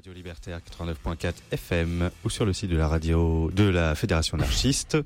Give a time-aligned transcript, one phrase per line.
[0.00, 4.96] Radio Libertaire 89.4 FM ou sur le site de la radio de la Fédération anarchiste.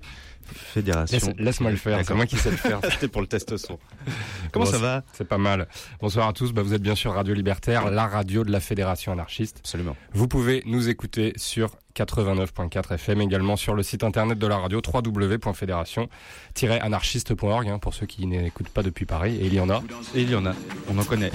[0.44, 1.34] Fédération.
[1.36, 2.78] Laisse-moi le faire, c'est moi qui sais le faire.
[2.92, 3.80] C'était pour le test son.
[4.52, 5.66] Comment ça va C'est pas mal.
[6.00, 9.10] Bonsoir à tous, bah, vous êtes bien sûr Radio Libertaire, la radio de la Fédération
[9.10, 9.56] anarchiste.
[9.58, 9.96] Absolument.
[10.12, 14.80] Vous pouvez nous écouter sur 89.4 FM, également sur le site internet de la radio
[14.80, 19.82] www.fédération-anarchiste.org hein, pour ceux qui n'écoutent pas depuis Paris, et il y en a.
[20.14, 20.54] Et il y en a,
[20.88, 21.32] on en connaît.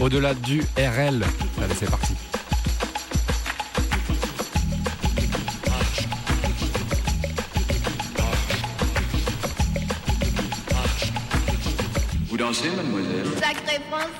[0.00, 1.22] Au-delà du RL.
[1.60, 2.14] Allez, c'est parti.
[12.52, 14.12] Sacré français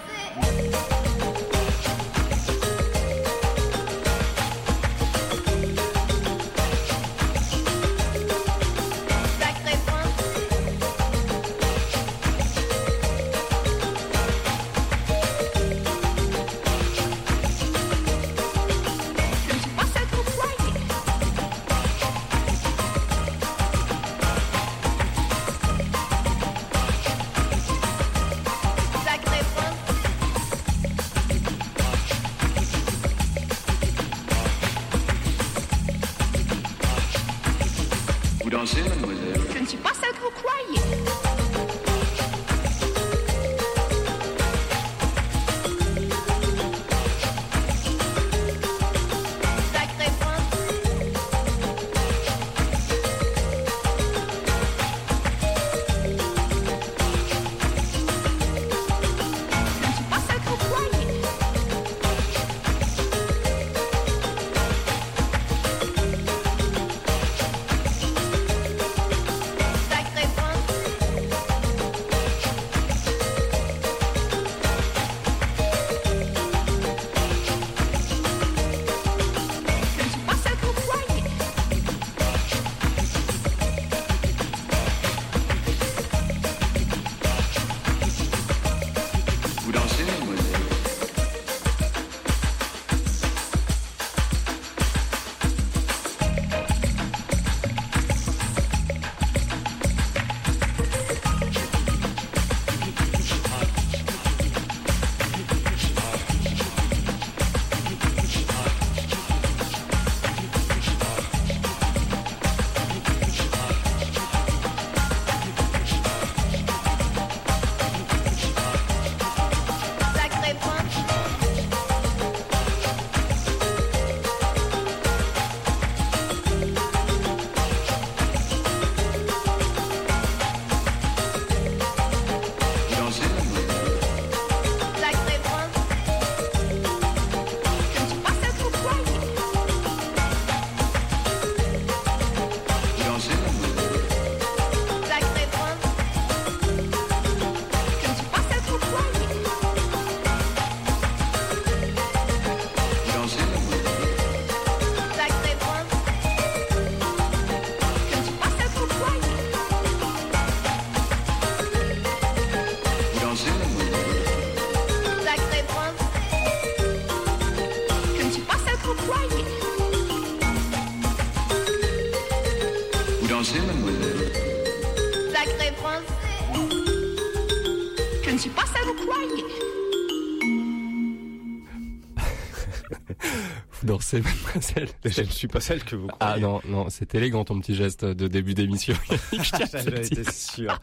[183.71, 184.89] Vous dansez, mademoiselle.
[185.05, 188.05] Je ne suis pas celle que vous Ah non, non, c'est élégant ton petit geste
[188.05, 188.95] de début d'émission.
[189.33, 190.78] J'en étais sûr.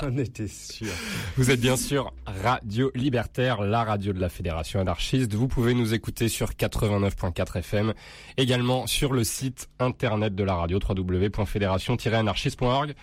[0.00, 0.92] J'en étais sûr.
[1.36, 5.34] Vous êtes bien sûr Radio Libertaire, la radio de la Fédération anarchiste.
[5.34, 7.94] Vous pouvez nous écouter sur 89.4 FM,
[8.36, 12.94] également sur le site internet de la radio www.fédération-anarchiste.org.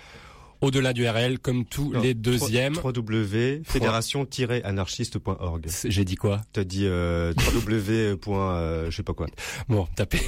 [0.62, 2.76] Au-delà du RL, comme tous Non, les deuxièmes.
[2.84, 5.66] www.fédération-anarchiste.org.
[5.86, 6.42] J'ai dit quoi?
[6.54, 8.18] T'as dit euh, www.
[8.28, 9.28] euh, je sais pas quoi.
[9.70, 10.22] Bon, tapez,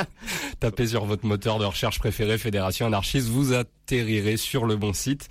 [0.60, 5.28] tapez sur votre moteur de recherche préféré Fédération anarchiste, vous atterrirez sur le bon site.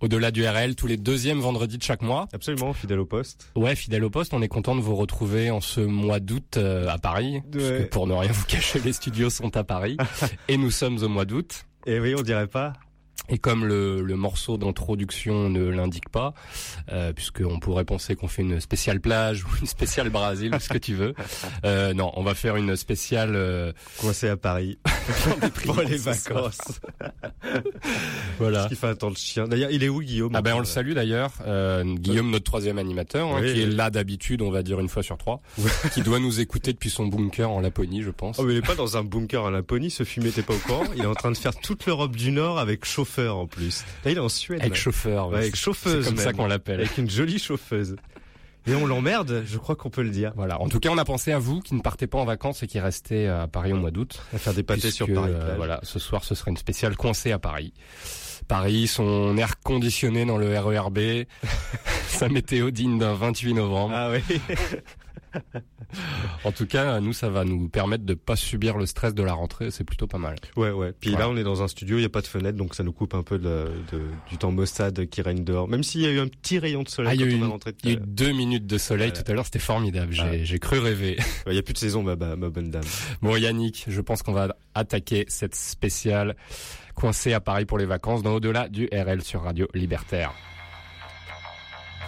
[0.00, 2.26] Au-delà du RL, tous les deuxièmes vendredis de chaque mois.
[2.34, 3.50] Absolument, fidèle au poste.
[3.56, 6.88] Ouais, fidèle au poste, on est content de vous retrouver en ce mois d'août euh,
[6.88, 7.40] à Paris.
[7.50, 7.86] Parce que Ouais.
[7.86, 9.96] pour ne rien vous cacher, les studios sont à Paris.
[10.48, 11.64] et nous sommes au mois d'août.
[11.86, 12.74] Et oui, on dirait pas.
[13.30, 16.34] Et comme le, le morceau d'introduction ne l'indique pas,
[16.92, 20.76] euh, puisqu'on pourrait penser qu'on fait une spéciale plage ou une spéciale Brésil, ce que
[20.76, 21.14] tu veux,
[21.64, 24.78] euh, non, on va faire une spéciale euh, Coincé à Paris
[25.64, 26.80] pour les vacances.
[28.38, 28.66] voilà.
[28.68, 29.48] Qu'il fait attendre le chien.
[29.48, 32.76] D'ailleurs, il est où Guillaume Ah ben on le salue d'ailleurs, euh, Guillaume, notre troisième
[32.76, 35.40] animateur, hein, Oui, qui est là d'habitude, on va dire une fois sur trois,
[35.94, 38.38] qui doit nous écouter depuis son bunker en Laponie, je pense.
[38.38, 40.58] Oh, mais il est pas dans un bunker à Laponie, ce fumier t'es pas au
[40.58, 40.84] courant.
[40.94, 43.84] Il est en train de faire toute l'Europe du Nord avec chauffeur en plus.
[44.04, 44.60] Là, il est en Suède.
[44.60, 46.80] avec chauffeur, Ouais, avec chauffeuse C'est comme ça qu'on l'appelle.
[46.80, 47.96] Avec une jolie chauffeuse.
[48.66, 50.32] Et on l'emmerde, je crois qu'on peut le dire.
[50.36, 50.58] Voilà.
[50.60, 52.66] En tout cas, on a pensé à vous qui ne partez pas en vacances et
[52.66, 54.22] qui restez à Paris au mois d'août.
[54.34, 55.32] À faire des pâtés sur Paris.
[55.34, 57.74] euh, voilà, ce soir, ce sera une spéciale coincée à Paris.
[58.48, 60.98] Paris, son air conditionné dans le RERB,
[62.08, 63.94] sa météo digne d'un 28 novembre.
[63.94, 64.40] Ah oui.
[66.44, 69.32] En tout cas, nous, ça va nous permettre de pas subir le stress de la
[69.32, 69.70] rentrée.
[69.70, 70.36] C'est plutôt pas mal.
[70.56, 70.92] Ouais, ouais.
[70.98, 72.82] Puis là, on est dans un studio, il n'y a pas de fenêtre, donc ça
[72.82, 75.68] nous coupe un peu de, de- du temps maussade qui règne dehors.
[75.68, 77.30] Même s'il y a eu un petit rayon de soleil Ah, il y a eu
[77.30, 78.08] on est une- rentré tout Il y à a eu l'heure.
[78.08, 80.12] deux minutes de soleil tout à l'heure, c'était formidable.
[80.12, 80.58] J'ai Ouais.
[80.58, 81.16] cru rêver.
[81.46, 82.84] Il n'y a plus de saison, ma, ma, ma bonne dame.
[83.22, 86.36] Bon, Yannick, je pense qu'on va attaquer cette spéciale
[86.94, 90.32] coincée à Paris pour les vacances dans Au-delà du RL sur Radio Libertaire.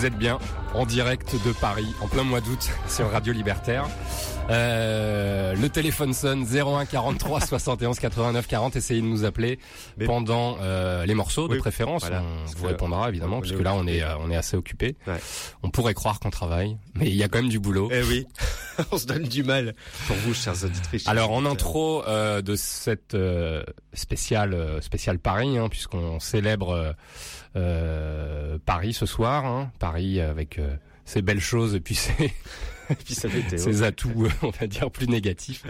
[0.00, 0.38] Vous êtes bien
[0.72, 3.86] en direct de Paris, en plein mois d'août, sur Radio Libertaire.
[4.48, 8.76] Euh, le téléphone sonne 01 43 71 89 40.
[8.76, 9.58] Essayez de nous appeler
[10.06, 12.00] pendant euh, les morceaux de Oui, préférence.
[12.00, 14.96] voilà, on vous répondra évidemment, on puisque là on est euh, on est assez occupé.
[15.06, 15.20] Ouais.
[15.62, 17.90] On pourrait croire qu'on travaille, mais il y a quand même du boulot.
[17.92, 18.26] Eh oui,
[18.92, 19.74] on se donne du mal
[20.06, 21.06] pour vous, chers auditrices.
[21.06, 23.14] Alors en intro de cette
[23.92, 26.94] spéciale spéciale Paris, hein, puisqu'on célèbre
[27.54, 30.74] Paris ce soir, hein, Paris avec euh,
[31.04, 32.12] ses belles choses et puis ses,
[33.04, 35.62] puis ses atouts, euh, on va dire plus négatifs.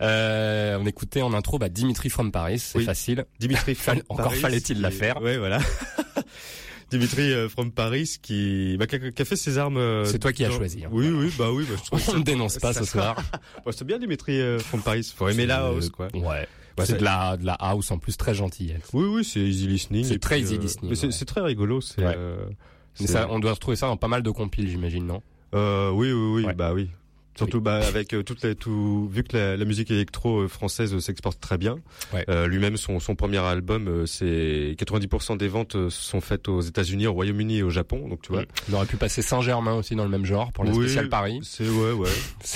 [0.00, 2.84] Euh, on écoutait en intro bah, Dimitri from Paris, c'est Oui.
[2.84, 3.24] facile.
[3.38, 5.20] Dimitri from encore Paris, fallait-il la faire.
[5.20, 5.58] Ouais, voilà.
[6.90, 9.76] Dimitri euh, from Paris qui, bah, qui, a, qui a fait ses armes.
[9.76, 10.88] euh, C'est toi qui as choisi, hein.
[10.90, 11.66] Oui, oui, bah oui.
[11.68, 13.16] Bah, je trouve On ne dénonce pas ça- ce soir.
[13.66, 15.12] Bah, c'est bien Dimitri euh, from Paris.
[15.14, 16.08] Faut aimer la Euh, house, quoi.
[16.14, 16.48] Ouais.
[16.78, 18.76] Bah, c'est de la de la house en plus très gentille.
[18.92, 20.04] Oui, oui, c'est easy listening.
[20.04, 21.12] C'est très puis, easy euh, listening, mais C'est ouais.
[21.12, 21.80] c'est très rigolo.
[21.80, 22.02] C'est.
[22.04, 22.14] Ouais.
[22.16, 22.46] euh,
[23.28, 25.22] on doit retrouver ça dans pas mal de compiles, j'imagine, non?
[25.54, 26.54] Euh, oui, oui, oui, Ouais.
[26.54, 26.90] bah oui.
[27.38, 30.92] Surtout bah avec euh, toute la, tout vu que la, la musique électro euh, française
[30.94, 31.78] euh, s'exporte très bien.
[32.12, 32.24] Ouais.
[32.28, 37.06] Euh, Lui-même son, son premier album, euh, c'est 90% des ventes sont faites aux États-Unis,
[37.06, 38.08] au Royaume-Uni et au Japon.
[38.08, 38.42] Donc tu vois.
[38.70, 41.40] On aurait pu passer Saint-Germain aussi dans le même genre pour la Oui, spéciale Paris.
[41.42, 42.10] C'est ouais, ouais.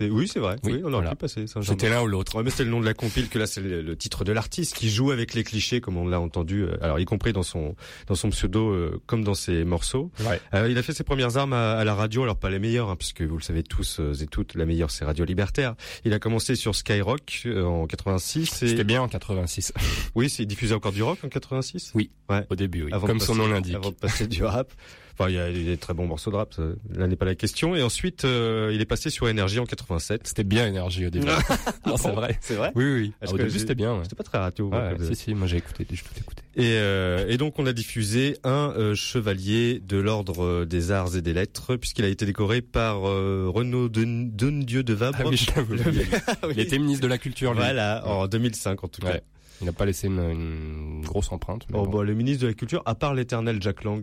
[0.00, 0.56] C'est oui, c'est vrai.
[0.64, 1.10] Oui, Oui, on aurait voilà.
[1.10, 1.46] pu passer.
[1.46, 1.76] Saint-Germain.
[1.78, 2.34] C'était l'un ou l'autre.
[2.34, 4.32] Ouais, mais c'est le nom de la compile que là c'est le, le titre de
[4.32, 6.62] l'artiste qui joue avec les clichés comme on l'a entendu.
[6.62, 7.76] euh, Alors y compris dans son
[8.06, 10.10] dans son pseudo euh, comme dans ses morceaux.
[10.20, 10.40] Ouais.
[10.54, 12.88] Euh, il a fait ses premières armes à, à la radio, alors pas les meilleures,
[12.88, 15.74] hein, puisque vous le savez tous toutes, la meilleure c'est Radio Libertaire.
[16.04, 18.46] Il a commencé sur Skyrock euh, en 86.
[18.46, 19.72] C'était bien en 86
[20.14, 21.92] Oui, c'est diffusé encore du rock en 86.
[21.94, 22.10] Oui.
[22.28, 22.46] Ouais.
[22.48, 22.92] au début, oui.
[22.92, 23.74] Avant comme son nom l'indique.
[23.74, 24.72] Avant de passer du rap.
[25.18, 26.54] Enfin, il y a des très bons morceaux de rap.
[26.54, 26.62] Ça,
[26.94, 27.74] là n'est pas la question.
[27.76, 30.26] Et ensuite, euh, il est passé sur Énergie en 87.
[30.26, 31.26] C'était bien énergie au début.
[31.86, 32.38] non, c'est vrai.
[32.40, 32.72] C'est vrai.
[32.74, 33.12] Oui, oui.
[33.30, 33.94] au début, c'était bien.
[33.94, 34.04] Ouais.
[34.04, 34.68] C'était pas très radio.
[34.68, 36.42] Ouais, si, si, moi j'ai écouté, j'ai tout écouté.
[36.56, 41.14] Et, euh, et donc on a diffusé un euh, chevalier de l'ordre euh, des arts
[41.16, 45.18] et des lettres puisqu'il a été décoré par Renaud Den- Donedieu de Vabre.
[45.20, 45.50] Ah oui, je.
[45.56, 46.36] Ah.
[46.50, 47.60] Il était ministre de la Culture, lui.
[47.60, 49.12] Voilà, en 2005 en tout cas.
[49.12, 49.22] Ouais.
[49.60, 52.48] Il n'a pas laissé une, une grosse empreinte, mais Oh, bon, bon, le ministre de
[52.48, 54.02] la Culture, à part l'éternel Jack Lang,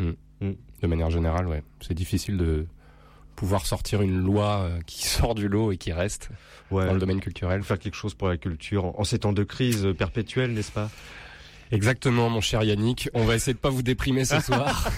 [0.00, 0.12] euh,
[0.82, 1.62] de manière générale, ouais.
[1.80, 2.66] C'est difficile de
[3.36, 6.30] pouvoir sortir une loi euh, qui sort du lot et qui reste
[6.70, 7.62] ouais, dans le domaine culturel.
[7.62, 10.90] faire quelque chose pour la culture en, ces temps de crise perpétuelle, n'est-ce pas?
[11.70, 13.10] Exactement, mon cher Yannick.
[13.12, 14.88] On va essayer de pas vous déprimer ce soir,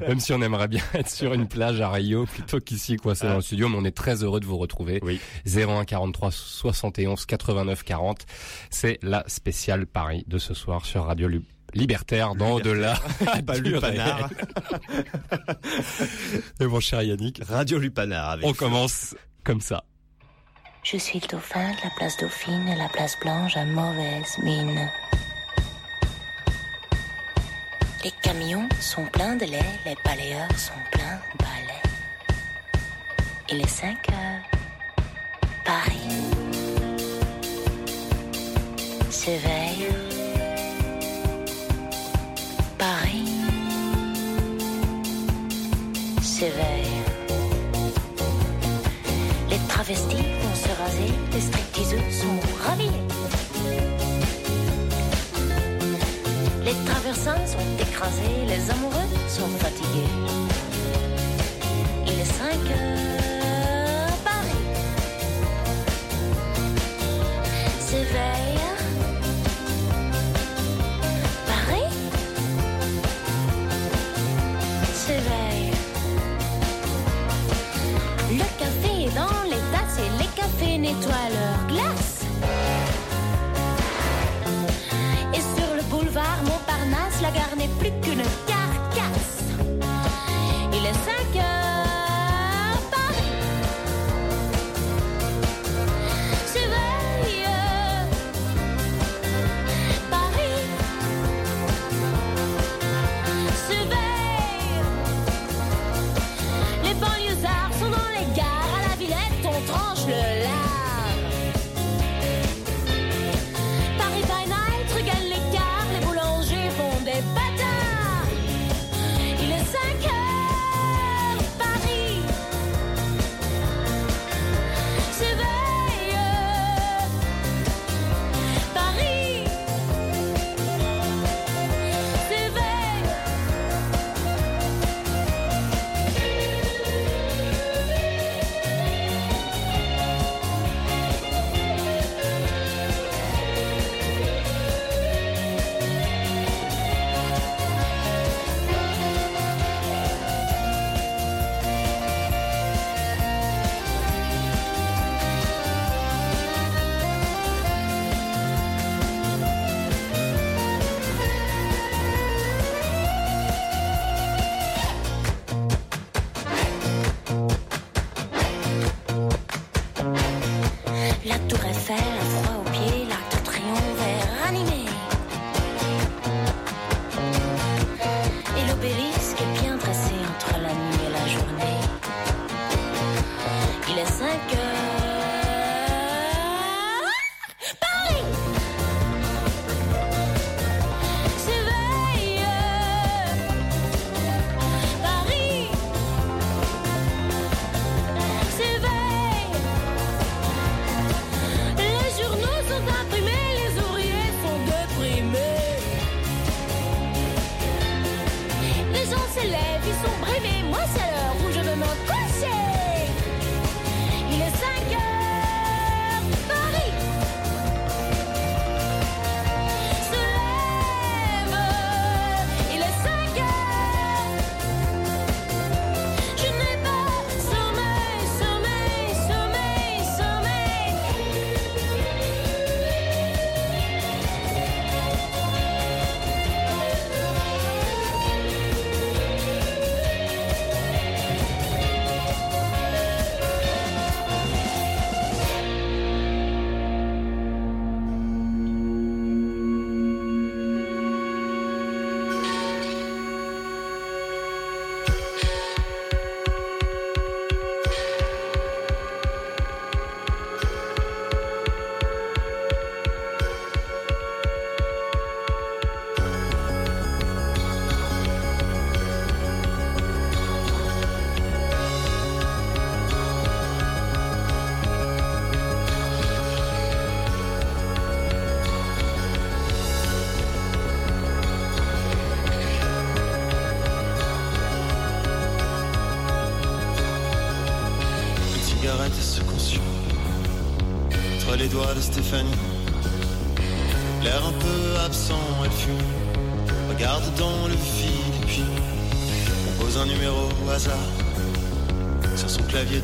[0.00, 3.36] même si on aimerait bien être sur une plage à Rio plutôt qu'ici coincé dans
[3.36, 3.68] le studio.
[3.68, 4.98] Mais on est très heureux de vous retrouver.
[5.02, 5.20] Oui.
[5.46, 8.26] 01 43 71 89 40.
[8.68, 11.44] C'est la spéciale Paris de ce soir sur Radio Lu-
[11.74, 12.94] Libertaire dans Au-delà.
[13.46, 14.30] Pas du Lupanar.
[16.60, 19.84] Et mon cher Yannick, Radio Lupanar avec on commence comme ça.
[20.82, 24.88] Je suis le dauphin de la place Dauphine et la place Blanche à mauvaise mine.
[28.04, 31.82] Les camions sont pleins de lait, les balayeurs sont pleins de balais.
[33.50, 34.42] Il est 5 heures.
[35.64, 36.08] Paris
[39.10, 40.17] s'éveille.
[42.78, 43.24] Paris
[46.22, 46.86] s'éveille.
[49.50, 52.90] Les travestis vont se raser, les stripteaseux sont ravis.
[56.64, 60.14] Les traversins sont écrasés, les amoureux sont fatigués.
[62.06, 63.07] Il est 5 heures,
[80.88, 82.24] nettoient leurs glaces.
[85.34, 89.38] Et sur le boulevard Montparnasse, la gare n'est plus qu'une carcasse.
[90.72, 90.98] Il est
[91.32, 91.57] 5 heures,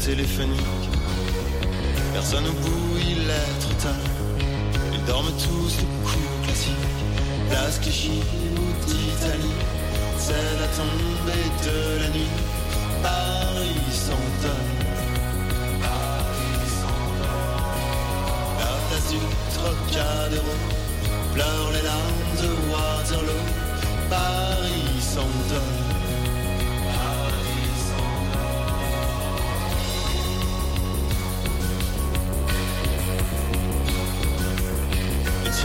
[0.04, 0.60] téléphonique.
[2.12, 2.73] Personne au bout,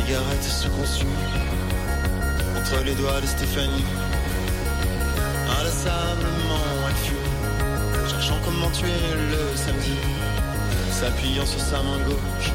[0.10, 1.08] Les cigarettes se consument
[2.58, 3.86] entre les doigts de Stéphanie.
[5.60, 9.94] Inlassablement, elle fume, cherchant comment tuer le samedi.
[10.92, 12.51] S'appuyant sur sa main gauche,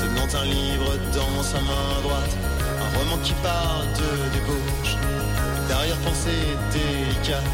[0.00, 2.36] tenant un livre dans sa main droite.
[2.80, 4.96] Un roman qui part de débauche,
[5.68, 7.44] d'arrière-pensée délicate.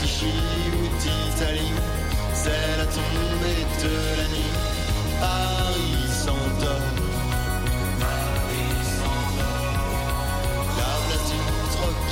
[0.00, 0.34] Clichy
[0.74, 1.72] ou d'Italie,
[2.34, 4.52] c'est la tombée de la nuit.
[5.18, 7.05] Paris s'endort.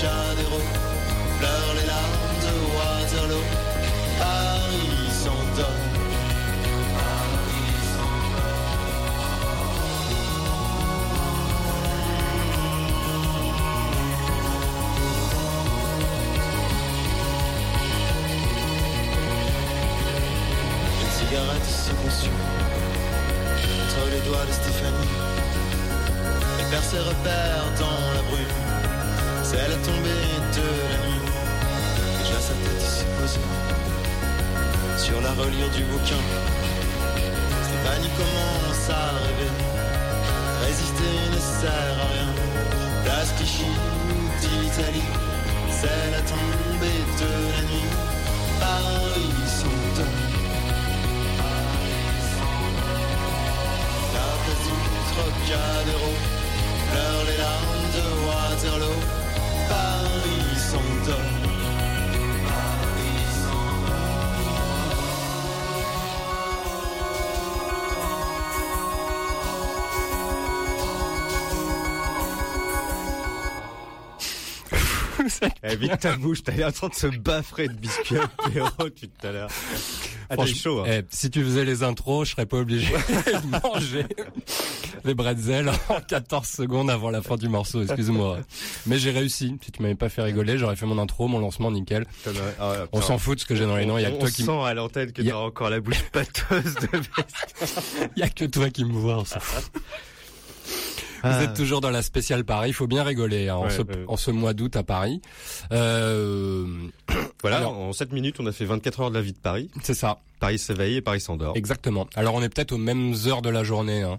[0.04, 3.44] Pleure les larmes de Waterloo.
[4.18, 5.93] Paris s'endort.
[35.44, 36.22] Reliure du bouquin.
[37.66, 39.52] Stéphanie commence à rêver.
[40.64, 42.30] Résister ne sert à rien.
[43.04, 43.72] Place Clichy
[44.40, 45.08] d'Italie.
[45.70, 47.90] C'est la tombée de la nuit.
[48.60, 50.20] Paris s'endort.
[54.16, 54.76] La place du
[55.12, 56.10] Trocadéro
[56.90, 59.00] pleure les larmes de Waterloo.
[59.68, 61.43] Paris s'endort.
[75.66, 79.26] Eh, vite ta bouche, t'es en train de se baffrer de biscuits apéro depuis tout
[79.26, 79.48] à l'heure.
[80.28, 80.84] Ah, t'es chaud, hein.
[80.86, 84.06] eh, si tu faisais les intros, je serais pas obligé de manger
[85.04, 88.38] les bretzels en 14 secondes avant la fin du morceau, excuse-moi.
[88.86, 89.56] Mais j'ai réussi.
[89.64, 92.06] Si tu m'avais pas fait rigoler, j'aurais fait mon intro, mon lancement, nickel.
[92.60, 94.18] Ah, On s'en fout de ce que j'ai dans les noms, il y a que
[94.18, 96.88] toi on qui sent à l'antenne que a- t'as encore la bouche pâteuse de
[98.16, 99.70] il y a que toi qui me vois, on s'en fout.
[101.24, 101.42] Vous Ah.
[101.42, 104.04] êtes toujours dans la spéciale Paris, il faut bien rigoler hein, en, Ouais, ce, ouais.
[104.08, 105.20] en ce mois d'août à Paris.
[105.72, 106.66] Euh,
[107.42, 109.70] Voilà, Alors- en 7 minutes, on a fait 24 heures de la vie de Paris.
[109.82, 111.56] c'est ça, Paris s'éveille et Paris s'endort.
[111.56, 112.06] exactement.
[112.14, 114.18] Alors on est peut-être aux mêmes heures de la journée, hein.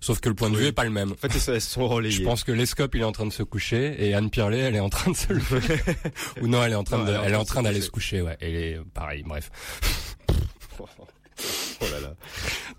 [0.00, 0.62] sauf que le point de Oui.
[0.62, 1.12] vue est pas le même.
[1.12, 2.12] En fait, elles sont relayées.
[2.14, 4.74] Je pense que l'Escope il est en train de se coucher et Anne Pirlet elle
[4.76, 5.60] est en train de se lever.
[6.42, 7.44] Ou non, elle est en train Non, de, elle est en elle est train en
[7.44, 8.36] train d'aller se coucher, ouais.
[8.40, 9.50] Elle est pareil, bref.
[10.78, 12.14] Oh là là.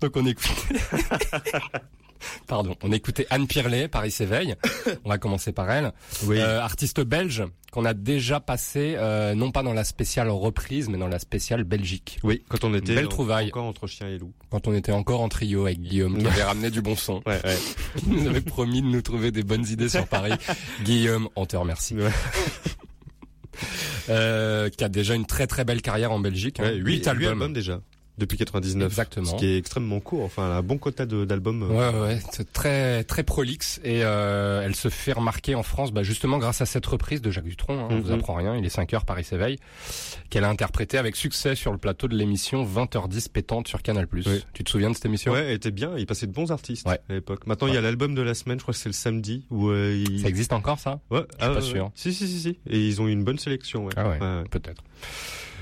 [0.00, 0.50] Donc on écoute.
[2.46, 4.54] Pardon, on écoutait Anne Pirlet, Paris s'éveille.
[5.04, 5.92] On va commencer par elle.
[6.24, 6.38] Oui.
[6.38, 10.96] Euh, artiste belge qu'on a déjà passé, euh, non pas dans la spéciale reprise, mais
[10.98, 12.18] dans la spéciale Belgique.
[12.22, 13.48] Oui, quand on était Belle en- trouvaille.
[13.48, 14.32] encore entre chien et loup.
[14.50, 17.22] Quand on était encore en trio avec Guillaume, qui avait ramené du bon son.
[17.26, 17.58] Ouais, ouais.
[18.06, 20.32] Il nous avait promis de nous trouver des bonnes idées sur Paris.
[20.84, 21.94] Guillaume, on te remercie.
[21.96, 22.10] Ouais.
[24.08, 26.60] Euh, qui a déjà une très très belle carrière en Belgique.
[26.60, 26.64] hein.
[26.64, 27.28] Ouais, huit, Huit huit albums.
[27.28, 27.80] albums déjà.
[28.18, 28.86] Depuis 99.
[28.88, 29.26] Exactement.
[29.26, 30.24] Ce qui est extrêmement court.
[30.24, 31.62] Enfin, elle a un bon quota d'albums.
[31.62, 35.92] euh, Ouais, ouais, c'est très très prolixe et euh, elle se fait remarquer en France,
[35.92, 37.78] bah, justement grâce à cette reprise de Jacques Dutronc.
[37.78, 38.18] Hein, on vous Mhm.
[38.18, 39.58] apprend rien, il est 5 heures Paris s'éveille,
[40.30, 44.06] qu'elle a interprété avec succès sur le plateau de l'émission 20h10 pétante sur Canal+.
[44.12, 44.44] Oui.
[44.52, 45.32] Tu te souviens de cette émission?
[45.32, 45.92] Ouais, elle était bien.
[45.96, 46.98] Il passait de bons artistes Ouais.
[47.08, 47.46] à l'époque.
[47.46, 48.58] Maintenant, il y a l'album de la semaine.
[48.58, 50.20] Je crois que c'est le samedi où euh, il...
[50.22, 51.00] Ça existe encore ça?
[51.10, 51.90] Ouais, suis pas ouais, sûr.
[51.94, 52.58] Si, si, si, si.
[52.68, 53.86] Et ils ont eu une bonne sélection.
[53.86, 53.92] Ouais.
[53.96, 54.18] Ah Ouais,
[54.50, 54.82] peut-être.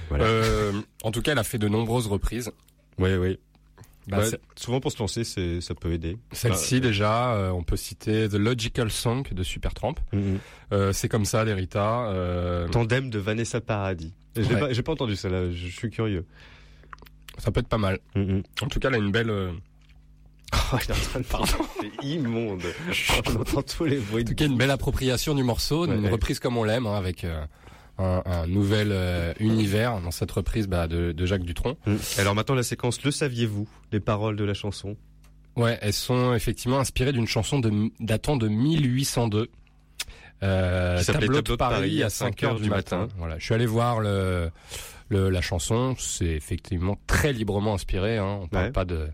[0.09, 0.25] Voilà.
[0.25, 2.51] Euh, en tout cas, elle a fait de nombreuses reprises.
[2.99, 3.17] ouais.
[3.17, 3.39] ouais.
[4.09, 4.23] Bah,
[4.55, 6.17] souvent pour se lancer, c'est ça peut aider.
[6.31, 9.97] Celle-ci déjà, euh, on peut citer The Logical Song de Supertramp.
[10.13, 10.39] Mhm.
[10.73, 12.07] Euh, c'est comme ça d'Erita.
[12.11, 14.13] Euh, Tandem de Vanessa Paradis.
[14.37, 14.83] J'ai Ouais.
[14.85, 15.51] pas, entendu ça là.
[15.51, 16.25] Je suis curieux.
[17.39, 17.99] ça peut être pas mal.
[18.15, 18.45] Mhm.
[18.63, 19.29] En tout cas, elle a une belle.
[19.31, 21.47] Oh, il est en train de Pardon.
[21.81, 22.63] C'est immonde.
[23.27, 24.23] On entend tous les bruits.
[24.23, 26.11] En tout cas, une belle appropriation du morceau, Ouais, une ouais.
[26.11, 27.27] reprise comme on l'aime, hein, avec
[27.99, 31.77] un, un nouvel euh, univers dans cette reprise bah, de, de Jacques Dutronc.
[31.87, 31.99] Mhm.
[32.19, 34.97] Alors maintenant la séquence Le saviez-vous Les paroles de la chanson.
[35.57, 39.49] Ouais, elles sont effectivement inspirées d'une chanson de, datant de 1802.
[40.43, 43.09] Euh, tableau, de Paris, à 5 heures du matin.
[43.17, 44.51] Voilà, je suis allé voir le,
[45.09, 45.95] le- la chanson.
[45.99, 48.19] C'est effectivement très librement inspiré.
[48.19, 48.41] Hein.
[48.43, 48.73] On parle Ouais.
[48.73, 49.09] pas de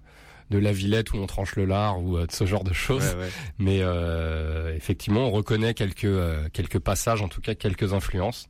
[0.51, 3.15] de la Villette où on tranche le lard ou euh, de ce genre de choses.
[3.15, 3.29] Ouais, ouais.
[3.59, 6.07] Mais euh, effectivement, on reconnaît quelques
[6.53, 8.49] quelques passages, en tout cas quelques influences.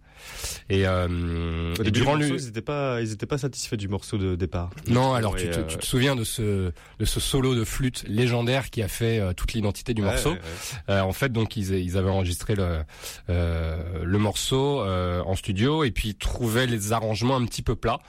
[0.68, 3.88] Et, euh, et durant le le, morceau, ils étaient pas, ils étaient pas satisfaits du
[3.88, 4.70] morceau de départ.
[4.88, 7.64] non, alors Et, tu, te, euh, tu te souviens de ce de ce solo de
[7.64, 10.30] flûte légendaire qui a fait euh, toute l'identité du ouais, morceau.
[10.30, 10.94] ouais, ouais.
[10.94, 12.80] Euh, en fait, donc ils, ils avaient enregistré le
[13.28, 18.00] le morceau en studio et puis trouvaient les arrangements un petit peu plats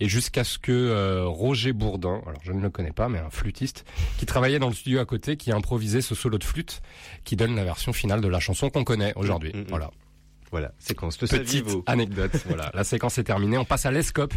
[0.00, 3.84] et jusqu'à ce que Roger Bourdin, alors je ne le connais pas mais un flûtiste
[4.18, 6.80] qui travaillait dans le studio à côté, qui a improvisé ce solo de flûte
[7.24, 9.52] qui donne la version finale de la chanson qu'on connaît aujourd'hui.
[9.54, 9.66] Mm, mm, mm.
[9.68, 9.90] Voilà.
[10.50, 11.20] Voilà, séquence.
[11.20, 12.32] Le Petite anecdote.
[12.46, 13.56] voilà, la séquence est terminée.
[13.58, 14.34] On passe à l'Escope,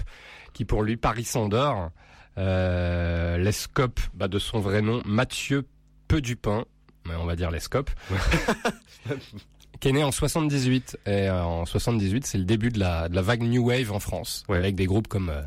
[0.53, 1.89] qui pour lui Paris Sandor.
[2.37, 5.67] Euh, L'Escope, bah, de son vrai nom, Mathieu
[6.07, 6.65] Pedupin,
[7.07, 7.89] mais on va dire l'Escope,
[9.79, 10.97] qui est né en 78.
[11.05, 13.99] Et euh, en 78, c'est le début de la, de la vague New Wave en
[13.99, 14.57] France, Ouais.
[14.57, 15.41] avec des groupes comme euh,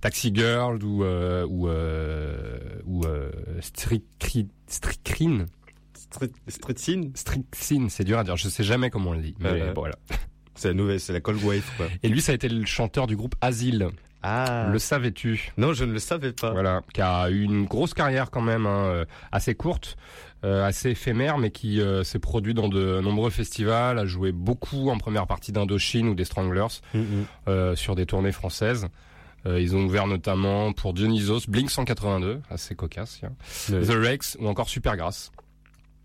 [0.00, 1.68] Taxi Girl ou euh, ou
[2.86, 3.04] ou
[3.60, 5.46] Stricri- Stricrine.
[6.76, 9.34] Scene, Strixine, c'est dur à dire, je sais jamais comment on le dit.
[9.38, 9.72] Mais Ouais, ouais.
[9.72, 9.96] bon, voilà.
[10.54, 11.86] c'est la nouvelle, c'est la cold wave, quoi.
[12.02, 13.88] Et lui, ça a été le chanteur du groupe Asile.
[14.22, 14.68] Ah.
[14.70, 15.50] Le savais-tu?
[15.56, 16.50] Non, je ne le savais pas.
[16.52, 19.96] Voilà, qui a eu une grosse carrière quand même, hein, euh, assez courte,
[20.44, 24.90] euh, assez éphémère, mais qui euh, s'est produit dans de nombreux festivals, a joué beaucoup
[24.90, 27.24] en première partie d'Indochine ou des Stranglers Mm, mm.
[27.48, 28.88] euh, sur des tournées françaises.
[29.46, 33.22] Ils ont ouvert notamment pour Dionysos, Blink 182, assez cocasse,
[33.70, 35.32] Le- The Rex ou encore Supergrass.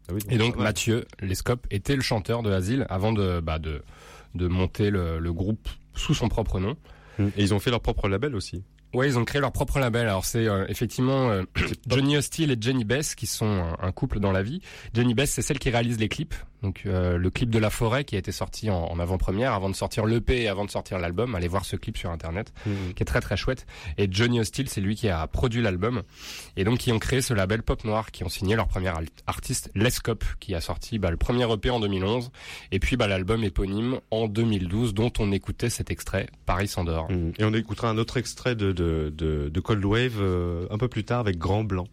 [0.10, 0.56] Ah oui, Et donc.
[0.58, 3.82] Mathieu Lescope était le chanteur de Asile avant de bah, de
[4.36, 6.76] de monter le, le groupe sous son propre nom.
[7.20, 8.64] Et ils ont fait leur propre label aussi.
[8.94, 10.08] Ouais, ils ont créé leur propre label.
[10.08, 11.44] Alors c'est euh, effectivement euh,
[11.88, 14.62] Johnny Hostile et Jenny Bess qui sont un, un couple dans la vie.
[14.94, 16.36] Jenny Bess, c'est celle qui réalise les clips.
[16.66, 19.70] Donc euh, le clip de La Forêt qui a été sorti en, en avant-première avant
[19.70, 21.36] de sortir l'EP et avant de sortir l'album.
[21.36, 22.94] Allez voir ce clip sur internet Mm.
[22.96, 23.68] qui est très très chouette.
[23.98, 26.02] Et Johnny Hostile, c'est lui qui a produit l'album.
[26.58, 28.92] Et donc qui ont créé ce label Pop Noir qui ont signé leur premier
[29.28, 32.32] artiste Lescope qui a sorti bah, le premier EP en 2011
[32.72, 37.12] et puis bah, l'album éponyme en 2012 dont on écoutait cet extrait Paris s'endort.
[37.12, 37.32] Mm.
[37.38, 40.88] Et on écoutera un autre extrait de, de, de, de Cold Wave euh, un peu
[40.88, 41.88] plus tard avec Grand Blanc.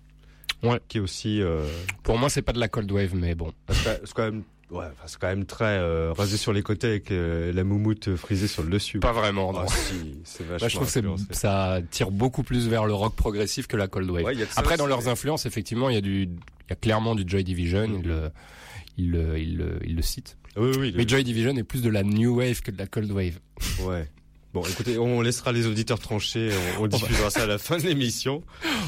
[0.62, 0.78] Ouais.
[0.88, 1.42] Qui est aussi.
[1.42, 1.66] Euh,
[2.04, 3.52] Pour moi, c'est pas de la cold wave, mais bon.
[3.68, 4.44] c'est quand même.
[4.72, 8.16] Ouais, enfin, c'est quand même très euh, rasé sur les côtés avec euh, la moumoute
[8.16, 9.00] frisée sur le dessus.
[9.00, 9.60] Pas vraiment, non.
[9.60, 13.66] Ah, si, c'est vachement je trouve que ça tire beaucoup plus vers le rock progressif
[13.66, 14.24] que la cold wave.
[14.24, 17.24] Ouais, Après, dans leurs influences, effectivement, il y a du, il y a clairement du
[17.26, 17.86] Joy Division.
[17.86, 18.30] Mhm.
[18.96, 20.38] Il le, il il le, il le cite.
[20.56, 20.94] Oui, oui.
[20.96, 23.38] Mais Joy Division est plus de la new wave que de la cold wave.
[23.84, 24.08] Ouais.
[24.54, 26.50] Bon, écoutez, on laissera les auditeurs trancher.
[26.78, 28.42] On, on diffusera ça à la fin de l'émission.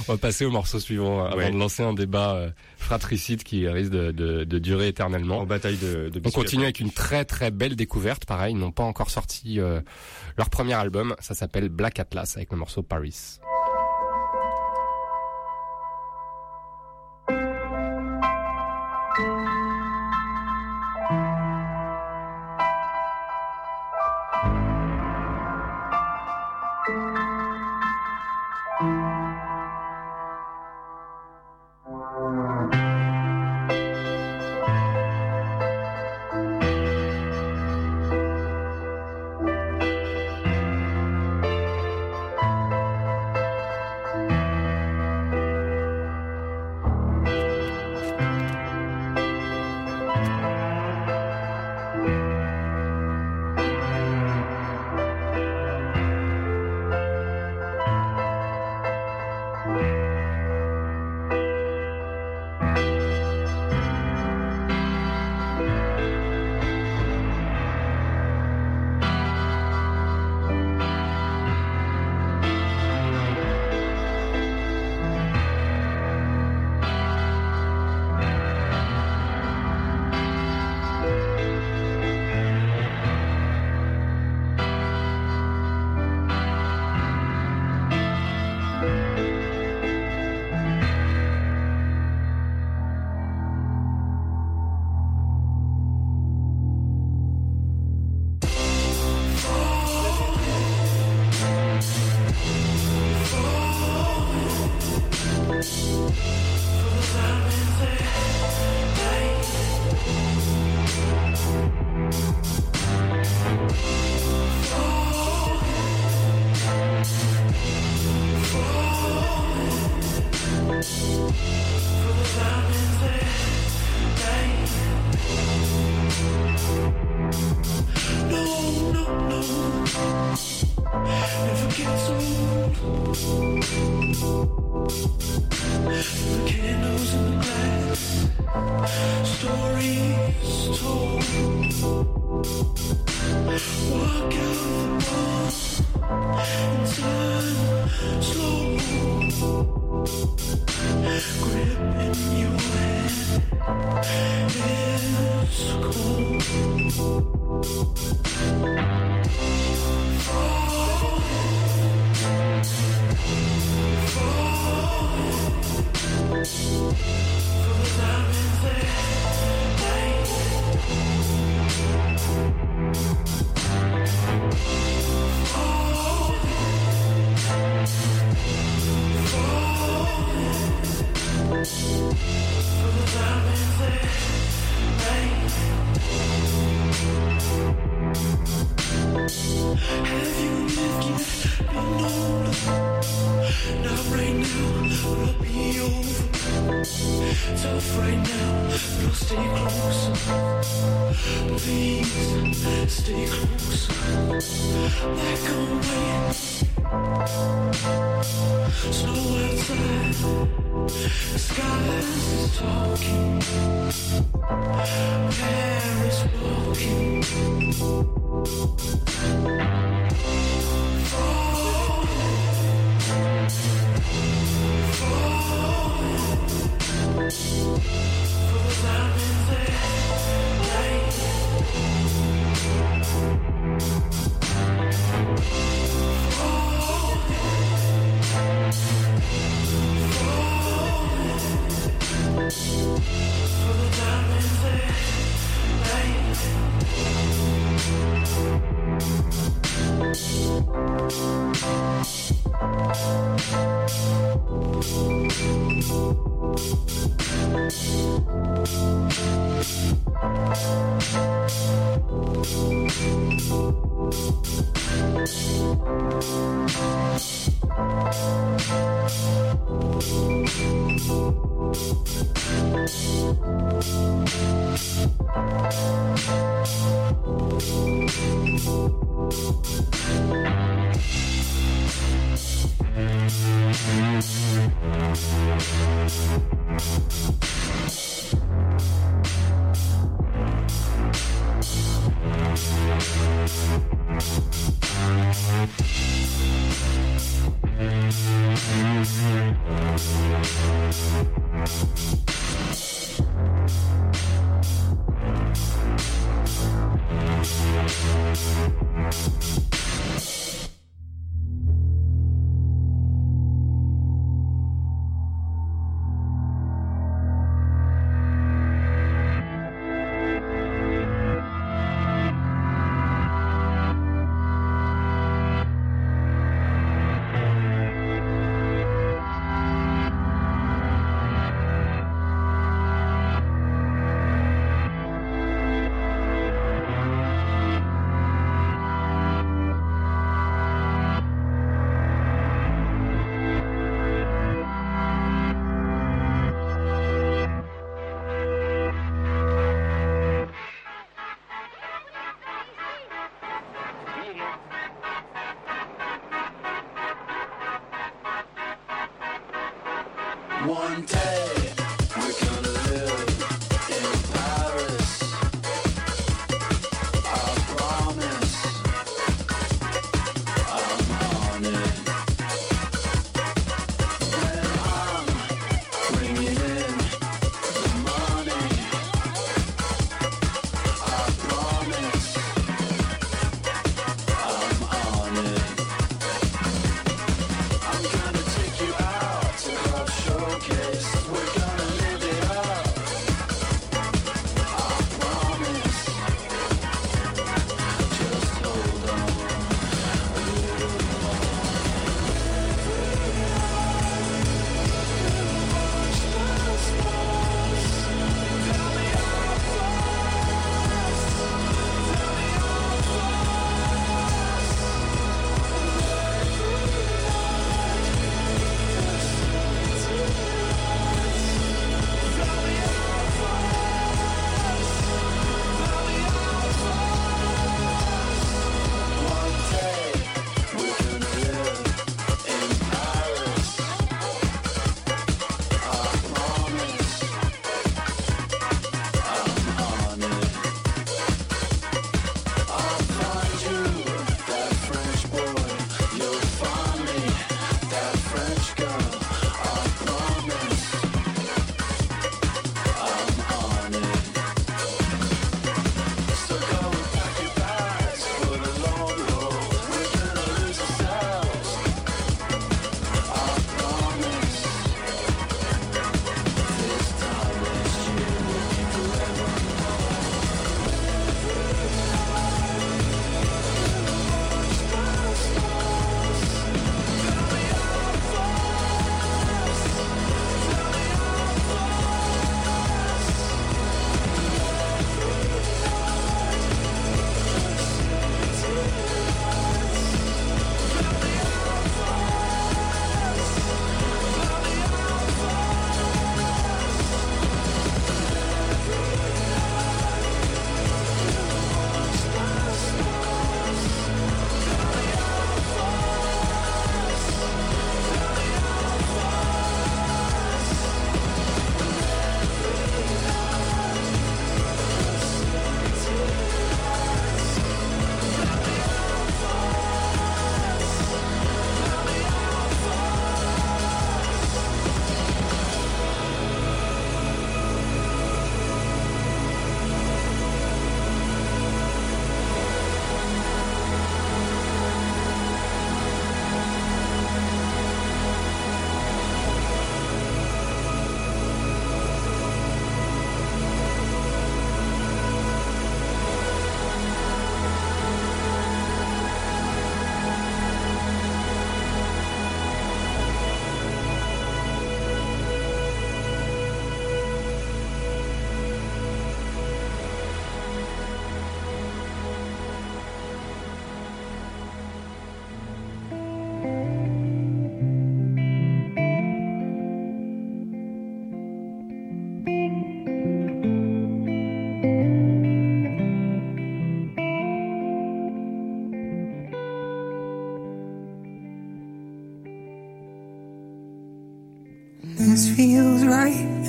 [0.08, 1.50] On va passer au morceau suivant avant Ouais.
[1.50, 5.38] de lancer un débat euh, fratricide qui risque de, de, de durer éternellement.
[5.38, 8.26] En bataille de, de On continue avec une très très belle découverte.
[8.26, 9.80] Pareil, ils n'ont pas encore sorti euh,
[10.36, 11.16] leur premier album.
[11.18, 12.82] Ça s'appelle Black Atlas avec le morceau.
[12.82, 13.38] Paris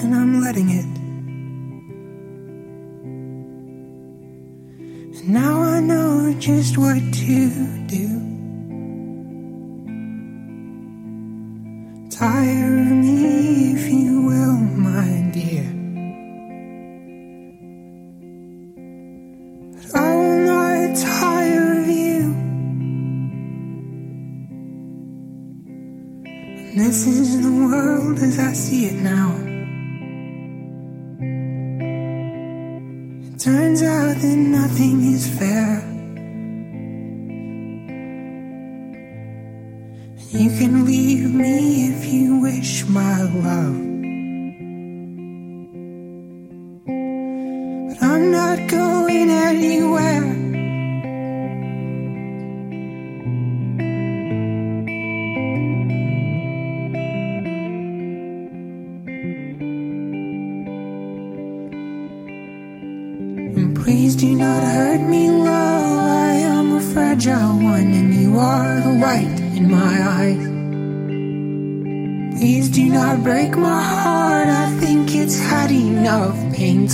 [0.06, 0.85] and I'm letting it.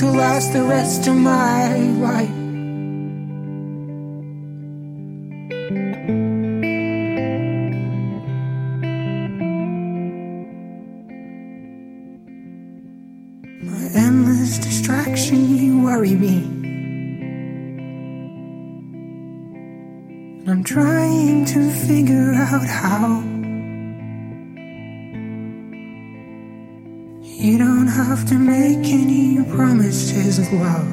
[0.01, 2.29] to last the rest of my life.
[13.61, 16.37] My endless distraction, you worry me.
[20.39, 23.30] And I'm trying to figure out how.
[27.41, 30.87] You don't have to make any promises of love.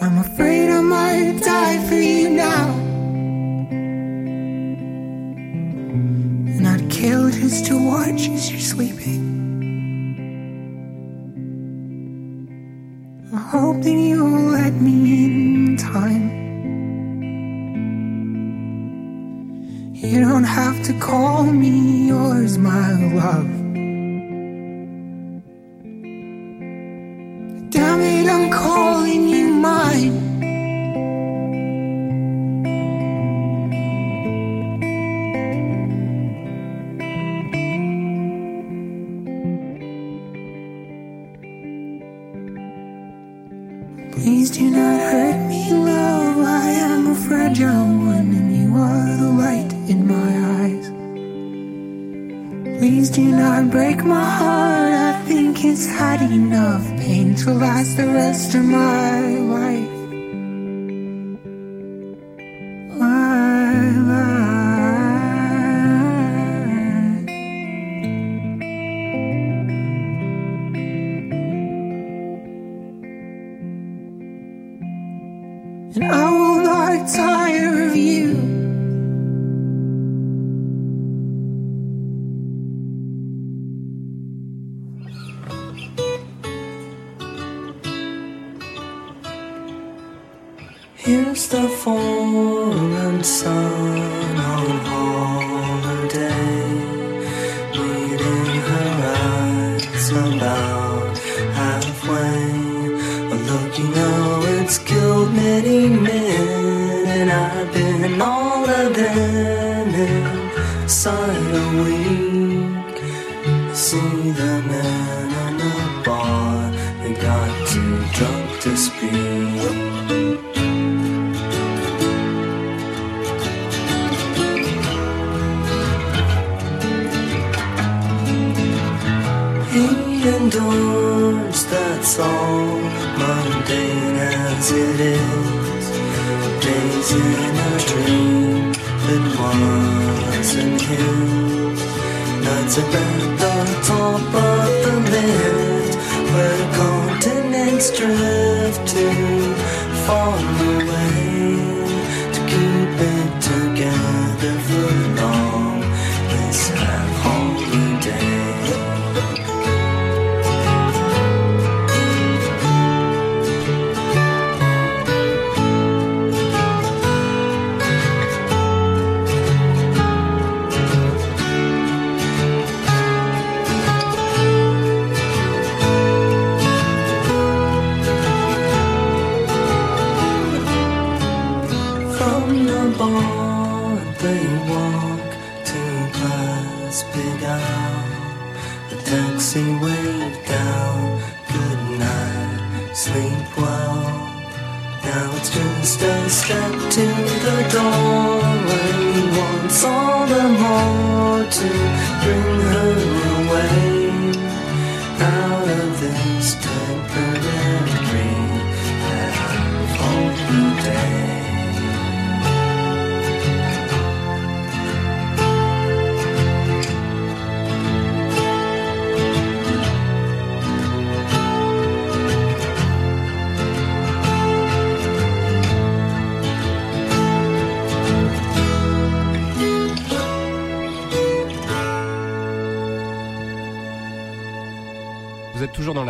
[0.00, 2.70] I'm afraid I might die for you now.
[6.56, 9.33] And I'd kill just to watch as you're sleeping.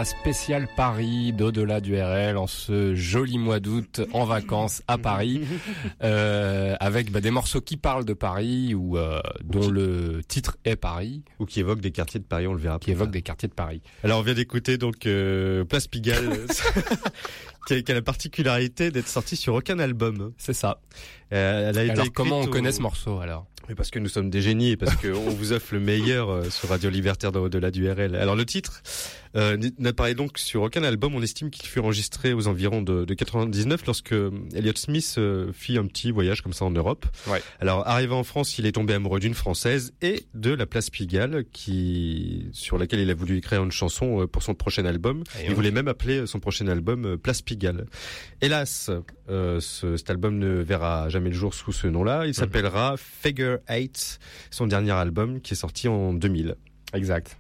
[0.05, 5.47] La spéciale Paris d'au-delà du RL en ce joli mois d'août en vacances à Paris
[6.03, 10.77] euh, avec bah, des morceaux qui parlent de Paris ou euh, dont le titre est
[10.77, 12.79] Paris Ou qui évoque des quartiers de Paris, on le verra.
[12.79, 13.81] qui évoquent des quartiers de Paris.
[14.03, 16.39] Alors on vient d'écouter donc euh, Place Pigalle,
[17.67, 20.33] qui, a, qui a la particularité d'être sortie sur aucun album.
[20.37, 20.83] C'est ça.
[21.31, 23.47] Elle a été Alors comment on au- connaît ce morceau alors?
[23.71, 26.69] Mais parce que nous sommes des génies et parce qu'on vous offre le meilleur sur
[26.69, 28.15] Radio Libertaire dans au-delà du RL.
[28.15, 28.83] Alors le titre?
[29.37, 31.15] Euh, n'apparaît donc sur aucun album.
[31.15, 34.15] On estime qu'il fut enregistré aux environs de, de 99 lorsque
[34.55, 37.07] Elliott Smith euh, fit un petit voyage comme ça en Europe.
[37.27, 37.43] Ouais.
[37.61, 41.45] Alors arrivé en France, il est tombé amoureux d'une française et de la place Pigalle,
[41.53, 45.25] qui sur laquelle il a voulu écrire une chanson euh, pour son prochain album.
[45.41, 47.87] Et il voulait même appeler son prochain album euh, Place Pigalle.
[48.41, 48.91] Hélas,
[49.29, 52.27] euh, ce, cet album ne verra jamais le jour sous ce nom-là.
[52.27, 54.19] Il s'appellera Figure 8,
[54.51, 56.57] son dernier album qui est sorti en 2000.
[56.93, 57.37] Exact.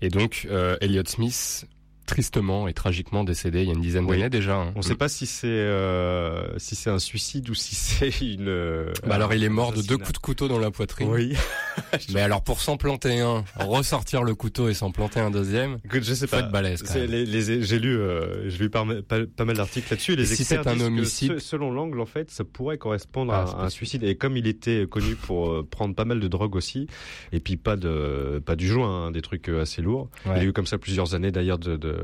[0.00, 1.66] Et donc euh, Elliott Smith
[2.08, 4.16] tristement et tragiquement décédé il y a une dizaine Oui.
[4.16, 4.56] d'années déjà.
[4.56, 4.72] hein.
[4.74, 8.48] On ne sait pas si c'est euh, si c'est un suicide ou si c'est une.
[8.48, 11.08] euh, Bah alors il est mort de deux coups de couteau dans la poitrine.
[11.10, 11.34] Oui.
[12.12, 16.02] Mais alors pour s'en planter un, ressortir le couteau et s'en planter un deuxième, Écoute,
[16.02, 16.40] je sais pas.
[16.40, 20.16] être balèze les, les- j'ai lu, euh, j'ai lu pas, pas, pas mal d'articles là-dessus.
[20.16, 22.78] Les Et si experts c'est un disent homicide- se- selon l'angle, en fait, ça pourrait
[22.78, 24.02] correspondre Ah, à, un suicide.
[24.02, 26.88] Et comme il était connu pour euh, prendre pas mal de drogue aussi,
[27.32, 30.08] et puis pas de pas du joint, hein, des trucs euh, assez lourds.
[30.26, 30.32] Ouais.
[30.36, 31.94] Il a eu comme ça plusieurs années d'ailleurs de, de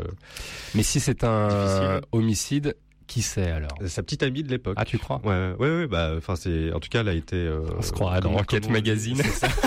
[0.75, 2.01] Mais si c'est un Difficile.
[2.13, 2.77] homicide,
[3.07, 3.77] qui c'est alors?
[3.87, 4.75] Sa petite amie de l'époque.
[4.79, 5.21] Ah tu crois?
[5.25, 7.37] Ouais, ouais, ouais, bah, enfin, c'est, en tout cas, elle a été.
[7.37, 9.23] euh, On se croirait dans Enquête Magazine.
[9.23, 9.49] Ça.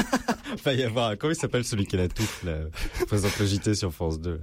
[0.53, 2.53] Enfin, y avoir, comment il s'appelle celui qui a la touffe, là,
[3.05, 4.39] présente le JT sur France 2.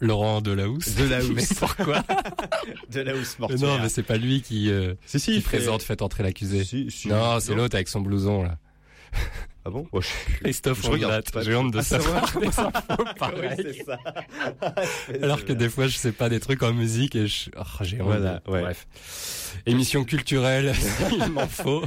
[0.00, 0.94] Laurent Delahousse.
[0.94, 1.30] De la housse.
[1.34, 2.04] Mais pourquoi?
[2.92, 3.68] De la housse Mais mortuaire.
[3.76, 6.22] Non, mais c'est pas lui qui, euh, si, si, qui il fait- présente Faites entrer
[6.22, 6.64] l'accusé.
[6.64, 6.86] Si.
[7.06, 8.58] Non, c'est l'autre avec son blouson là.
[9.64, 9.86] Ah bon?
[9.94, 10.08] Je.
[10.40, 11.24] Christophe Je regarde.
[11.42, 13.54] J'ai honte de Ah, savoir des infos pareilles.
[13.58, 13.98] Oui, c'est ça.
[15.22, 17.50] Alors que des fois, je sais pas des trucs en musique et je...
[17.56, 18.06] oh, j'ai honte.
[18.08, 18.62] Voilà, ouais.
[18.62, 18.86] Bref.
[19.66, 20.72] Émission culturelle,
[21.12, 21.82] il m'en faut,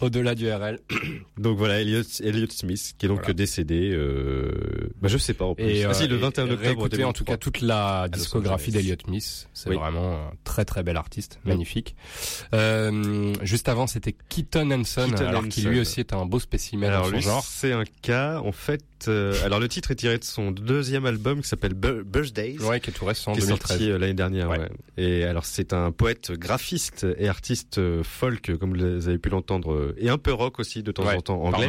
[0.00, 0.78] au-delà du RL.
[1.38, 3.34] Donc voilà, Elliot, Elliot Smith, qui est donc Voilà.
[3.34, 4.50] décédé, euh,
[5.00, 5.64] bah, je sais pas en plus.
[5.64, 7.34] Et, ah si, le euh, 21 et octobre réécoutez en tout 2003.
[7.34, 9.48] cas toute la discographie d'Elliott Smith.
[9.54, 9.76] C'est Oui.
[9.76, 11.50] vraiment un très très bel artiste, Oui.
[11.52, 11.94] magnifique.
[12.54, 16.90] Euh, juste avant, c'était Keaton Hanson, Keaton alors qui lui aussi est un beau spécimen
[16.90, 17.44] Alors dans son lui, genre.
[17.44, 21.40] c'est un cas, en fait, euh, alors le titre est tiré de son deuxième album
[21.42, 22.58] qui s'appelle Bir- Birthdays.
[22.60, 23.68] Ouais, qui est tout récent, qui est 2013.
[23.68, 24.48] sorti euh, l'année dernière.
[24.50, 24.58] Ouais.
[24.58, 24.68] ouais.
[24.98, 29.72] Et alors c'est un poète graphiste et artiste euh, folk, comme vous avez pu l'entendre,
[29.72, 31.68] euh, et un peu rock aussi de temps Ouais, en temps anglais.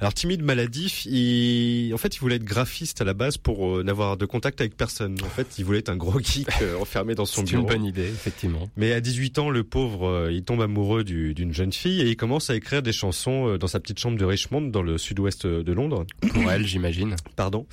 [0.00, 1.92] Alors timide, maladif, il...
[1.94, 4.76] en fait il voulait être graphiste à la base pour euh, n'avoir de contact avec
[4.76, 5.16] personne.
[5.22, 7.68] En fait il voulait être un gros geek euh, enfermé dans son C'est une bureau.
[7.74, 8.68] bonne idée, effectivement.
[8.76, 12.08] Mais à 18 ans, le pauvre, euh, il tombe amoureux du- d'une jeune fille et
[12.08, 14.98] il commence à écrire des chansons euh, dans sa petite chambre de Richmond, dans le
[14.98, 16.04] sud-ouest de Londres.
[16.32, 17.16] Pour elle, j'imagine.
[17.36, 17.66] Pardon.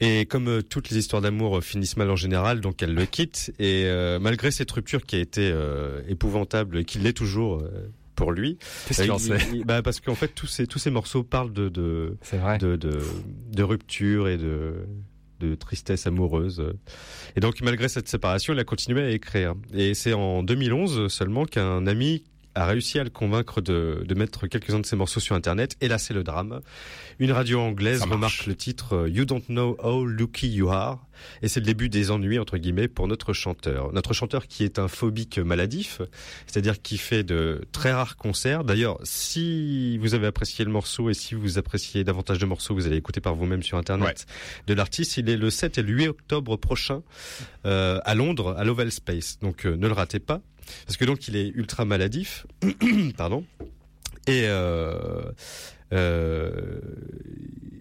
[0.00, 3.06] Et comme euh, toutes les histoires d'amour euh, finissent mal en général, donc elle le
[3.06, 3.52] quitte.
[3.58, 7.90] Et euh, malgré cette rupture qui a été euh, épouvantable et qui l'est toujours euh,
[8.14, 10.90] pour lui, Qu'est-ce qu'il euh, en sait bah, parce qu'en fait tous ces tous ces
[10.90, 12.58] morceaux parlent de de C'est vrai.
[12.58, 13.00] de, de,
[13.50, 14.86] de rupture et de
[15.40, 16.62] de tristesse amoureuse.
[17.34, 19.54] Et donc malgré cette séparation, il a continué à écrire.
[19.74, 22.22] Et c'est en 2011 seulement qu'un ami
[22.54, 25.76] a réussi à le convaincre de, de mettre quelques-uns de ses morceaux sur Internet.
[25.80, 26.60] Et là, c'est le drame.
[27.18, 31.06] Une radio anglaise remarque le titre euh, You Don't Know How Lucky You Are.
[31.42, 33.92] Et c'est le début des ennuis, entre guillemets, pour notre chanteur.
[33.92, 36.00] Notre chanteur qui est un phobique maladif,
[36.46, 38.64] c'est-à-dire qui fait de très rares concerts.
[38.64, 42.86] D'ailleurs, si vous avez apprécié le morceau et si vous appréciez davantage de morceaux, vous
[42.86, 44.26] allez écouter par vous-même sur Internet
[44.66, 45.16] de l'artiste.
[45.16, 47.02] Il est le 7 et le 8 octobre prochain
[47.66, 49.38] euh, à Londres, à l'Oval Space.
[49.40, 50.40] Donc euh, ne le ratez pas.
[50.86, 52.46] Parce que donc il est ultra maladif.
[53.16, 53.44] Pardon.
[54.26, 55.22] Et euh,
[55.92, 56.80] euh,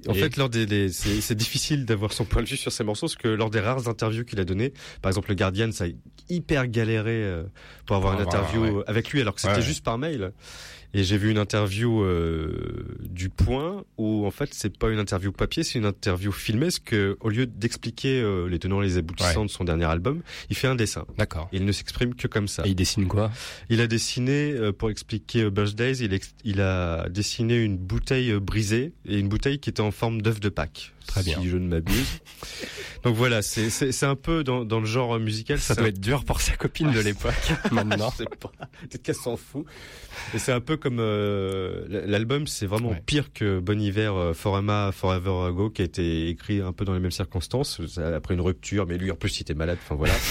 [0.08, 2.84] En Et- fait, lors des, c'est c'est difficile d'avoir son point de vue sur ces
[2.84, 5.86] morceaux, parce que lors des rares interviews qu'il a données, par exemple le Guardian, ça
[5.86, 5.88] a
[6.30, 7.44] hyper galéré euh,
[7.86, 8.84] pour avoir une avoir, interview ouais.
[8.88, 9.62] avec lui, alors que c'était ouais.
[9.62, 10.32] juste par mail.
[10.94, 15.32] Et j'ai vu une interview euh, du Point où en fait c'est pas une interview
[15.32, 18.98] papier, c'est une interview filmée, parce que au lieu d'expliquer euh, les tenants et les
[18.98, 19.46] aboutissants Ouais.
[19.48, 21.06] de son dernier album, il fait un dessin.
[21.18, 21.48] D'accord.
[21.54, 22.64] Il ne s'exprime que comme ça.
[22.66, 23.32] Et il dessine quoi?
[23.70, 28.32] Il a dessiné, euh, pour expliquer euh, Birthdays, il, ex- il a dessiné une bouteille
[28.32, 30.94] euh, brisée et une bouteille qui était en forme d'œuf de Pâques.
[31.08, 31.40] Très bien.
[31.42, 32.20] Si je ne m'abuse.
[33.04, 35.60] Donc voilà, c'est un peu dans, dans le genre musical.
[35.60, 37.34] Ça doit être dur pour sa copine de l'époque,
[37.72, 38.12] maintenant.
[38.18, 38.52] Je sais pas.
[38.82, 39.66] Peut-être qu'elle s'en fout.
[40.36, 43.02] Et c'est un peu comme euh, l'album, c'est vraiment Ouais.
[43.06, 46.94] pire que Bon Hiver, euh, Forever, Forever Ago, qui a été écrit un peu dans
[46.94, 48.86] les mêmes circonstances, ça- après une rupture.
[48.88, 49.78] Mais lui, en plus, il était malade.
[49.84, 50.14] Enfin voilà.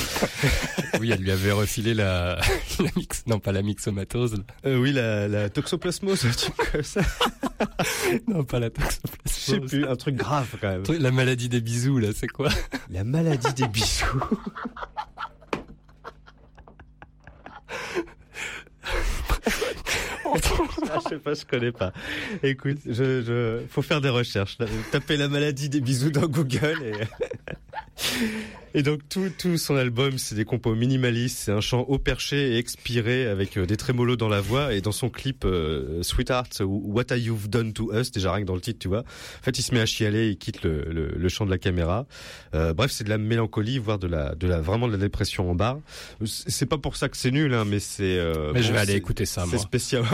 [1.00, 2.38] Oui, elle lui avait refilé la,
[2.78, 4.42] la mix, non pas la mixomatose.
[4.66, 7.00] Euh, oui, la, la toxoplasmose, un truc comme ça.
[8.28, 8.82] non pas la Je
[9.30, 9.70] sais toxoplasmose.
[9.70, 10.82] plus, un truc grave quand même.
[11.00, 12.50] La maladie des bisous, là, c'est quoi?
[12.90, 14.04] La maladie des bisous.
[20.92, 21.92] Ah, je sais pas, je connais pas.
[22.42, 24.56] Écoute, je, je, faut faire des recherches.
[24.58, 24.66] là.
[24.90, 26.76] Taper la maladie des bisous dans Google
[28.69, 31.98] et, et donc tout, tout son album, c'est des compos minimalistes, c'est un chant haut
[31.98, 36.02] perché et expiré avec euh, des trémolos dans la voix et dans son clip euh,
[36.02, 39.00] Sweetheart What Have You've Done to Us, déjà rien que dans le titre, tu vois.
[39.00, 41.58] En fait, il se met à chialer, il quitte le, le, le champ de la
[41.58, 42.06] caméra.
[42.54, 45.50] Euh, bref, c'est de la mélancolie, voire de la, de la vraiment de la dépression
[45.50, 45.78] en barre.
[46.24, 48.16] C'est pas pour ça que c'est nul, hein, mais c'est.
[48.18, 50.04] euh, Mais je vais aller écouter ça, C'est spécial.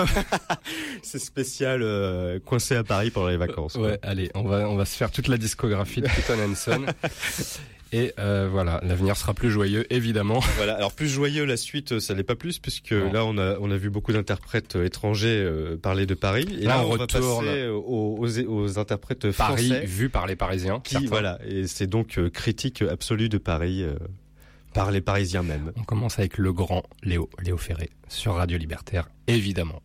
[1.02, 3.74] c'est spécial euh, coincé à Paris pendant les vacances.
[3.74, 3.82] quoi.
[3.88, 6.86] Ouais, allez, on va, on va se faire toute la discographie de Peyton Hanson.
[7.92, 10.40] Et euh, voilà, l'avenir sera plus joyeux, évidemment.
[10.56, 10.74] Voilà.
[10.74, 13.12] Alors plus joyeux la suite, euh, ça l'est pas plus puisque Non.
[13.12, 16.46] là on a on a vu beaucoup d'interprètes euh, étrangers euh, parler de Paris.
[16.60, 17.44] Et Là, là, on on, va retourne.
[17.46, 20.80] passer aux, aux, aux interprètes Paris français vu par les Parisiens.
[20.82, 21.08] qui certains.
[21.08, 23.84] voilà et c'est donc euh, critique absolue de Paris
[24.74, 25.72] par les Parisiens même.
[25.76, 29.80] On commence avec le grand Léo, Léo Ferré, sur Radio Libertaire, évidemment.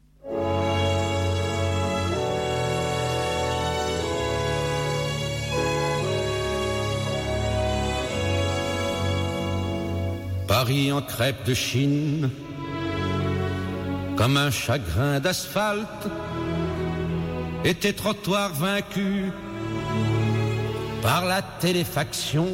[10.52, 12.30] Paris en crêpe de Chine,
[14.18, 16.10] comme un chagrin d'asphalte,
[17.64, 19.32] et tes trottoirs vaincus
[21.02, 22.50] par la téléfaction,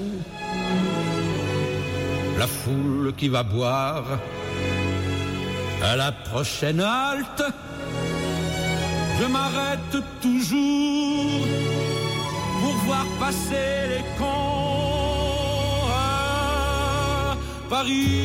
[2.38, 4.06] la foule qui va boire
[5.84, 7.46] à la prochaine halte.
[9.20, 11.48] Je m'arrête toujours
[12.62, 14.77] pour voir passer les cons
[17.70, 18.24] Paris.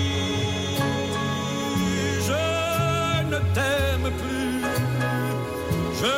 [2.27, 2.43] Je
[3.31, 4.63] ne t'aime plus,
[6.01, 6.17] je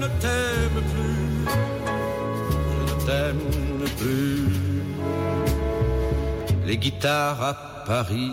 [0.00, 1.28] ne t'aime plus,
[2.58, 3.46] je ne t'aime
[3.98, 4.48] plus.
[6.66, 7.54] Les guitares à
[7.86, 8.32] Paris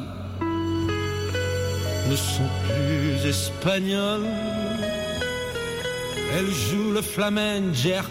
[2.09, 4.27] ne sont plus espagnoles.
[6.35, 8.09] Elles jouent le flamen jerk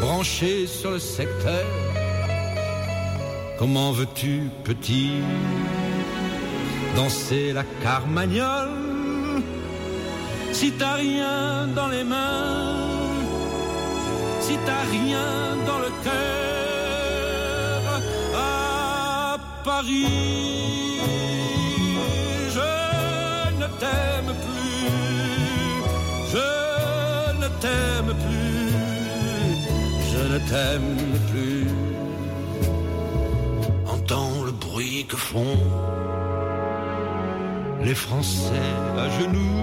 [0.00, 1.83] branché sur le secteur.
[3.56, 5.12] Comment veux-tu, petit,
[6.96, 9.42] danser la carmagnole
[10.52, 13.12] si t'as rien dans les mains,
[14.40, 17.82] si t'as rien dans le cœur?
[18.34, 21.00] À Paris?
[22.56, 22.70] Je
[23.60, 24.88] ne t'aime plus,
[26.34, 26.48] je
[27.40, 28.72] ne t'aime plus,
[30.12, 30.96] je ne t'aime
[31.30, 31.83] plus.
[34.04, 35.56] Entends le bruit que font
[37.82, 39.62] les Français à genoux,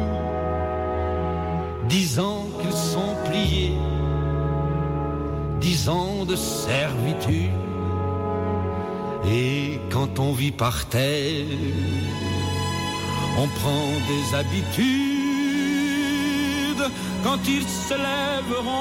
[1.87, 3.77] disant qu'ils sont pliés,
[5.59, 7.51] dix ans de servitude.
[9.31, 11.45] Et quand on vit par terre,
[13.37, 14.81] on prend des habitudes.
[17.23, 18.71] Quand ils se lèveront,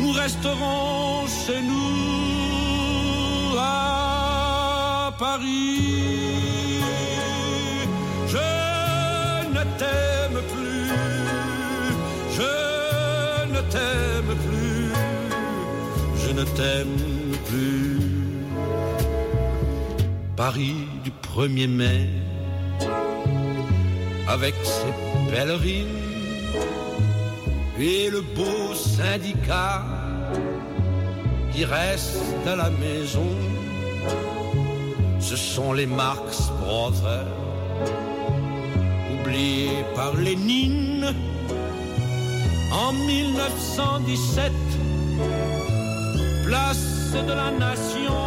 [0.00, 2.25] nous resterons chez nous
[3.58, 6.80] à Paris.
[8.26, 8.48] Je
[9.56, 10.90] ne t'aime plus,
[12.38, 12.52] je
[13.54, 14.92] ne t'aime plus,
[16.22, 16.98] je ne t'aime
[17.46, 18.00] plus.
[20.36, 22.08] Paris du 1er mai,
[24.28, 24.94] avec ses
[25.30, 25.86] pèlerines.
[27.78, 29.84] Et le beau syndicat
[31.56, 33.28] qui reste à la maison.
[35.18, 37.32] Ce sont les Marx Brothers,
[39.14, 41.14] oubliés par Lénine,
[42.72, 44.52] En 1917,
[46.44, 48.18] place de la nation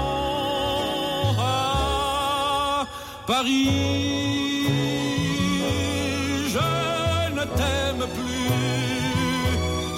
[1.38, 2.88] à
[3.27, 3.69] Paris.
[6.55, 6.69] Je
[7.38, 8.49] ne t'aime plus,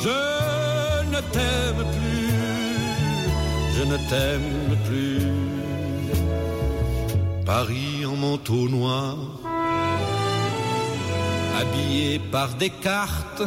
[0.05, 0.19] je
[1.13, 2.00] ne t'aime plus,
[3.81, 5.21] je ne t'aime plus.
[7.45, 9.15] Paris en manteau noir,
[11.59, 13.43] habillé par des cartes,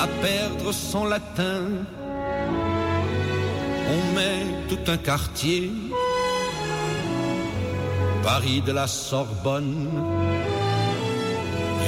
[0.00, 1.62] à perdre son latin.
[3.94, 5.70] On met tout un quartier,
[8.24, 9.88] Paris de la Sorbonne.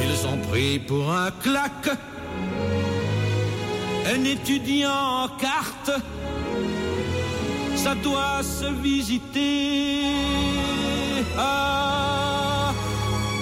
[0.04, 1.90] Ils ont pris pour un claque
[4.14, 5.90] un étudiant en carte.
[7.82, 10.04] Ça doit se visiter
[11.36, 12.72] à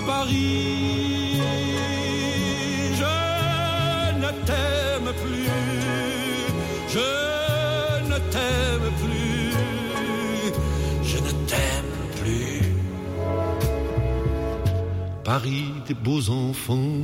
[0.06, 1.36] Paris.
[3.00, 3.16] Je
[4.22, 5.50] ne t'aime plus,
[6.88, 7.10] je
[8.10, 9.52] ne t'aime plus,
[11.04, 12.62] je ne t'aime plus.
[15.22, 16.96] Paris des beaux enfants,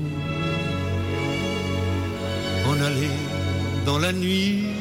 [2.66, 3.20] en allée
[3.84, 4.75] dans la nuit.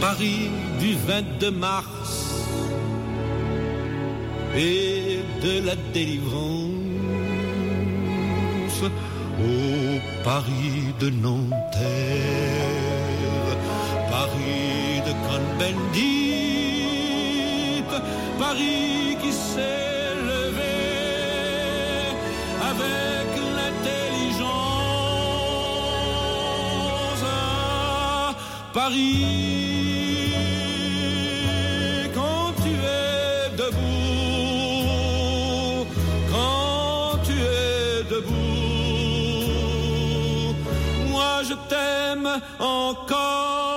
[0.00, 2.44] Paris du 22 mars
[4.56, 6.78] et de la délivrance.
[9.40, 11.48] Au Paris de Nanterre,
[14.10, 16.24] Paris de Cohn-Bendit,
[18.38, 20.78] Paris qui s'est levé
[22.70, 23.27] avec
[28.72, 30.32] Paris,
[32.14, 34.96] quand tu es debout,
[36.30, 38.34] quand tu es debout,
[41.10, 43.67] moi je t'aime encore.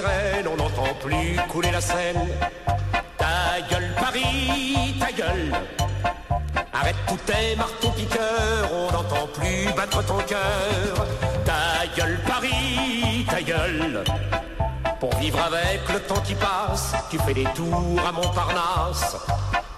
[0.00, 2.28] On n'entend plus couler la Seine.
[3.16, 5.52] Ta gueule Paris, ta gueule.
[6.72, 11.06] Arrête tous tes marteaux piqueurs, on n'entend plus battre ton cœur.
[11.44, 14.04] Ta gueule Paris, ta gueule.
[14.98, 19.16] Pour vivre avec le temps qui passe, tu fais des tours à Montparnasse.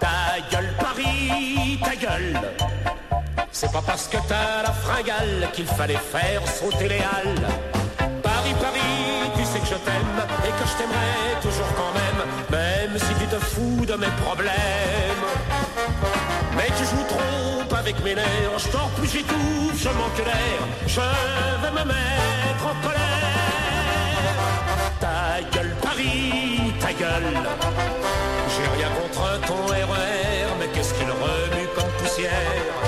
[0.01, 2.41] Ta gueule Paris, ta gueule.
[3.53, 7.86] C'est pas parce que t'as la fringale qu'il fallait faire sauter les halles.
[9.71, 13.95] Je t'aime et que je t'aimerai toujours quand même, même si tu te fous de
[13.95, 15.25] mes problèmes.
[16.57, 21.01] Mais tu joues trop avec mes nerfs, je dors plus, j'étouffe, je manque d'air, je
[21.63, 24.37] vais me mettre en colère.
[25.01, 27.35] Ta gueule, Paris, ta gueule.
[28.53, 32.86] J'ai rien contre ton RER, mais qu'est-ce qu'il remue comme poussière?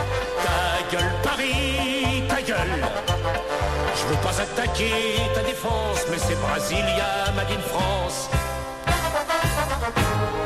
[4.23, 8.29] Pas attaquer ta défense, mais c'est Brasilia, ma ville France.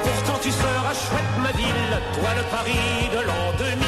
[0.05, 3.83] Pourtant tu seras chouette, ma ville, toi le Paris de l'an 2000.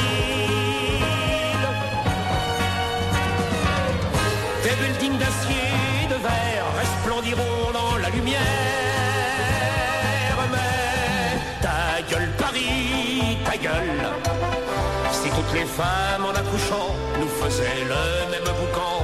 [4.63, 5.69] Tes buildings d'acier
[6.03, 8.41] et de verre resplendiront dans la lumière.
[10.51, 14.05] Mais ta gueule, Paris, ta gueule.
[15.11, 18.94] Si toutes les femmes en accouchant nous faisaient le même boucan.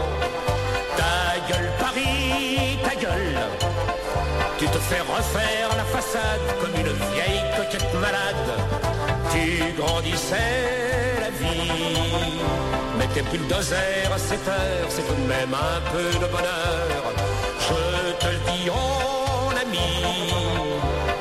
[4.62, 8.52] Tu te fais refaire la façade comme une vieille coquette malade.
[9.32, 12.38] Tu grandissais la vie.
[13.00, 17.02] Mais tes bulldozers à 7 heures, c'est tout de même un peu de bonheur.
[17.60, 20.04] Je te le dis en ami.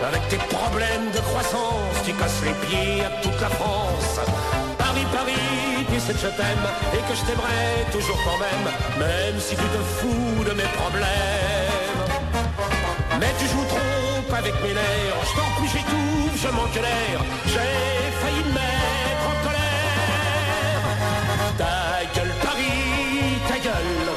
[0.07, 4.21] Avec tes problèmes de croissance, tu casses les pieds à toute la France.
[4.77, 8.67] Paris, Paris, tu sais que je t'aime et que je t'aimerai toujours quand même,
[8.99, 11.80] même si tu te fous de mes problèmes.
[13.21, 17.17] Mais tu joues trop avec mes nerfs, je t'en plus j'étouffe, je manque d'air,
[17.53, 17.77] j'ai
[18.21, 20.85] failli me mettre en colère.
[21.61, 21.77] Ta
[22.15, 24.09] gueule Paris, ta gueule,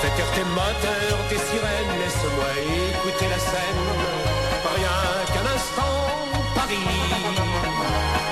[0.00, 2.50] fais taire tes moteurs, tes sirènes, laisse-moi
[2.92, 3.84] écouter la scène.
[4.76, 4.98] Rien
[5.32, 5.98] qu'un instant,
[6.54, 6.90] Paris,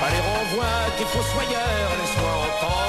[0.05, 2.85] allez renvoie tes fossoyeurs, laisse-moi entendre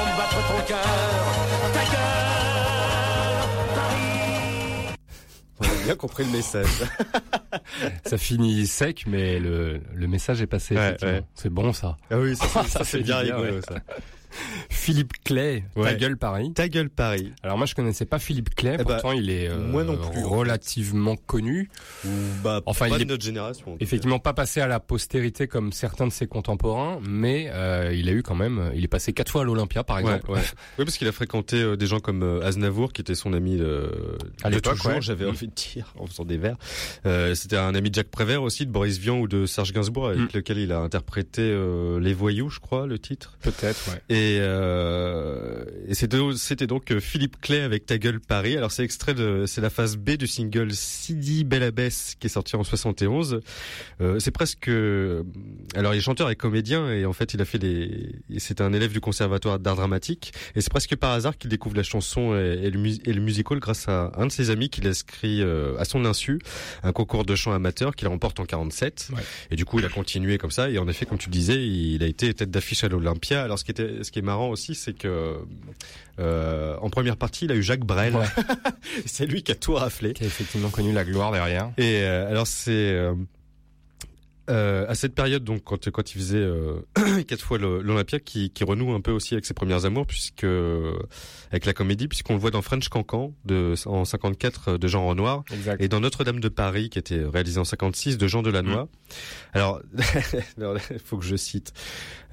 [5.86, 6.66] bien compris le message.
[8.04, 10.76] Ça finit sec, mais le, le message est passé.
[10.76, 11.22] Ouais.
[11.34, 11.96] C'est bon ça.
[12.10, 13.76] Ah oui, ça, ça, Ça c'est fait bien bien, rigolo ça.
[14.70, 15.96] Philippe Clay, ta Ouais.
[15.96, 16.52] gueule Paris.
[16.54, 17.32] Ta gueule Paris.
[17.42, 19.96] Alors moi je connaissais pas Philippe Clay, Eh bah, pourtant il est euh, moi non
[19.96, 21.68] plus, en relativement connu.
[22.42, 23.76] Bah Enfin, pas il de est notre génération.
[23.80, 28.12] effectivement pas passé à la postérité comme certains de ses contemporains, mais euh, il a
[28.12, 30.30] eu quand même, il est passé quatre fois à l'Olympia par exemple.
[30.30, 30.40] ouais.
[30.78, 33.56] Oui, parce qu'il a fréquenté euh, des gens comme euh, Aznavour, qui était son ami
[33.56, 33.90] de,
[34.42, 35.30] À de toujours, j'avais Mm.
[35.30, 36.56] envie de dire, en faisant des vers.
[37.06, 40.08] Euh, C'était un ami de Jacques Prévert aussi, de Boris Vian ou de Serge Gainsbourg,
[40.08, 40.28] avec Mm.
[40.34, 43.36] lequel il a interprété euh, Les Voyous, je crois, le titre.
[43.42, 44.00] Peut-être, ouais.
[44.08, 48.56] Et, euh, et c'était donc euh, Philippe Clay avec Ta gueule Paris.
[48.56, 52.30] Alors c'est extrait de c'est la phase B du single Sidi Belle Abbesse qui est
[52.30, 53.40] sorti en 71.
[54.00, 55.22] Euh, c'est presque euh,
[55.74, 58.72] alors il est chanteur et comédien et en fait il a fait les c'était un
[58.72, 62.60] élève du conservatoire d'art dramatique et c'est presque par hasard qu'il découvre la chanson et,
[62.64, 65.76] et le, mus- et le musical grâce à un de ses amis qui l'inscrit euh,
[65.78, 66.38] à son insu
[66.82, 69.22] un concours de chant amateur qu'il remporte en 47 Ouais.
[69.50, 71.64] et du coup il a continué comme ça et en effet comme tu le disais
[71.66, 74.48] il a été tête d'affiche à l'Olympia alors ce qui était ce qui est marrant
[74.48, 75.36] aussi c'est que
[76.18, 78.24] euh, en première partie il a eu Jacques Brel Ouais.
[79.06, 81.70] c'est lui qui a tout raflé Qui a effectivement connu la gloire derrière.
[81.78, 82.96] et euh, alors c'est
[84.50, 86.80] euh, euh, à cette période donc quand quand il faisait euh,
[87.28, 90.96] quatre fois l'Olympia qui, qui renoue un peu aussi avec ses premières amours puisque euh,
[91.50, 95.06] avec la comédie puisqu'on le voit dans French Cancan de en 54 euh, de Jean
[95.06, 95.80] Renoir Exact.
[95.82, 98.86] et dans Notre-Dame de Paris qui était réalisé en 56 de Jean Delannoy.
[99.52, 99.80] Alors
[100.58, 101.72] il faut que je cite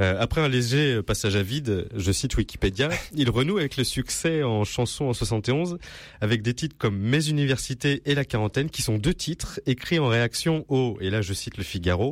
[0.02, 4.42] Euh, après un léger passage à vide, je cite Wikipédia, il renoue avec le succès
[4.42, 5.78] en chanson en 71
[6.20, 10.08] avec des titres comme Mes universités et la quarantaine qui sont deux titres écrits en
[10.08, 12.03] réaction au et là je cite le Figaro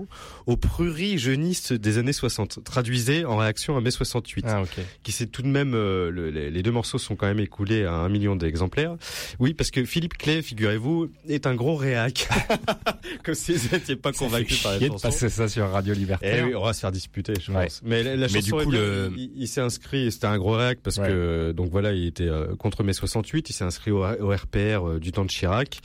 [0.48, 4.64] au prurit jeuniste des années 60 traduisez en réaction à mai 68 Ah
[5.04, 7.86] qui c'est tout de même euh, le- les, les deux morceaux sont quand même écoulés
[7.86, 8.96] à un million d'exemplaires.
[9.40, 12.28] Oui, parce que Philippe Clay, figurez-vous, est un gros réac.
[13.24, 15.08] Comme si vous n'étiez pas convaincu par la Chier de chanson.
[15.08, 16.46] passer ça sur Radio Eh Libertaire.
[16.48, 17.64] oui, on va se faire disputer, je Ouais.
[17.66, 17.82] pense.
[17.84, 18.80] Mais la, la Mais chanson du est coup, bien.
[18.82, 21.08] le- il, il s'est inscrit, c'était un gros réac parce Ouais.
[21.08, 24.88] que donc voilà, il était euh, contre mai 68, il s'est inscrit au, au RPR
[24.88, 25.80] euh, du temps de Chirac.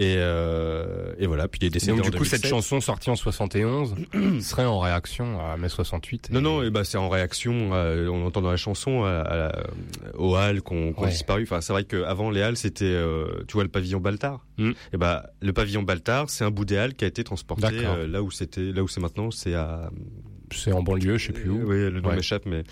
[0.00, 2.50] Et, euh, et voilà, puis il est décédé donc en du coup cette 2007.
[2.50, 3.96] chanson sortie en 71
[4.40, 6.30] serait en réaction à mai 68.
[6.30, 9.52] Non, non, et bah, c'est en réaction, euh, on entend dans la chanson, à, à
[10.16, 11.08] aux halles qu'on Ouais.
[11.10, 11.42] disparu.
[11.42, 14.46] Enfin, c'est vrai qu'avant les halles, c'était, euh, tu vois, le pavillon Baltard.
[14.58, 14.70] Mm.
[14.92, 18.06] Et bah, le pavillon Baltard, c'est un bout des halles qui a été transporté euh,
[18.06, 19.90] là où c'était, là où c'est maintenant, c'est à.
[20.54, 21.58] C'est en banlieue, je sais plus où.
[21.62, 22.16] Oui, le nom Ouais.
[22.16, 22.62] m'échappe, mais.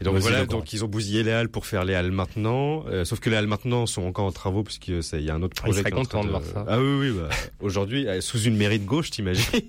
[0.00, 2.84] Et donc voilà, donc ils ont bousillé les halles pour faire les halles maintenant.
[2.88, 5.34] euh, sauf que les halles maintenant sont encore en travaux puisque ça, il y a
[5.34, 5.80] un autre Ah, projet.
[5.80, 6.64] serait qui est en train content de voir ça.
[6.68, 7.28] Ah oui, oui, bah,
[7.60, 9.60] aujourd'hui, euh, sous une mairie de gauche, t'imagines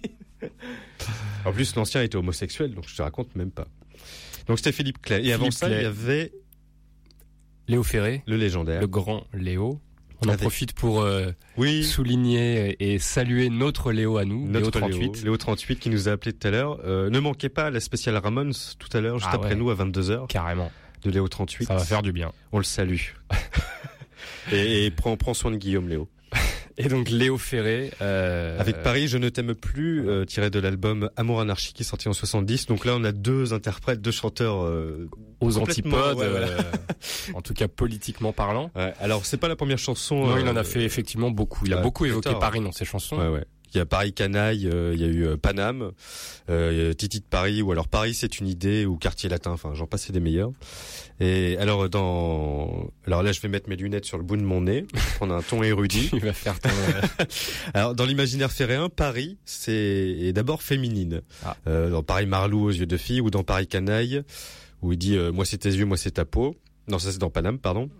[1.45, 3.67] En plus, l'ancien était homosexuel, donc je te raconte même pas.
[4.47, 5.25] Donc c'était Philippe Clay.
[5.25, 5.77] Et avant ça, Clay.
[5.79, 6.31] il y avait
[7.67, 8.81] Léo Ferré, le légendaire.
[8.81, 9.79] le grand Léo.
[10.23, 14.79] On en Avec- profite pour euh, Oui, souligner et saluer notre Léo à nous, notre
[14.79, 15.23] Léo Léo 38.
[15.23, 16.79] Léo 38 qui nous a appelé tout à l'heure.
[16.85, 19.55] Euh, ne manquez pas la spéciale Ramones tout à l'heure, juste Ah après ouais.
[19.55, 20.71] nous à 22h Carrément.
[21.03, 21.65] de Léo 38.
[21.65, 22.31] Ça va faire du bien.
[22.51, 22.97] On le salue.
[24.51, 26.07] et, et prends, prends soin de Guillaume Léo.
[26.85, 27.91] Et donc Léo Ferré.
[28.01, 31.85] Euh, Avec Paris, je ne t'aime plus, euh, tiré de l'album Amour Anarchie qui est
[31.85, 32.65] sorti en 70.
[32.65, 35.09] Donc là, on a deux interprètes, deux chanteurs euh,
[35.39, 36.47] aux antipodes, ouais, voilà.
[36.47, 36.61] euh,
[37.33, 38.71] en tout cas politiquement parlant.
[38.75, 40.25] Ouais, alors c'est pas la première chanson.
[40.25, 41.65] Non, il en euh, a fait effectivement beaucoup.
[41.65, 42.39] Il a beaucoup évoqué tard.
[42.39, 43.17] Paris dans ses chansons.
[43.17, 43.45] Ouais, ouais.
[43.73, 45.91] Il y a Paris Canaille, euh, il y a eu euh, Paname,
[46.49, 49.29] euh, il y a Titi de Paris, ou alors Paris c'est une idée, ou Quartier
[49.29, 50.51] Latin, enfin j'en passe des meilleurs.
[51.21, 54.61] Et alors dans, alors là je vais mettre mes lunettes sur le bout de mon
[54.61, 56.09] nez, prendre un ton érudit.
[56.33, 56.69] Faire ton,
[57.75, 61.21] Alors dans l'imaginaire ferréen, Paris c'est est d'abord féminine.
[61.45, 61.55] Ah.
[61.67, 64.23] Euh, dans Paris Marlou aux yeux de fille, ou dans Paris Canaille,
[64.81, 66.55] où il dit euh, moi c'est tes yeux, moi c'est ta peau.
[66.87, 67.91] Non ça c'est dans Paname, pardon.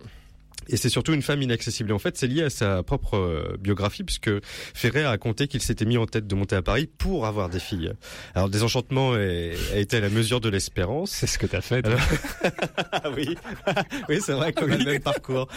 [0.68, 1.90] Et c'est surtout une femme inaccessible.
[1.90, 4.30] Et en fait, c'est lié à sa propre euh, biographie, puisque
[4.74, 7.60] Ferré a raconté qu'il s'était mis en tête de monter à Paris pour avoir des
[7.60, 7.92] filles.
[8.34, 11.10] Alors, Désenchantement est- a été à la mesure de l'espérance.
[11.10, 11.84] c'est ce que t'as fait.
[11.86, 11.98] Alors-
[12.92, 13.36] Ah oui,
[14.08, 15.48] oui, c'est vrai qu'on a le même parcours.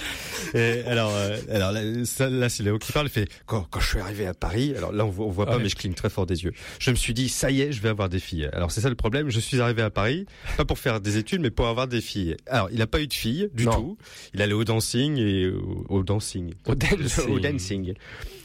[0.53, 3.07] Et alors, euh, alors là, là, c'est Léo qui parle.
[3.07, 4.73] Il fait quand, quand je suis arrivé à Paris.
[4.75, 5.63] Alors là, on voit, on voit pas, Ouais.
[5.63, 6.53] mais je cligne très fort des yeux.
[6.79, 8.49] Je me suis dit, ça y est, je vais avoir des filles.
[8.53, 9.29] Alors c'est ça le problème.
[9.29, 10.25] Je suis arrivé à Paris,
[10.57, 12.35] pas pour faire des études, mais pour avoir des filles.
[12.47, 13.71] Alors, il a pas eu de filles du Non.
[13.73, 13.97] tout.
[14.33, 14.63] Il allait au
[14.95, 16.53] dancing et au, au dancing.
[16.65, 17.29] Au dancing.
[17.29, 17.93] Au dancing.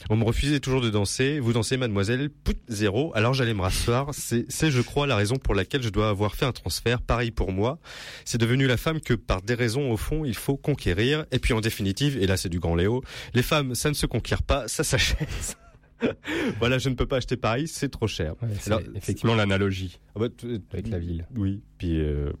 [0.09, 1.39] On me refusait toujours de danser.
[1.39, 3.11] Vous dansez, mademoiselle Pout, zéro.
[3.15, 4.09] Alors j'allais me rasseoir.
[4.13, 7.01] C'est, je crois, la raison pour laquelle je dois avoir fait un transfert.
[7.01, 7.79] Pareil pour moi.
[8.25, 11.25] C'est devenu la femme que, par des raisons au fond, il faut conquérir.
[11.31, 14.05] Et puis en définitive, et là c'est du grand Léo, les femmes, ça ne se
[14.05, 15.57] conquiert pas, ça s'achète.
[16.59, 18.33] voilà, je ne peux pas acheter Paris, c'est trop cher.
[18.41, 20.27] Ouais, Alors, effectivement l'analogie Ah bah,
[20.73, 21.27] avec la ville.
[21.35, 21.61] Oui.
[21.77, 22.31] Puis euh,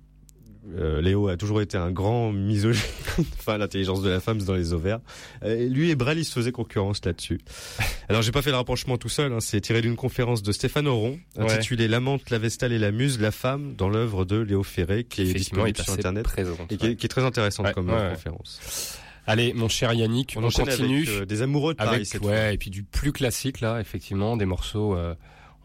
[0.77, 2.81] euh, Léo a toujours été un grand misogyne.
[3.39, 4.99] enfin, l'intelligence de la femme c'est dans les ovaires.
[5.43, 7.41] Euh, lui et Brel, ils se faisaient concurrence là-dessus.
[8.09, 9.33] Alors, j'ai pas fait le rapprochement tout seul.
[9.33, 11.51] Hein, c'est tiré d'une conférence de Stéphane Auron, Ouais.
[11.51, 15.21] intitulée L'amante, la vestale et la muse, la femme, dans l'œuvre de Léo Ferré, qui
[15.21, 17.89] est disponible est sur Internet, présente, et qui est, qui est très intéressante Ouais, comme
[17.89, 18.13] ouais, ouais.
[18.13, 18.99] conférence.
[19.27, 22.57] Allez, mon cher Yannick, on, continue avec, euh, des amoureux de Paris, avec, ouais, et
[22.57, 24.95] puis du plus classique là, effectivement, des morceaux,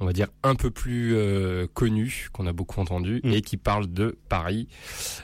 [0.00, 3.32] on va dire un peu plus euh, connus qu'on a beaucoup entendus Mm.
[3.32, 4.68] et qui parlent de Paris.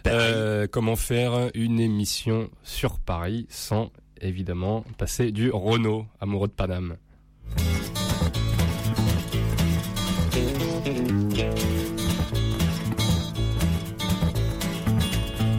[0.07, 6.97] Euh, comment faire une émission sur Paris sans évidemment passer du Renault, amoureux de Paname?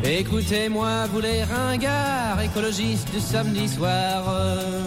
[0.04, 4.24] Écoutez-moi, vous les ringards, écologistes du samedi soir.
[4.30, 4.84] euh,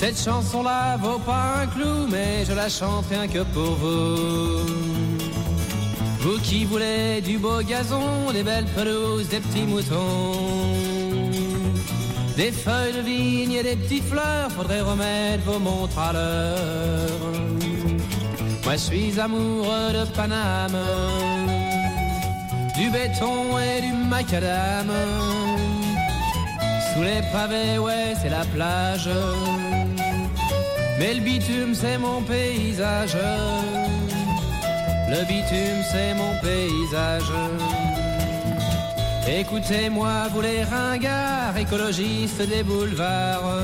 [0.00, 4.64] Cette chanson-là vaut pas un clou, mais je la chante rien que pour vous.
[6.20, 10.70] Vous qui voulez du beau gazon, des belles pelouses, des petits moutons.
[12.36, 17.32] Des feuilles de vigne et des petites fleurs, faudrait remettre vos montres à l'heure.
[18.64, 20.78] Moi je suis amoureux de Paname
[22.76, 24.92] du béton et du macadam.
[26.94, 29.10] Sous les pavés, ouais, c'est la plage.
[30.98, 33.16] Mais le bitume, c'est mon paysage.
[35.08, 37.32] Le bitume, c'est mon paysage.
[39.28, 43.60] Écoutez-moi, vous les ringards, écologistes des boulevards.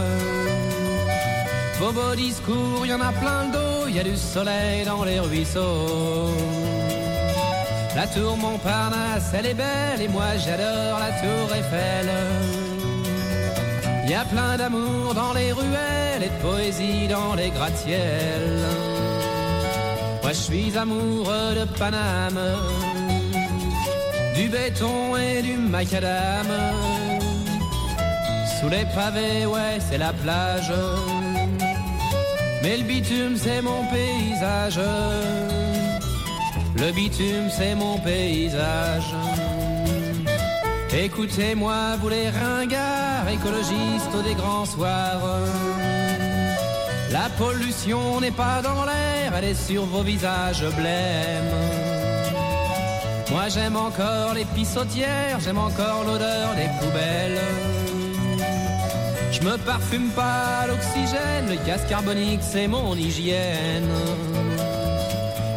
[1.80, 5.18] Vos beaux discours, y en a plein le dos, y a du soleil dans les
[5.18, 6.30] ruisseaux.
[7.96, 12.63] La tour Montparnasse, elle est belle et moi j'adore la tour Eiffel.
[14.06, 18.66] Y a plein d'amour dans les ruelles et de poésie dans les gratte-ciels.
[20.22, 22.40] Moi je suis amoureux de Paname,
[24.36, 26.48] du béton et du macadam.
[28.60, 30.72] Sous les pavés, ouais, c'est la plage.
[32.62, 34.80] Mais le bitume, c'est mon paysage.
[36.76, 39.14] Le bitume, c'est mon paysage.
[40.96, 45.40] Écoutez-moi, vous les ringards, écologistes des grands soirs.
[47.10, 51.54] La pollution n'est pas dans l'air, elle est sur vos visages blêmes.
[53.30, 57.40] Moi j'aime encore les pissotières, j'aime encore l'odeur des poubelles.
[59.32, 63.88] Je me parfume pas l'oxygène, le gaz carbonique c'est mon hygiène.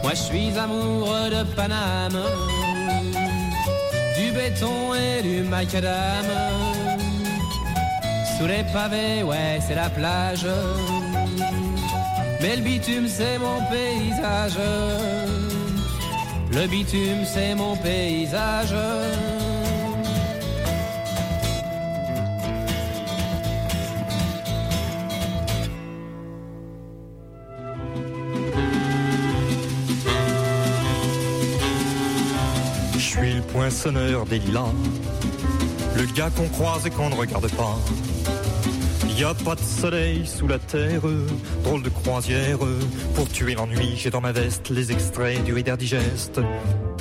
[0.01, 2.23] Moi je suis amoureux de Paname,
[4.17, 6.25] du béton et du macadam.
[8.37, 10.47] Sous les pavés, ouais, c'est la plage.
[12.41, 14.59] Mais le bitume, c'est mon paysage.
[16.51, 18.75] Le bitume, c'est mon paysage.
[33.51, 34.73] Poinçonneur des lilas,
[35.95, 37.77] le gars qu'on croise et qu'on ne regarde pas.
[39.17, 41.01] Y a pas de soleil sous la terre,
[41.63, 42.59] drôle de croisière.
[43.15, 46.39] Pour tuer l'ennui, j'ai dans ma veste les extraits du Reader Digest.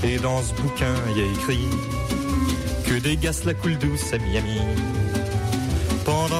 [0.02, 1.68] Et dans ce bouquin, y a écrit
[2.86, 4.60] que gaz la coule douce à Miami.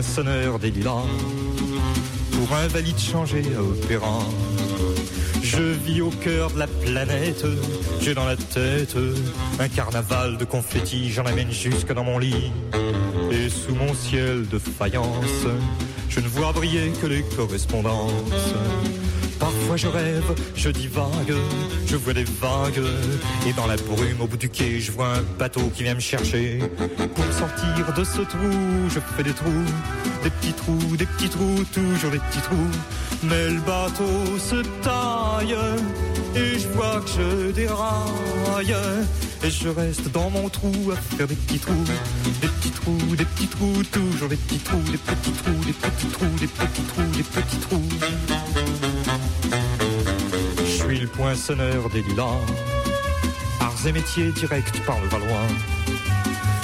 [0.00, 4.20] le poinçonneur des Pour un valide changé à opéra
[5.42, 7.44] Je vis au cœur de la planète
[8.00, 8.96] J'ai dans la tête
[9.58, 12.50] Un carnaval de confettis J'en amène jusque dans mon lit.
[13.30, 15.44] Et sous mon ciel de faïence
[16.08, 18.54] Je ne vois briller que les correspondances
[19.50, 21.34] Parfois je rêve, je divague,
[21.84, 22.84] je vois des vagues
[23.48, 26.00] Et dans la brume au bout du quai je vois un bateau qui vient me
[26.00, 26.60] chercher.
[27.16, 28.50] Pour sortir de ce trou,
[28.88, 29.64] je fais des trous
[30.22, 32.70] Des petits trous, des petits trous, toujours des petits trous.
[33.24, 35.56] Mais le bateau se taille
[36.36, 38.74] Et je vois que je déraille
[39.42, 41.84] Et je reste dans mon trou à faire des petits trous
[42.40, 46.06] Des petits trous, des petits trous, toujours des petits trous Des petits trous, des petits
[46.08, 47.82] trous, des petits trous, des petits trous
[50.64, 52.38] je suis le poinçonneur des lilas.
[53.60, 55.46] Arts et métiers direct par le Valois.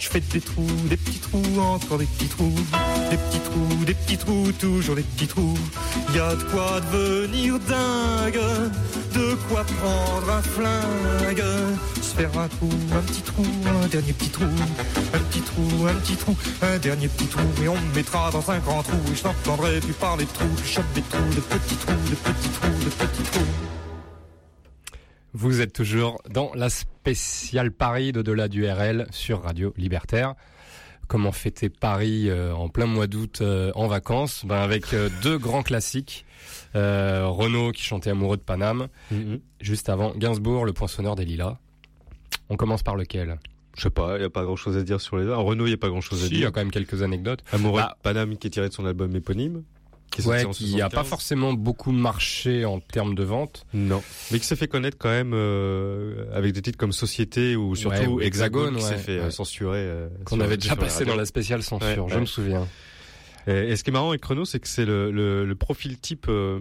[0.00, 2.54] Je fais des trous, des petits trous, encore des petits trous,
[3.10, 5.58] des petits trous, des petits trous, toujours des petits trous.
[6.14, 8.40] Y a de quoi devenir dingue,
[9.14, 11.44] de quoi prendre un flingue,
[12.00, 13.44] se faire un trou, un petit trou,
[13.84, 17.68] un dernier petit trou, un petit trou, un petit trou, un dernier petit trou, et
[17.68, 20.72] on me mettra dans un grand trou, et je n'entendrai plus parler de trous, je
[20.76, 23.79] chope des trous, de petits trous, de petits trous, de petits trous.
[25.32, 30.34] Vous êtes toujours dans la spéciale Paris d'au-delà du RL sur Radio Libertaire.
[31.06, 34.44] Comment fêter Paris euh, en plein mois d'août euh, en vacances?
[34.44, 36.24] Ben Avec euh, deux grands classiques.
[36.74, 38.88] Renaud qui chantait Amoureux de Paname.
[39.60, 41.58] Juste avant, Gainsbourg, le poinçonneur des lilas.
[42.48, 43.38] On commence par lequel?
[43.76, 45.34] Je sais pas, il y a pas grand chose à dire sur les deux.
[45.34, 46.38] Renault, il y a pas grand chose à dire.
[46.38, 47.40] il y a quand même quelques anecdotes.
[47.52, 49.62] Amoureux Bah, de Paname qui est tiré de son album éponyme.
[50.10, 51.06] Qui Ouais, qui a pas 75.
[51.08, 53.64] forcément beaucoup marché en termes de vente.
[53.72, 54.02] Non.
[54.32, 57.96] Mais qui s'est fait connaître quand même euh, avec des titres comme Société ou surtout
[57.96, 59.30] Ouais, ou Hexagone, Hexagone, qui s'est ouais, fait euh, ouais.
[59.30, 59.78] censurer.
[59.78, 62.66] euh, Qu'on avait déjà passé dans la spéciale censure, je me souviens.
[63.46, 65.98] Et, et ce qui est marrant avec Renault, c'est que c'est le, le, le profil
[65.98, 66.26] type.
[66.28, 66.58] euh,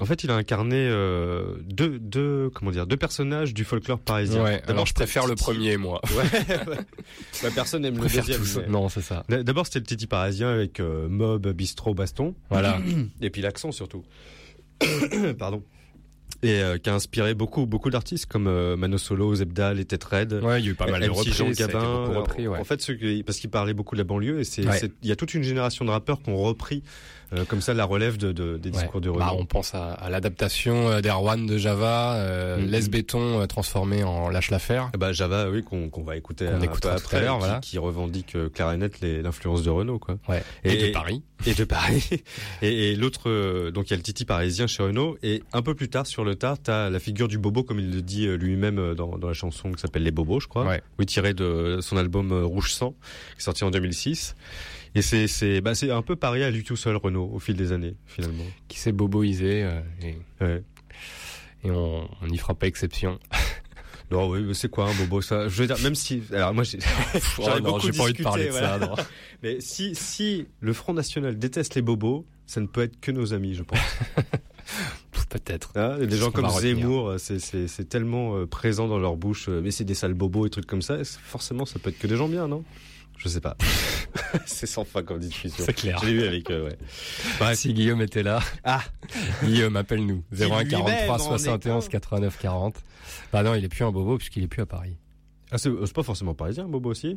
[0.00, 4.42] en fait, il a incarné euh, deux, deux, comment dire, deux personnages du folklore parisien.
[4.44, 6.00] Ouais, D'abord, je préfère le premier, moi.
[6.16, 6.56] Ouais.
[7.42, 8.40] Bah, personne n'aime le deuxième.
[8.58, 9.24] mais- Non, c'est ça.
[9.28, 12.34] D'abord, c'était le Titi parisien avec euh, mob, bistrot, baston.
[12.50, 12.78] Voilà.
[13.20, 14.04] Et puis l'accent surtout.
[15.38, 15.62] Pardon.
[16.44, 20.02] Et euh, qui a inspiré beaucoup, beaucoup d'artistes comme euh, Mano Solo, Zebda, les Têtes
[20.02, 20.40] Raides.
[20.42, 22.06] Ouais, il y a eu pas mal de MC reprises, Jean Gabin.
[22.16, 22.58] repris, ouais.
[22.58, 22.84] En fait,
[23.24, 24.76] parce qu'il parlait beaucoup de la banlieue et c'est, Ouais.
[24.76, 26.82] c'est- il y a toute une génération de rappeurs qui ont repris
[27.34, 29.24] euh, comme ça la relève de, de- des discours de Renaud.
[29.24, 32.66] Bah, on pense à, à l'adaptation euh, d'Erwan de Java, euh, Mhm.
[32.66, 34.90] Les Béton euh, transformé en Lâche l'affaire.
[34.94, 37.60] Eh bah, Java, oui, qu'on va écouter un peu tout après, à qui, voilà.
[37.60, 40.18] qui revendique euh, clair et net les- l'influence de Renault, quoi.
[40.28, 40.42] Ouais.
[40.64, 41.22] Et de Paris.
[41.44, 42.08] Et de Paris.
[42.62, 45.16] Et, et l'autre, euh, donc il y a le Titi parisien chez Renault.
[45.24, 47.90] Et un peu plus tard, sur le tard, t'as la figure du bobo, comme il
[47.92, 50.64] le dit lui-même dans, dans la chanson qui s'appelle Les Bobos, je crois.
[50.66, 50.80] Ouais.
[51.00, 52.94] Oui, tiré de son album Rouge Sang,
[53.32, 54.36] qui est sorti en 2006.
[54.94, 57.56] Et c'est, c'est, bah, c'est un peu pareil à lui tout seul, Renault, au fil
[57.56, 58.44] des années, finalement.
[58.68, 60.62] Qui s'est boboisé euh, et, Ouais.
[61.64, 63.18] et on n'y fera pas exception.
[64.12, 65.48] Non, oui, mais c'est quoi un bobo ça?
[65.48, 66.78] Je veux dire, même si, alors moi, j'ai,
[67.62, 68.86] beaucoup j'ai pas envie de discuté, parler de ça, voilà.
[68.88, 68.94] non.
[69.42, 73.32] Mais si, si le Front National déteste les bobos, ça ne peut être que nos
[73.32, 73.78] amis, je pense.
[75.30, 75.72] Peut-être.
[75.76, 76.46] Hein, des gens comme.
[76.50, 80.44] Zemmour, c'est, c'est, tellement euh, présent dans leur bouche, euh, mais c'est des sales bobos
[80.46, 82.64] et trucs comme ça, forcément ça peut être que des gens bien, non?
[83.22, 83.56] Je sais pas.
[84.46, 85.64] c'est sans fin comme discussion.
[85.64, 85.98] C'est clair.
[86.02, 86.76] Je l'ai eu avec eux, ouais.
[87.38, 88.40] Bref, si Guillaume était là.
[88.64, 88.82] Ah
[89.44, 90.24] Guillaume, appelle-nous.
[90.34, 92.74] Qui 01 lui-même 43 en est 71 89 40.
[93.32, 94.96] Bah non, il est plus un bobo puisqu'il est plus à Paris.
[95.52, 97.16] Ah, c'est, c'est pas forcément parisien, un bobo aussi?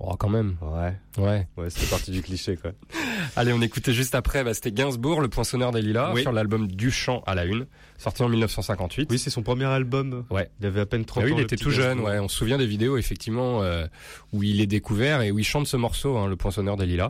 [0.00, 0.56] Oh, quand même.
[0.60, 0.94] Ouais.
[1.18, 1.46] Ouais.
[1.56, 2.72] Ouais, c'était partie du cliché, quoi.
[3.36, 6.22] Allez, on écoutait juste après, bah, c'était Gainsbourg, le poinçonneur des lilas, Oui.
[6.22, 7.66] sur l'album Du chant à la une,
[7.96, 9.08] sorti en 1958.
[9.10, 10.24] Oui, c'est son premier album.
[10.30, 10.50] Ouais.
[10.60, 11.36] Il avait à peine 30 Ah oui, ans.
[11.38, 12.08] il était tout jeune, Gainsbourg.
[12.08, 12.18] ouais.
[12.18, 13.86] On se souvient des vidéos, effectivement, euh,
[14.32, 17.08] où il est découvert et où il chante ce morceau, hein, le poinçonneur des lilas,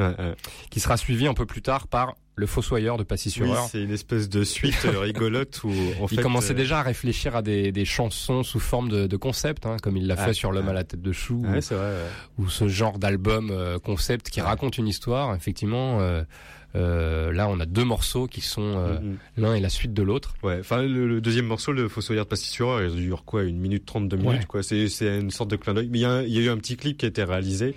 [0.71, 3.67] qui sera suivi un peu plus tard par le fossoyeur de Oui, Passy-sur-Eure.
[3.71, 5.71] c'est une espèce de suite euh, rigolote où,
[6.01, 6.23] en il fait.
[6.23, 9.77] commençait euh, déjà à réfléchir à des, des chansons sous forme de, de concept, hein,
[9.83, 10.73] comme il l'a Ah, fait sur L'homme ah.
[10.73, 12.11] à la tête de chou, ou- c'est vrai, ouais.
[12.45, 15.35] ou ce genre d'album euh, concept qui raconte une histoire.
[15.35, 19.17] Effectivement, euh, là, on a deux morceaux qui sont Mhm.
[19.39, 20.35] l'un et la suite de l'autre.
[20.43, 23.87] Ouais, enfin le, le deuxième morceau, le Fossoyeur de Passy-sur-Eure, il dure quoi, une minute
[23.87, 24.45] 32 minutes, Ouais.
[24.47, 24.63] quoi.
[24.63, 25.89] C'est une sorte de clin d'œil.
[25.91, 27.75] Mais il y, a y eu un petit clip qui a été réalisé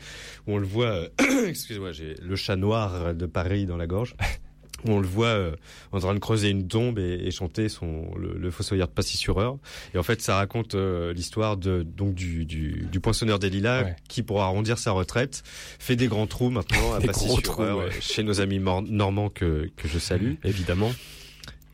[0.48, 1.04] où on le voit.
[1.48, 4.16] Excuse-moi, j'ai le chat noir de Paris dans la gorge.
[4.86, 5.56] Où on le voit euh,
[5.92, 9.58] en train de creuser une tombe et, et chanter son le, le Fossoyeur de Passy-sur-Eure.
[9.94, 13.84] Et en fait, ça raconte euh, l'histoire de donc du, du, du poinçonneur des lilas
[13.84, 13.96] Ouais.
[14.08, 15.44] qui, pour arrondir sa retraite,
[15.80, 17.00] fait des grands trous maintenant à
[17.44, 17.86] trous, ouais.
[17.86, 20.34] euh, chez nos amis normands que que je salue.
[20.44, 20.92] Évidemment.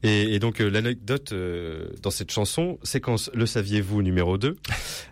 [0.05, 4.55] Et, et donc euh, l'anecdote euh, dans cette chanson, séquence Le saviez-vous numéro 2,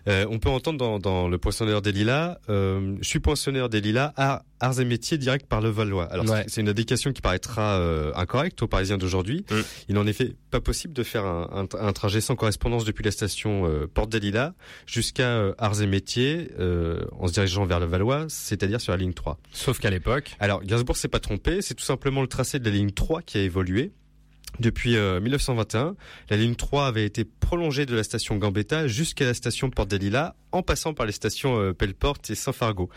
[0.08, 3.80] euh, on peut entendre dans, dans Le Poinçonneur des Lilas, euh, je suis poinçonneur des
[3.80, 6.04] Lilas, art- arts et métiers direct par le Valois.
[6.12, 6.44] Alors Ouais.
[6.48, 9.44] c'est- une indication qui paraîtra euh, incorrecte aux Parisiens d'aujourd'hui.
[9.50, 9.54] Mm.
[9.88, 13.02] Il en est fait pas possible de faire un, un- un trajet sans correspondance depuis
[13.04, 14.52] la station euh, Porte des Lilas
[14.86, 18.98] jusqu'à euh, arts et métiers euh, en se dirigeant vers le Valois, c'est-à-dire sur la
[18.98, 19.38] ligne 3.
[19.52, 22.70] Sauf qu'à l'époque, Alors, Gainsbourg s'est pas trompé, c'est tout simplement le tracé de la
[22.76, 23.92] ligne 3 qui a évolué.
[24.60, 25.96] Depuis euh, 1921,
[26.30, 29.98] la ligne 3 avait été prolongée de la station Gambetta jusqu'à la station Porte des
[29.98, 32.88] Lilas, en passant par les stations euh, Pelleporte et Saint-Fargeau.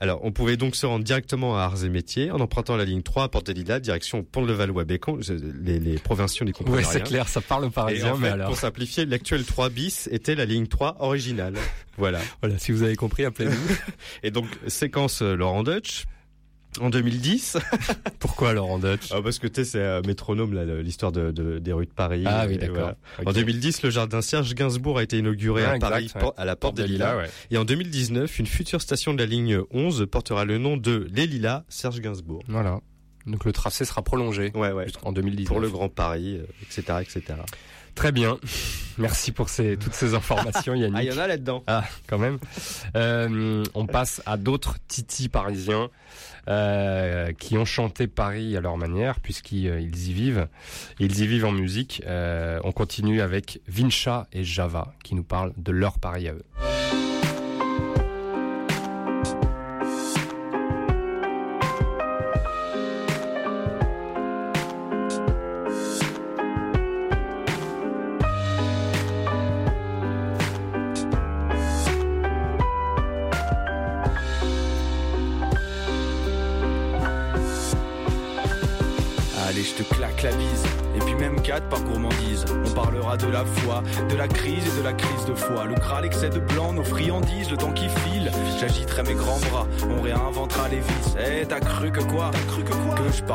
[0.00, 3.02] Alors, on pouvait donc se rendre directement à Arts et Métiers en empruntant la ligne
[3.02, 5.18] 3 à Porte des Lilas, direction Pont-de-Levallois-Bécon.
[5.20, 6.90] Je- Les, les provinciaux n'y comprennent Ouais, rien.
[6.92, 8.46] c'est clair, ça parle aux Et Parisiens, en mais alors.
[8.48, 11.54] pour simplifier, l'actuel 3 bis était la ligne 3 originale.
[11.96, 12.20] Voilà.
[12.40, 13.56] Voilà, si vous avez compris, appelez-nous.
[14.22, 16.04] Et donc, séquence euh, Laurent Dutch.
[16.80, 17.56] En 2010.
[18.20, 21.72] Pourquoi Laurent Dutch Ah, Parce que tu sais, c'est euh, métronome, l'histoire de, de- des
[21.72, 22.22] rues de Paris.
[22.26, 22.92] Ah oui, d'accord.
[23.26, 26.30] En 2010, le jardin Serge Gainsbourg a été inauguré Ah, à exact, Paris, ouais.
[26.36, 27.16] à la Porte des Lilas.
[27.16, 27.30] ouais.
[27.50, 31.26] Et en 2019, une future station de la ligne 11 portera le nom de Les
[31.26, 32.42] Lilas Serge Gainsbourg.
[32.48, 32.80] Voilà.
[33.26, 34.84] Donc le tracé sera prolongé Ouais, ouais.
[34.84, 35.48] jusqu'en 2019.
[35.48, 37.40] Pour le Grand Paris, euh, etc., etc.
[37.98, 38.38] Très bien.
[38.96, 40.96] Merci pour ces, toutes ces informations, Yannick.
[40.96, 41.64] Ah, il y en a là-dedans.
[41.66, 42.38] Ah, quand même.
[42.94, 45.90] Euh, on passe à d'autres titis parisiens
[46.46, 50.46] euh, qui ont chanté Paris à leur manière, puisqu'ils ils y vivent.
[51.00, 52.00] Ils y vivent en musique.
[52.06, 56.44] Euh, on continue avec Vincha et Java, qui nous parlent de leur Paris à eux.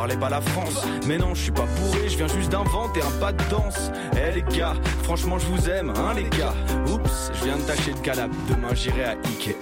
[0.04, 0.86] Parlais pas la France.
[1.07, 3.90] Mais non, je suis pas bourré, je viens juste d'inventer un pas de danse.
[4.18, 4.73] Eh les gars,
[5.03, 6.53] franchement je vous aime, hein les gars.
[6.91, 8.30] Oups, je viens de tâcher de calab.
[8.49, 9.56] Demain j'irai à Ikea.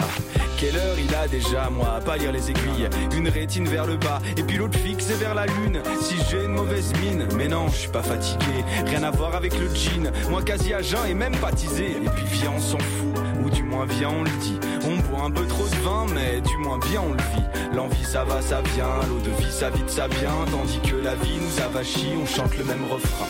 [0.61, 2.87] Quelle heure il a déjà, moi, à pas les aiguilles.
[3.17, 5.81] Une rétine vers le bas, et puis l'autre fixée vers la lune.
[6.03, 8.63] Si j'ai une mauvaise mine, mais non, je suis pas fatigué.
[8.85, 11.93] Rien à voir avec le jean, moi quasi à jeun et même baptisé.
[11.93, 14.59] Et puis viens, on s'en fout, ou du moins viens, on le dit.
[14.85, 17.75] On boit un peu trop de vin, mais du moins bien on le vit.
[17.75, 20.45] L'envie ça va, ça vient, l'eau de vie ça vite, ça vient.
[20.51, 23.25] Tandis que la vie nous avachit, on chante le même refrain.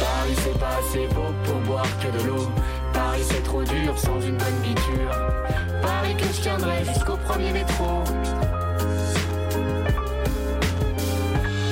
[0.00, 2.48] Paris c'est pas assez beau pour boire que de l'eau.
[3.08, 5.10] Paris c'est trop dur sans une bonne biture.
[5.80, 8.04] Paris que je tiendrai jusqu'au premier métro.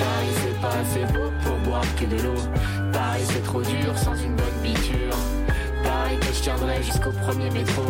[0.01, 2.41] Paris c'est pas assez beau pour boire que de l'eau.
[2.91, 5.15] Paris c'est trop dur sans une bonne biture.
[5.85, 7.83] Paris que je tiendrai jusqu'au premier métro.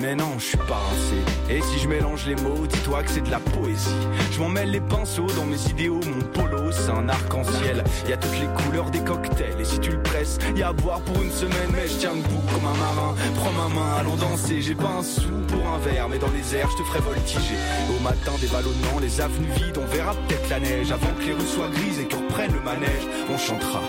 [0.00, 1.16] Mais non, je suis pas rincé.
[1.50, 3.90] Et si je mélange les mots, dis-toi que c'est de la poésie.
[4.30, 7.84] Je m'en mêle les pinceaux dans mes idéaux, mon polo, un arc-en-ciel.
[8.08, 9.60] Y a toutes les couleurs des cocktails.
[9.60, 11.70] Et si tu le presses, y a à boire pour une semaine.
[11.72, 13.14] Mais je tiens debout comme un marin.
[13.36, 14.62] Prends ma main, allons danser.
[14.62, 17.56] J'ai pas un sou pour un verre, mais dans les airs, je te ferai voltiger.
[17.90, 20.92] Au matin, des ballonnements, les avenues vides, on verra peut-être la neige.
[20.92, 23.80] Avant que les rues soient grises et que reprenne le manège, on chantera.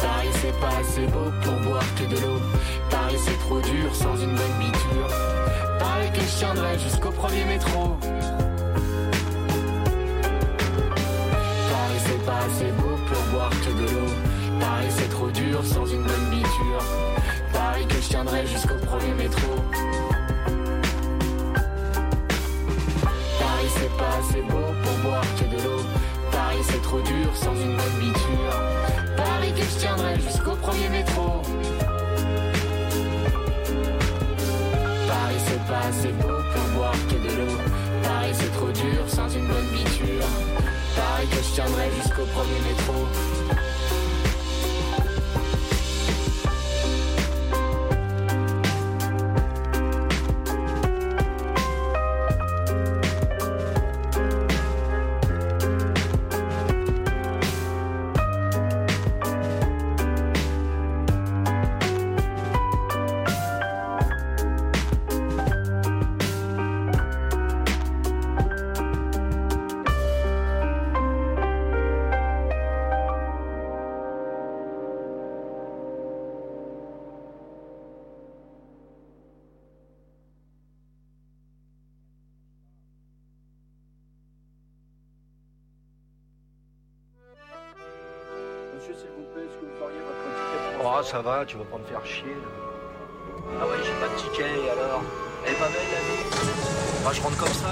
[0.00, 2.40] Paris c'est pas assez beau pour boire que de l'eau.
[2.90, 5.08] Paris c'est trop dur sans une bonne biture.
[5.78, 7.96] Paris que je tiendrai jusqu'au premier métro.
[12.22, 14.12] C'est pas assez beau pour boire que de l'eau.
[14.60, 16.84] Paris c'est trop dur sans une bonne biture.
[17.52, 19.48] Paris que je tiendrai jusqu'au premier métro.
[23.40, 25.82] Paris c'est pas assez beau pour boire que de l'eau.
[26.30, 28.54] Paris c'est trop dur sans une bonne biture.
[29.16, 31.42] Paris que je tiendrai jusqu'au premier métro.
[35.08, 37.56] Paris c'est pas assez beau pour boire que de l'eau.
[38.02, 40.11] Paris c'est trop dur sans une bonne biture.
[40.96, 43.31] Paris que je tiendrai jusqu'au premier métro.
[91.02, 92.28] Oh, ça va, tu vas pas me faire chier.
[92.28, 92.48] là.
[93.60, 95.02] Ah ouais, j'ai pas de ticket, et alors
[95.44, 97.70] est pas belle, la vie je rentre comme ça.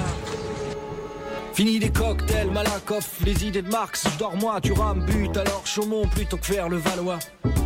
[1.53, 5.65] Fini les cocktails, Malakoff, les idées de Marx, je dors moi, tu rames but, alors
[5.65, 7.21] Chaumont plutôt que faire le Valois.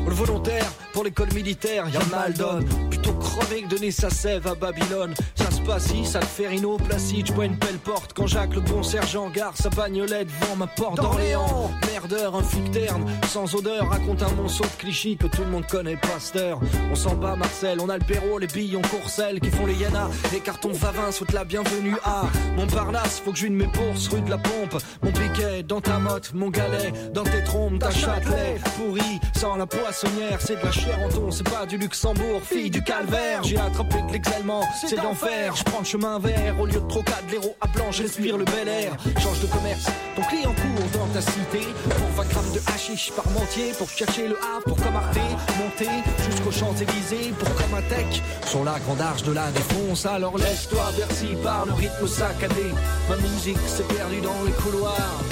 [0.06, 2.64] Le volontaire pour l'école militaire, y a mal donne.
[2.88, 5.12] Plutôt crever que donner sa sève à Babylone.
[5.34, 8.12] Ça se passe ici, ça le fait Rino, Placide, j'bois une belle porte.
[8.12, 11.70] Quand Jacques le bon sergent gare sa bagnolette devant ma porte d'Orléans.
[11.90, 15.66] Merdeur, un flic terne, sans odeur, raconte un monceau de clichés que tout le monde
[15.66, 16.60] connaît, Pasteur.
[16.92, 19.74] On s'en bat, Marcel, on a le Perrault, les billes, on courcelle, qui font les
[19.74, 20.08] Yana.
[20.32, 22.22] Les cartons Vavin souhaitent la bienvenue à
[22.56, 24.80] Montparnasse, faut que je mes bourses, rue de la Pompe.
[25.02, 28.60] Mon piquet dans ta motte, mon galet, dans tes trompes, ta Châtelet.
[28.76, 32.70] Pourri, sans la poissonnière, c'est de la chair en ton, c'est pas du Luxembourg, fille
[32.70, 33.42] du calvaire.
[33.44, 35.54] J'ai attrapé de l'exalement, c'est d'enfer.
[35.54, 38.68] Je prends le chemin vert, au lieu de trocade, l'héros à blanc, j'inspire le bel
[38.68, 38.96] air.
[39.20, 41.60] Change de commerce, ton client court dans ta cité.
[41.84, 45.18] Pour 20 grammes de hashish par mentier, pour chercher le Havre, pour comme Arte,
[45.58, 45.90] monter
[46.28, 48.20] jusqu'aux Champs-Élysées, pour comme un tech.
[48.46, 52.72] Sur la grande arche de la défonce, alors laisse-toi Bercy par le rythme saccadé.
[53.08, 55.22] Ma musique s'est perdue dans les couloirs.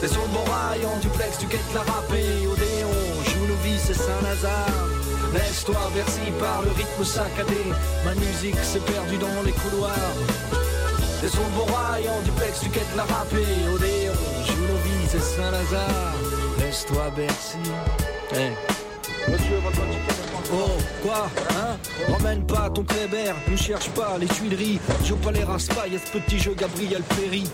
[0.00, 2.24] T'es sur le bon rail, en duplex, tu quittes la râpée.
[2.56, 2.69] Vies,
[3.92, 4.88] c'est Saint-Lazare.
[5.32, 7.62] Laisse-toi Bercy par le rythme saccadé.
[8.04, 10.14] Ma musique s'est perdue dans les couloirs.
[11.22, 13.44] Le bon rail, en duplex, tu quittes la râpée.
[13.74, 14.12] Odéon,
[14.84, 16.14] vies, c'est Saint-Lazare.
[16.58, 17.58] Laisse-toi Bercy.
[18.32, 18.52] Hey.
[20.52, 20.70] Oh,
[21.02, 21.76] quoi Hein?
[22.12, 24.80] Ramène pas ton Kléber, ne cherche pas les Tuileries.
[25.04, 27.44] Joue pas les raspailles, à ce petit jeu Gabriel Péry.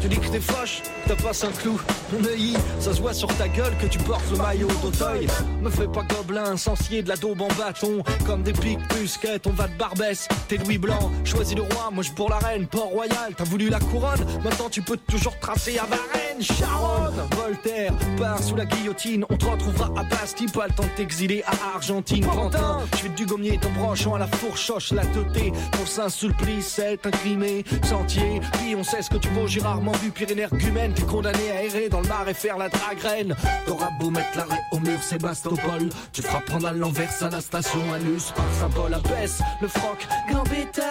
[0.00, 1.80] Tu dis que t'es fâche, t'as pas un clou.
[2.12, 5.26] Mon œil, ça se voit sur ta gueule que tu portes le maillot d'Auteuil.
[5.60, 8.02] Me fais pas gobelin, sensier de la daube en bâton.
[8.24, 10.28] Comme des piques busquettes, on va de Barbès.
[10.46, 12.66] T'es Louis Blanc, choisis le roi, moi je pour la reine.
[12.68, 16.40] Port-Royal, t'as voulu la couronne, maintenant tu peux toujours tracer à Varennes.
[16.40, 19.24] Charonne, Voltaire, part sous la guillotine.
[19.28, 22.24] On te retrouvera à Bastille, pas le temps t'exiler à Argentine.
[22.38, 25.52] Quentin, je vais du gommier ton branchant à la fourchoche, la teuté.
[25.72, 27.64] Pour Saint-Sulpice, c'est incrimé.
[27.82, 30.92] Sentier, puis on sait ce que tu vaux, j'ai rarement vu Pyrénées Gumène.
[30.92, 33.34] T'es condamné à errer dans le mar et faire la dragraine.
[33.66, 35.88] T'auras beau mettre l'arrêt au mur, Sébastopol.
[36.12, 39.40] Tu feras prendre à l'envers à la station Anus par symbole à baisse.
[39.60, 40.82] Le froc, Gambetta.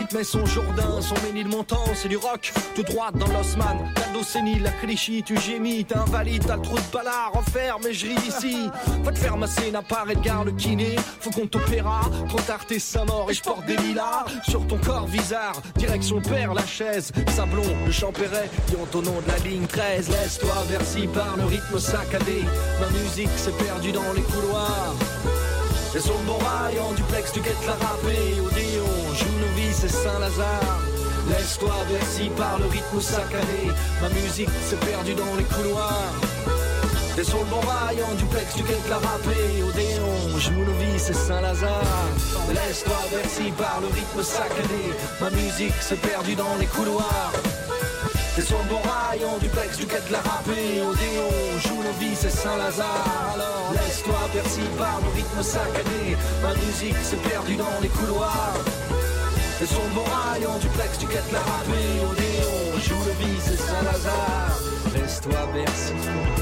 [0.00, 2.52] Il te met son Jourdain, son Ménilmontant, c'est du rock.
[2.74, 6.76] Tout droit dans l'Osman, la Docénie, la Clichy, tu gémis, t'es invalide, t'as le trou
[6.76, 8.68] de ballard, enferme et je ris ici.
[9.04, 10.87] Va te faire masser, n'a pas Edgar le kiné.
[11.20, 14.26] Faut qu'on t'opéra, trop tard sa mort et je porte des lilas.
[14.48, 17.12] Sur ton corps bizarre, direction père la chaise.
[17.34, 20.08] Sablon, le Champéret, qui ont au nom de la ligne 13.
[20.10, 22.44] Laisse-toi Bercy par le rythme saccadé.
[22.80, 24.94] Ma musique s'est perdue dans les couloirs.
[25.92, 28.40] C'est sur le en duplex, tu guettes la râpée.
[28.40, 30.80] Odéon, vies, c'est Saint-Lazare.
[31.30, 33.72] Laisse-toi Bercy par le rythme saccadé.
[34.00, 36.12] Ma musique s'est perdue dans les couloirs.
[37.18, 39.60] T'es sur le bon rail, en duplex, tu guettes la râpée.
[39.68, 40.38] Odéon,
[40.78, 42.06] vies, c'est Saint-Lazare.
[42.48, 44.94] Laisse-toi Bercy par le rythme saccadé.
[45.20, 47.32] Ma musique s'est perdue dans les couloirs.
[48.36, 50.80] T'es sur le bon rail, en duplex, tu guettes la râpée.
[50.80, 53.32] Odéon, c'est Saint-Lazare.
[53.34, 56.16] Alors laisse-toi Bercy par le rythme saccadé.
[56.40, 58.62] Ma musique s'est perdue dans les couloirs.
[59.58, 61.98] T'es sur le bon rail, en duplex, tu guettes la râpée.
[62.12, 62.78] Odéon,
[63.18, 64.60] vies, c'est Saint-Lazare.
[64.94, 66.37] Laisse-toi Bercy.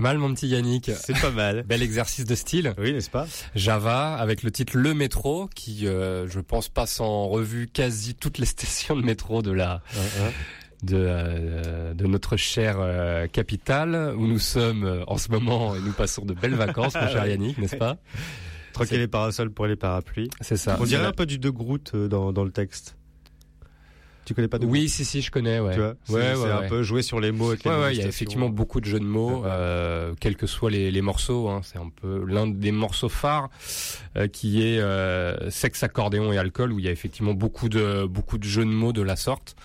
[0.00, 0.90] Pas mal mon petit Yannick.
[0.98, 1.62] C'est pas mal.
[1.68, 2.72] Bel exercice de style.
[2.78, 3.26] Oui, n'est-ce pas?
[3.54, 8.38] Java avec le titre Le Métro qui, euh, je pense, passe en revue quasi toutes
[8.38, 9.82] les stations de métro de la
[10.82, 15.80] de, euh, de notre chère euh, capitale où nous sommes euh, en ce moment et
[15.80, 17.98] nous passons de belles vacances, mon cher Yannick, n'est-ce pas?
[18.72, 20.30] Troquer les parasols pour les parapluies.
[20.40, 20.78] C'est ça.
[20.80, 22.96] On dirait un peu du De Groot dans, dans le texte.
[24.24, 25.74] Tu connais pas De Oui, si, si, je connais, ouais.
[25.74, 26.68] Tu vois, c'est- ouais, ouais, un ouais.
[26.68, 28.84] peu jouer sur les mots avec les Ouais, ouais, il y a effectivement beaucoup de
[28.84, 31.48] jeux de mots, euh, quels que soient les, les morceaux.
[31.48, 33.48] Hein, c'est un peu l'un des morceaux phares
[34.16, 38.04] euh, qui est euh, sexe, accordéon et alcool, où il y a effectivement beaucoup de
[38.04, 39.56] beaucoup de jeux de mots de la sorte.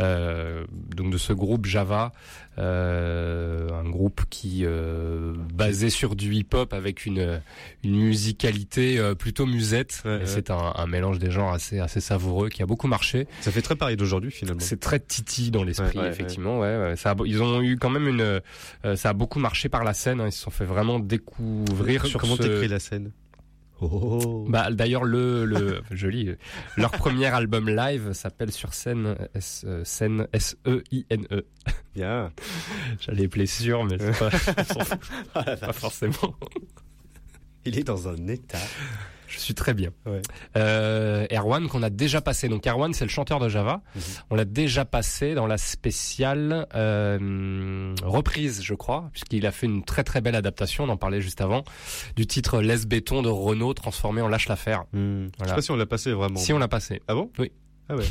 [0.00, 0.64] Euh,
[0.94, 2.12] donc de ce groupe Java,
[2.58, 7.40] euh, un groupe qui euh, basé sur du hip-hop avec une
[7.84, 10.02] une musicalité euh, plutôt musette.
[10.04, 10.22] Ouais.
[10.24, 13.26] C'est un, un mélange des genres assez assez savoureux qui a beaucoup marché.
[13.40, 14.60] Ça fait très Paris d'aujourd'hui finalement.
[14.60, 16.60] C'est très titi dans l'esprit, Ouais, effectivement.
[16.60, 16.94] Ouais.
[16.96, 18.40] Ça a, ils ont eu quand même une,
[18.84, 20.20] euh, ça a beaucoup marché par la scène.
[20.20, 20.26] hein.
[20.26, 23.10] Ils se sont fait vraiment découvrir Co- sur Comment ce- t'écris la scène?
[23.80, 24.46] Oh.
[24.48, 26.34] Bah d'ailleurs le le joli
[26.78, 31.44] leur premier album live s'appelle sur scène S euh, scène S E I N E.
[31.94, 32.32] Bien.
[33.00, 34.30] J'allais appeler sûr mais c'est pas,
[34.64, 34.98] fout.
[35.34, 36.34] pas forcément.
[37.66, 38.58] Il est dans un état.
[39.36, 39.90] Je suis très bien.
[40.06, 40.22] Ouais.
[40.56, 42.48] Euh, Erwan qu'on a déjà passé.
[42.48, 43.82] Donc Erwan c'est le chanteur de Java.
[43.94, 44.02] Mhm.
[44.30, 49.84] On l'a déjà passé dans la spéciale euh, reprise, je crois, puisqu'il a fait une
[49.84, 50.84] très très belle adaptation.
[50.84, 51.64] On en parlait juste avant
[52.16, 54.84] du titre Laisse béton de Renault transformé en Lâche l'affaire.
[54.92, 55.26] Hmm.
[55.42, 56.38] Je sais pas si on l'a passé vraiment.
[56.38, 57.02] Si on l'a passé.
[57.06, 57.30] Ah bon?
[57.38, 57.52] Oui.
[57.88, 58.06] Ah ouais.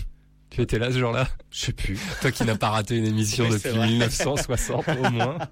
[0.51, 1.27] Tu étais là ce jour-là?
[1.49, 1.99] Je sais plus.
[2.21, 3.87] Toi qui n'as pas raté une émission Oui, depuis vrai.
[3.87, 5.37] 1960 au moins.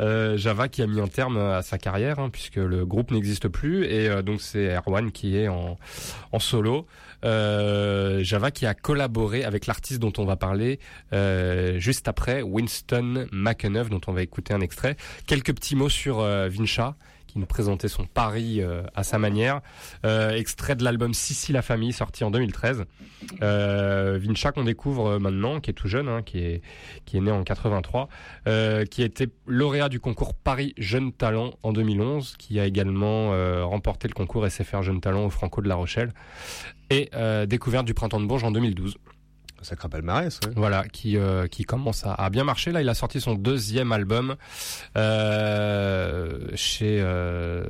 [0.00, 3.48] Euh, Java qui a mis un terme à sa carrière hein, puisque le groupe n'existe
[3.48, 5.78] plus et euh, donc c'est Erwan qui est en,
[6.38, 6.86] solo.
[7.24, 10.80] Euh, Java qui a collaboré avec l'artiste dont on va parler
[11.12, 14.96] euh, juste après, Winston McEneff dont on va écouter un extrait.
[15.26, 16.96] Quelques petits mots sur Vincha
[17.32, 19.62] qui nous présentait son pari euh, à sa manière.
[20.04, 22.84] Euh, extrait de l'album Sissi la famille sorti en 2013.
[23.42, 26.62] Euh, Vincha qu'on découvre euh, maintenant, qui est tout jeune, hein, qui est
[27.06, 28.08] qui est né en 83,
[28.46, 33.32] euh, qui a été lauréat du concours Paris Jeune Talent en 2011, qui a également
[33.32, 36.12] euh, remporté le concours SFR Jeune Talent au Franco de La Rochelle
[36.90, 37.08] et
[37.46, 38.98] découverte du Printemps de Bourges en 2012.
[39.62, 40.38] Sacré palmarès.
[40.44, 40.52] Ouais.
[40.56, 42.72] Voilà, qui euh, qui commence à, à bien marcher.
[42.72, 44.36] Là, il a sorti son deuxième album
[44.96, 47.64] euh, chez euh,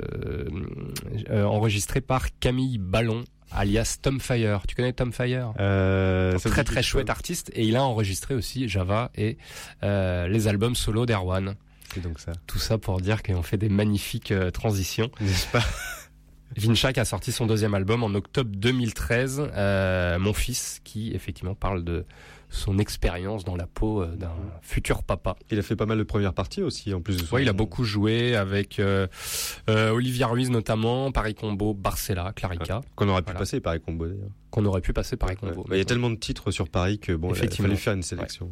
[1.30, 3.24] euh, enregistré par Camille Ballon
[3.54, 4.62] alias Tom Fire.
[4.66, 5.52] Tu connais Tom Fire?
[5.60, 9.36] Euh, Très très chouette artiste et il a enregistré aussi Java et
[9.82, 11.54] euh, les albums solo d'Erwan.
[11.92, 12.32] C'est donc ça.
[12.46, 15.10] Tout ça pour dire qu'on fait des magnifiques euh, transitions.
[15.20, 15.62] N'est-ce pas?
[16.56, 21.84] Vinchak a sorti son deuxième album en octobre 2013, euh, Mon fils, qui effectivement parle
[21.84, 22.04] de
[22.54, 24.30] son expérience dans la peau euh, d'un
[24.60, 25.36] futur papa.
[25.50, 27.34] Il a fait pas mal de premières parties aussi, en plus de son...
[27.36, 29.06] Ouais, il a beaucoup joué avec euh,
[29.70, 33.38] euh, Olivia Ruiz notamment, Paris Combo, Barcella, Clarica, Qu'on aurait pu Voilà.
[33.38, 34.28] passer Paris Combo d'ailleurs.
[34.50, 35.60] qu'on aurait pu passer Paris Combo.
[35.62, 35.76] Ouais.
[35.76, 38.50] Il y a tellement de titres sur Paris que bon, il fallu faire une sélection.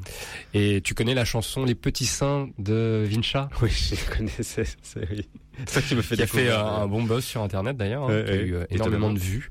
[0.55, 4.79] Et tu connais la chanson Les Petits Seins de Vincha Oui, je connais, c'est-
[5.11, 5.29] oui.
[5.67, 8.05] Ça qui me fait qui a fait découvrir, euh, un bon buzz sur internet d'ailleurs,
[8.05, 9.51] hein, qui a eu euh, énormément de vues.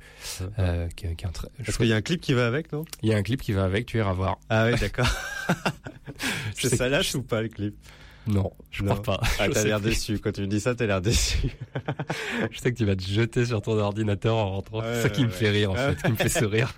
[0.57, 1.13] Euh, qui, un
[1.65, 2.85] Parce qu'il y a un clip qui va avec, non?
[3.03, 4.39] Il y a un clip qui va avec, tu iras voir.
[4.49, 5.07] Ah oui, d'accord.
[6.55, 7.75] Je C'est sais ça lâche ou pas le clip?
[8.27, 8.95] Non, je Non.
[8.95, 9.27] crois pas.
[9.39, 10.19] Ah, t'as l'air déçu.
[10.19, 11.49] Quand tu me dis ça, t'as l'air déçu.
[12.51, 14.79] Je sais que tu vas te jeter sur ton ordinateur en rentrant.
[14.79, 16.73] Ouais, c'est ça qui me ouais, fait rire en fait, qui me fait sourire.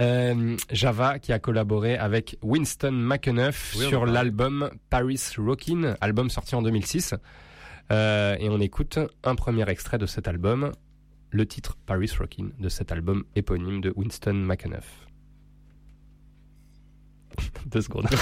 [0.00, 6.54] Euh, Java qui a collaboré avec Winston McEneff Oui, sur l'album Paris Rockin', album sorti
[6.54, 7.14] en 2006.
[7.92, 10.72] Euh, et on écoute un premier extrait de cet album,
[11.30, 15.06] le titre Paris Rockin' de cet album éponyme de Winston McEneff.
[17.66, 18.08] Deux secondes.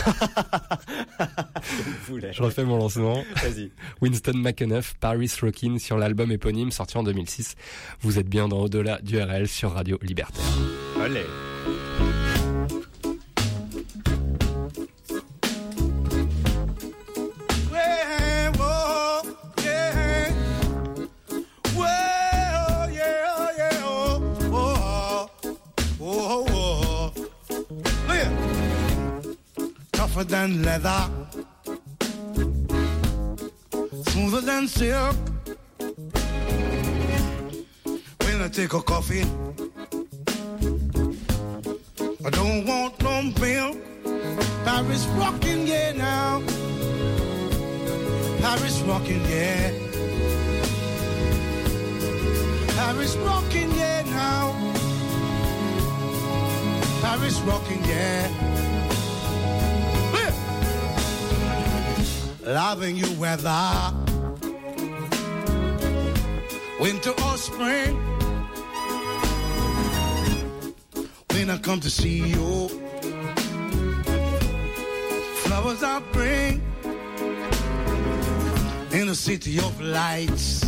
[2.08, 3.22] Je refais mon lancement.
[3.42, 3.70] Vas-y.
[4.00, 7.54] Winston McEneff, Paris Rockin' sur l'album éponyme sorti en 2006.
[8.00, 10.44] Vous êtes bien dans Au-delà du RL sur Radio Libertaire.
[11.00, 11.26] Allez.
[30.12, 31.08] Tougher than leather,
[34.08, 35.14] smoother than silk.
[38.24, 39.22] When I take a coffee,
[42.26, 43.78] I don't want no milk.
[44.64, 46.42] Paris rocking, yeah, now.
[48.40, 49.70] Paris rocking, yeah.
[52.74, 54.56] Paris rocking, yeah, now.
[57.00, 58.69] Paris rocking, yeah.
[62.50, 63.94] Loving you weather,
[66.80, 67.94] winter or spring.
[71.30, 72.68] When I come to see you,
[75.44, 76.60] flowers I bring
[78.94, 80.64] in a city of lights.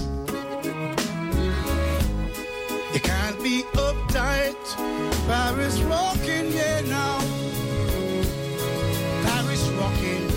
[2.95, 4.65] You can't be uptight.
[5.27, 7.19] Paris rocking, yeah, now.
[9.25, 10.31] Paris rocking,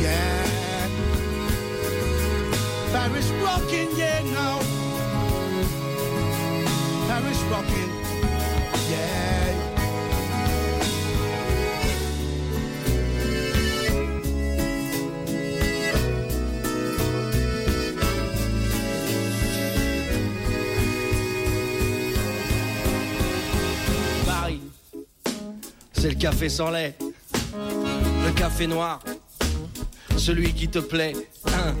[0.00, 0.43] yeah.
[3.06, 4.58] Paris rocking, yeah, now.
[7.06, 7.90] Paris rocking,
[8.88, 9.52] yeah.
[24.24, 24.60] Paris,
[25.92, 26.96] c'est le café sans lait,
[27.52, 29.00] le café noir,
[30.16, 31.12] celui qui te plaît.
[31.48, 31.74] Hein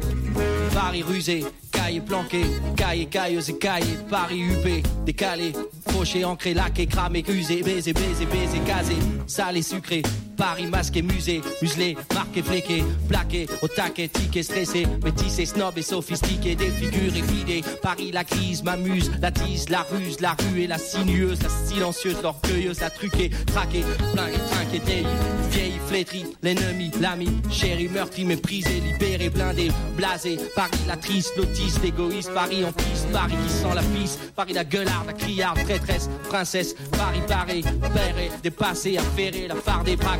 [0.74, 2.42] Paris rusé, caille planqué,
[2.76, 5.52] caille cailleuse et caille, Paris huppé, décalé,
[5.90, 8.96] fauché, ancré, laqué, cramé, usé, baisé, baisé, baisé, casé,
[9.28, 10.02] salé, sucré.
[10.36, 16.54] Paris masqué, musée, muselé, marqué, fléqué, plaqué, au taquet, tiqué, stressé, métissé, snob et sophistiqué,
[16.56, 17.62] défiguré, vidé.
[17.82, 22.22] Paris, la crise m'amuse, la tise, la ruse, la rue et la sinueuse, la silencieuse,
[22.22, 25.04] l'orgueilleuse, la truquée, traquée, et trinqué,
[25.50, 30.38] vieille, flétrie, l'ennemi, l'ami, chéri, meurtri, méprisé, libéré, blindé, blasé.
[30.54, 34.64] Paris, la triste, l'autiste, l'égoïste, Paris en piste, Paris qui sent la piste, Paris la
[34.64, 39.54] gueularde, la criarde, traîtresse, princesse, Paris paré, péré, dépassé, affairé, la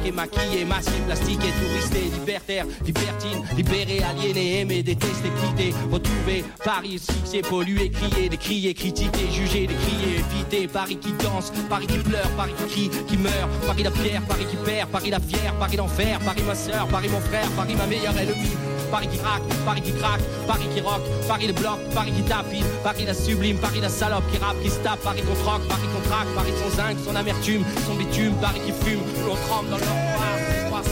[0.05, 6.99] fardée, braqué, maquillé, masqué, plastiqué, touristé, libertaire, libertine, libéré, aliéné, aimé, détesté, quitté, retrouvé, Paris
[6.99, 12.53] succès, pollué, crié, décrié, critiqué, jugé, décrié, évité, Paris qui danse, Paris qui pleure, Paris
[12.57, 16.19] qui crie, qui meurt, Paris la pierre, Paris qui perd, Paris la fière, Paris l'enfer,
[16.21, 18.57] Paris ma sœur, Paris mon frère, Paris ma meilleure ennemie,
[18.95, 22.65] Paris qui craque, Paris qui craque, Paris qui rock, Paris le bloc, Paris qui tapine,
[22.85, 25.89] Paris la sublime, Paris la salope qui rappe, qui se tape, Paris qu'on troque, Paris
[25.93, 29.79] qu'on traque, Paris son zinc, son amertume, son bitume, Paris qui fume, l'on trempe dans
[29.79, 30.91] le noir, c'est 300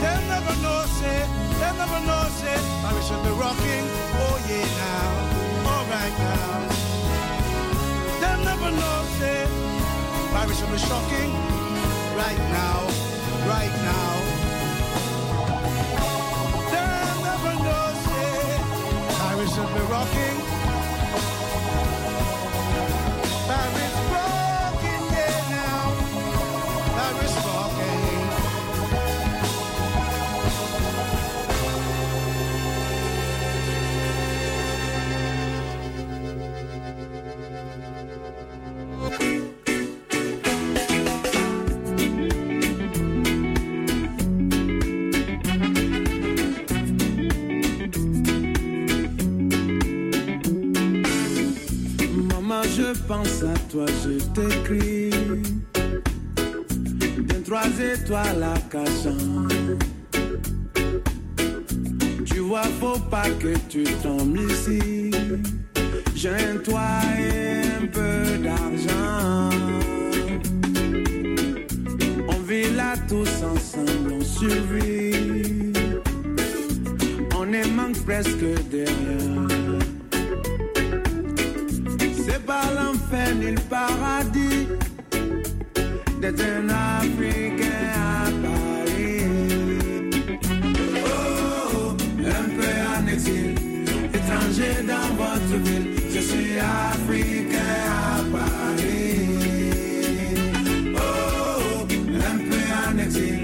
[0.00, 1.28] They'll never know, say,
[1.60, 3.84] they'll never know, say, Paris should be rocking,
[4.16, 5.12] oh yeah now,
[6.16, 6.64] now.
[8.44, 8.96] Never know,
[10.78, 11.32] shocking,
[12.16, 13.05] right now,
[13.46, 14.12] right now.
[16.72, 18.58] They'll never know, say,
[19.18, 20.45] Paris should be rocking.
[53.06, 55.10] Pense à toi, je t'écris.
[57.28, 59.48] D'un trois étoiles à cachant.
[62.24, 65.10] Tu vois, faut pas que tu tombes ici.
[66.14, 69.50] J'ai un toit et un peu d'argent.
[72.28, 75.72] On vit là tous ensemble, on survit.
[77.38, 78.84] On est manque presque de
[83.42, 84.66] le paradis
[86.20, 89.24] d'être un Africain à Paris.
[91.04, 93.54] Oh, un peu en exil,
[94.12, 95.88] étranger dans votre ville.
[96.14, 97.58] Je suis Africain
[97.88, 99.28] à Paris.
[100.94, 101.86] Oh,
[102.32, 103.40] un peu en exil,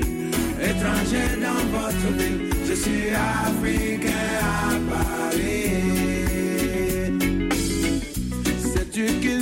[0.61, 2.41] étranger dans votre ville.
[2.69, 5.23] Je suis Africain à Paris.
[8.73, 9.42] Sais-tu ont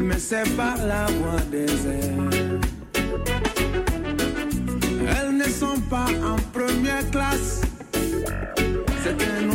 [0.00, 2.60] Mais c'est par la voie des airs.
[5.16, 7.62] Elles ne sont pas en première classe.
[9.02, 9.46] C'est un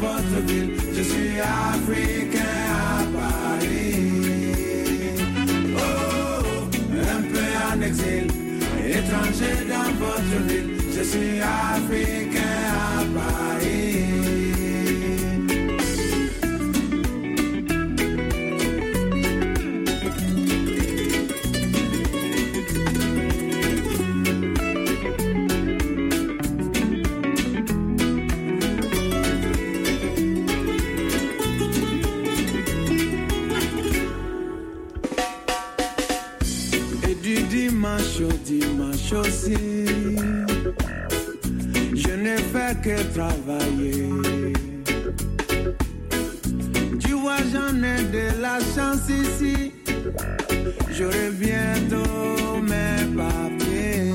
[0.00, 0.72] votre ville.
[0.94, 1.89] Je suis africain
[41.94, 44.08] je n'ai fait que travailler.
[47.00, 49.72] Tu vois, j'en ai de la chance ici.
[50.92, 54.12] J'aurai bientôt mes papiers.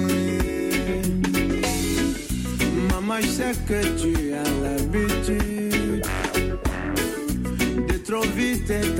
[2.92, 6.06] Maman, je sais que tu as l'habitude
[7.88, 8.96] de trop vite est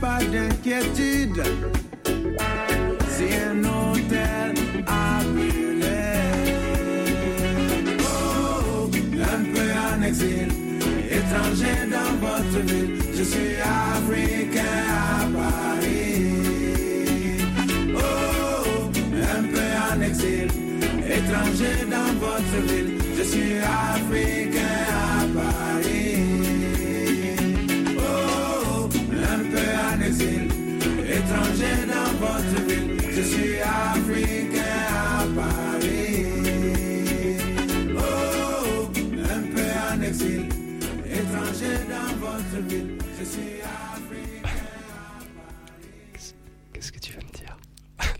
[0.00, 1.42] pas d'inquiétude.
[3.14, 4.54] Si un hôtel
[4.86, 6.00] a brûlé.
[8.00, 8.88] Oh,
[9.34, 10.48] un peu en exil,
[11.18, 12.96] étranger dans votre ville.
[13.16, 16.32] Je suis africain à Paris.
[17.94, 18.90] Oh,
[19.36, 20.48] un peu en exil,
[21.18, 22.92] étranger dans votre ville.
[23.18, 25.99] Je suis africain à Paris.
[31.30, 32.96] Étranger dans votre ville.
[33.12, 36.26] Je suis africain à Paris.
[37.96, 38.90] Oh,
[39.36, 40.48] un peu en exil,
[41.06, 42.98] étranger dans votre ville.
[43.18, 44.48] Je suis africain.
[46.72, 47.56] Qu'est-ce que tu veux me dire?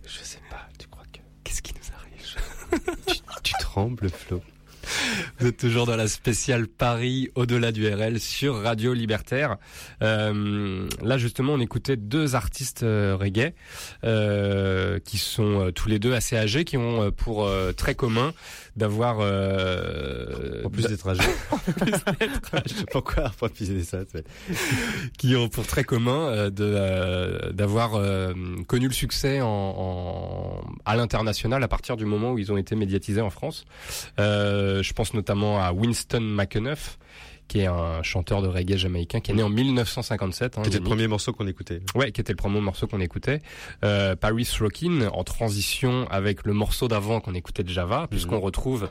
[0.06, 1.18] Je sais pas, tu crois que.
[1.42, 2.94] Qu'est-ce qui nous arrive?
[3.06, 4.40] Tu, tu trembles, Flo.
[5.40, 9.56] Vous êtes toujours dans la spéciale Paris au-delà du RL sur Radio Libertaire.
[10.02, 13.54] Euh, là justement, on écoutait deux artistes euh, reggae
[14.04, 18.34] euh, qui sont euh, tous les deux assez âgés, qui ont pour très commun
[18.76, 21.22] d'avoir euh, En plus d'être âgé.
[22.50, 23.98] Pas pourquoi préciser ça.
[25.18, 28.32] qui ont pour très commun euh, de euh, d'avoir euh,
[28.66, 32.74] connu le succès en, en- à l'international à partir du moment où ils ont été
[32.76, 33.64] médiatisés en France.
[34.18, 36.98] Euh, je pense notamment à Winston McAnuff
[37.50, 40.56] qui est un chanteur de reggae jamaïcain qui est né en 1957.
[40.58, 40.88] hein, C'était le Yannick.
[40.88, 41.80] premier morceau qu'on écoutait.
[41.96, 43.40] Ouais, qui était le premier morceau qu'on écoutait.
[43.84, 48.88] Euh, Paris Rockin en transition avec le morceau d'avant qu'on écoutait de Java, puisqu'on retrouve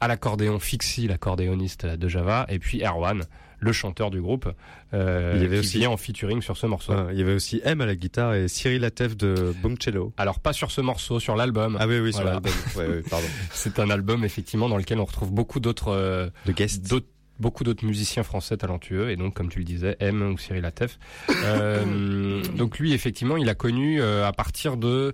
[0.00, 3.22] à l'accordéon Fixie, l'accordéoniste de Java, et puis Erwan,
[3.60, 4.48] le chanteur du groupe,
[4.92, 6.92] euh, Il y avait qui aussi- en featuring sur ce morceau.
[6.92, 10.12] Ah, il y avait aussi M à la guitare et Cyril Latef de Boomcello.
[10.18, 11.78] Alors pas sur ce morceau, sur l'album.
[11.80, 12.40] Ah oui, oui, sur Voilà.
[12.40, 12.52] l'album.
[12.76, 13.26] Ouais, ouais, pardon.
[13.52, 16.86] C'est un album effectivement dans lequel on retrouve beaucoup d'autres euh, De guests.
[16.90, 17.06] d'autres
[17.38, 20.98] beaucoup d'autres musiciens français talentueux et donc comme tu le disais M ou Cyril Atef.
[21.30, 25.12] Euh, donc lui effectivement il a connu euh, à partir de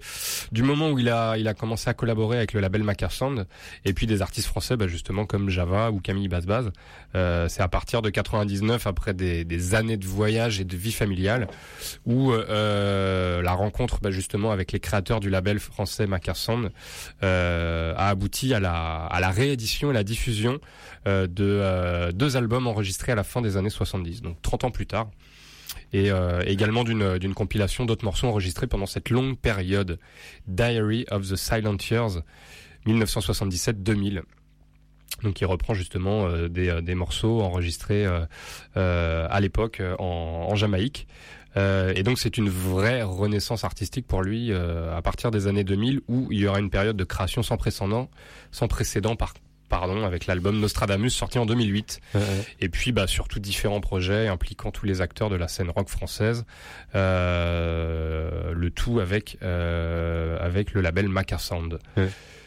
[0.53, 3.47] du moment où il a il a commencé à collaborer avec le label Macar Sound
[3.85, 6.71] et puis des artistes français bah, justement comme Java ou Camille Basbaz.
[7.17, 10.93] Euh, c'est à partir de 99 après des, des années de voyage et de vie
[10.93, 11.49] familiale
[12.07, 16.71] où euh, la rencontre bah, justement avec les créateurs du label français Macar Sound
[17.23, 20.61] euh, a abouti à la à la réédition et la diffusion
[21.07, 24.87] de euh, deux albums enregistrés à la fin des années 70, donc 30 ans plus
[24.87, 25.11] tard,
[25.93, 29.99] et euh, également d'une compilation d'autres morceaux enregistrés pendant cette longue période,
[30.47, 32.23] Diary of the Silent Years,
[32.87, 34.23] 1977-2000.
[35.23, 38.25] Donc il reprend justement euh, des, euh, des morceaux enregistrés euh,
[38.77, 41.07] euh, à l'époque euh, en, en Jamaïque.
[41.57, 45.65] Euh, et donc c'est une vraie renaissance artistique pour lui euh, à partir des années
[45.65, 48.09] 2000 où il y aura une période de création sans précédent,
[48.53, 49.35] sans précédent par
[49.71, 52.01] pardon avec l'album Nostradamus sorti en 2008
[52.61, 56.45] et puis bah surtout différents projets impliquant tous les acteurs de la scène rock française
[57.41, 61.79] euh, le tout avec euh, avec le label Macar Sound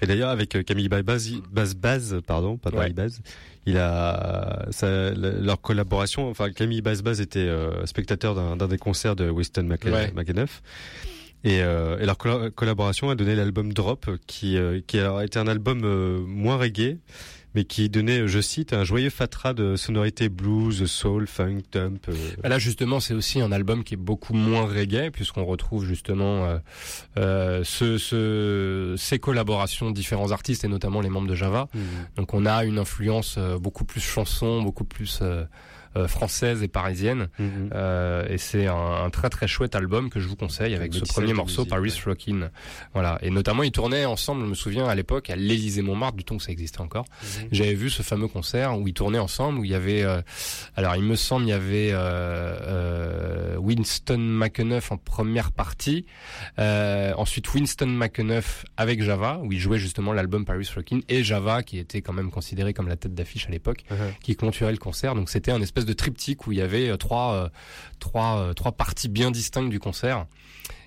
[0.01, 1.31] Et d'ailleurs, avec euh, Camille Baz,
[1.77, 2.91] Baz, pardon, pas Paris.
[2.93, 3.21] Baz,
[3.65, 6.29] il a ça, le- leur collaboration.
[6.29, 10.11] Enfin, Camille Baz Baz était euh, spectateur d'un des concerts de Winston Mc- Ouais.
[10.13, 10.61] McAnuff.
[11.43, 15.39] Et, euh, et leur colla- collaboration a donné l'album Drop, qui, euh, qui a été
[15.39, 16.97] un album euh, moins reggae,
[17.55, 22.05] mais qui donnait, je cite, un joyeux fatras de sonorités blues, soul, funk, dump.
[22.09, 25.85] euh, Bah Là justement, c'est aussi un album qui est beaucoup moins reggae puisqu'on retrouve
[25.85, 26.57] justement euh,
[27.17, 31.67] euh, ce, ce- ces collaborations de différents artistes et notamment les membres de Java.
[31.75, 31.81] Mhm.
[32.15, 35.19] Donc on a une influence euh, beaucoup plus chanson, beaucoup plus
[36.07, 37.29] française et parisienne.
[37.39, 38.75] Euh, et c'est un,
[39.05, 42.01] un très très chouette album que je vous conseille avec ce premier morceau musique, Paris
[42.05, 42.49] Rockin.
[42.93, 43.17] Voilà.
[43.21, 46.37] Et notamment ils tournaient ensemble, je me souviens à l'époque à l'Élysée Montmartre, du temps
[46.37, 47.05] que ça existait encore.
[47.21, 47.47] Mhm.
[47.51, 50.21] J'avais vu ce fameux concert où ils tournaient ensemble, où il y avait, euh,
[50.75, 56.05] alors il me semble, il y avait euh, euh, Winston McAnuff en première partie,
[56.59, 61.63] euh, ensuite Winston McAnuff avec Java, où il jouait justement l'album Paris Rockin, et Java,
[61.63, 64.17] qui était quand même considéré comme la tête d'affiche à l'époque, Uh-huh.
[64.23, 65.13] qui clôturait le concert.
[65.13, 67.49] Donc c'était un espèce de triptyque où il y avait euh, trois, euh,
[67.99, 70.25] trois, euh, trois parties bien distinctes du concert.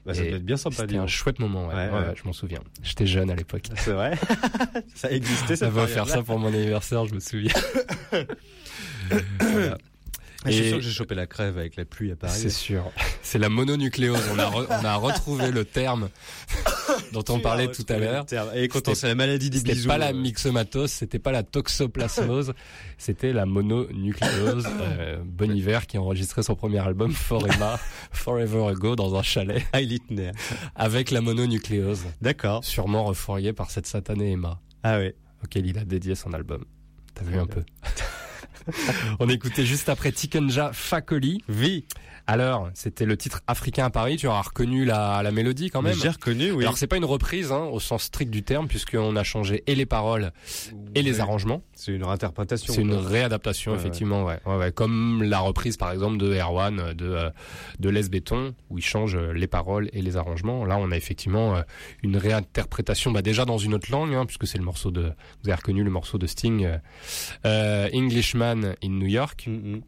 [0.04, 1.74] Bah, ça doit être bien sympa, C'était un chouette moment, ouais.
[1.74, 2.06] Ouais, Ouais, ouais.
[2.08, 2.60] ouais, je m'en souviens.
[2.82, 3.64] J'étais jeune à l'époque.
[3.76, 4.16] C'est vrai
[4.94, 7.52] Ça existait, Ça va faire ça pour mon anniversaire, je me souviens.
[9.40, 9.78] Voilà.
[10.46, 12.32] Ah, Je suis sûr que j'ai chopé la crève avec la pluie à Paris.
[12.36, 12.90] C'est sûr.
[13.22, 14.20] C'est la mononucléose.
[14.32, 16.08] On a, re- on a retrouvé le terme
[17.12, 18.26] dont on parlait tout à le l'heure.
[18.26, 18.48] terme.
[18.54, 20.14] Et quand C'était- on sait la maladie des C'était bisous, pas la euh.
[20.14, 22.52] myxomatose, c'était pas la toxoplasmose,
[22.98, 24.66] c'était la mononucléose.
[24.98, 27.78] Euh, bon hiver qui a enregistré son premier album Forema,
[28.12, 29.62] Forever Ago dans un chalet.
[29.72, 29.98] Ah, il.
[30.74, 32.04] Avec la mononucléose.
[32.22, 32.64] D'accord.
[32.64, 34.60] Sûrement refourgué par cette satanée Emma.
[34.82, 35.14] Ah ouais.
[35.44, 36.64] Auquel il a dédié son album.
[37.14, 37.62] T'as vu un peu.
[39.20, 41.42] On écoutait juste après Tikenja Fakoli.
[41.48, 41.86] Oui.
[42.28, 44.16] Alors, c'était le titre Africain à Paris.
[44.16, 45.94] Tu auras reconnu la, la mélodie quand même.
[45.94, 46.64] J'ai reconnu, oui.
[46.64, 49.74] Alors, c'est pas une reprise hein, au sens strict du terme, puisqu'on a changé et
[49.74, 50.32] les paroles
[50.94, 51.62] et les arrangements.
[51.72, 52.72] C'est une réinterprétation.
[52.74, 54.40] C'est une réadaptation, Ouais, effectivement, ouais.
[54.44, 54.72] Ouais, ouais.
[54.72, 57.30] Comme la reprise, par exemple, de Erwan, de, euh,
[57.78, 60.64] de Les Béton, où il change euh, les paroles et les arrangements.
[60.64, 61.62] Là, on a effectivement euh,
[62.02, 65.02] une réinterprétation, bah, déjà dans une autre langue, hein, puisque c'est le morceau de,
[65.42, 66.68] vous avez reconnu le morceau de Sting,
[67.44, 69.44] euh, Englishman in New York.
[69.46, 69.78] Mm,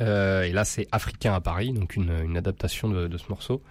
[0.00, 3.62] Euh, et là, c'est Africain à Paris, donc une, une adaptation de, de ce morceau.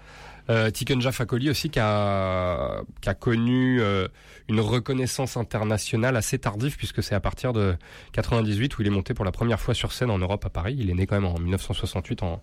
[0.49, 4.07] Euh, Tikenja Fakoli aussi qui a, qui a connu euh,
[4.49, 7.75] une reconnaissance internationale assez tardive puisque c'est à partir de
[8.13, 10.75] 98 où il est monté pour la première fois sur scène en Europe à Paris.
[10.79, 12.41] Il est né quand même en 1968 en,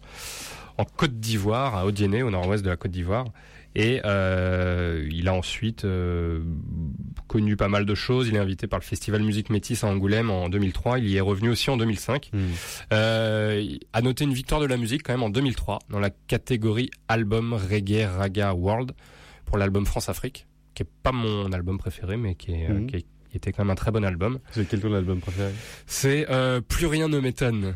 [0.79, 3.27] en Côte d'Ivoire, à Odienné, au nord-ouest de la Côte d'Ivoire.
[3.81, 6.43] Et euh, il a ensuite euh,
[7.29, 8.27] connu pas mal de choses.
[8.29, 10.99] Il est invité par le Festival Musique Métis à Angoulême en 2003.
[10.99, 12.31] Il y est revenu aussi en 2005.
[12.93, 16.91] Euh, à noter une victoire de la musique quand même en 2003 dans la catégorie
[17.07, 18.93] album reggae raga world
[19.45, 22.87] pour l'album France Afrique, qui est pas mon album préféré, mais qui, est, euh, Mhm.
[22.89, 24.39] qui est- qui était quand même un très bon album.
[24.53, 25.53] C'est quel ton album préféré?
[25.87, 27.75] C'est euh, Plus rien ne m'étonne.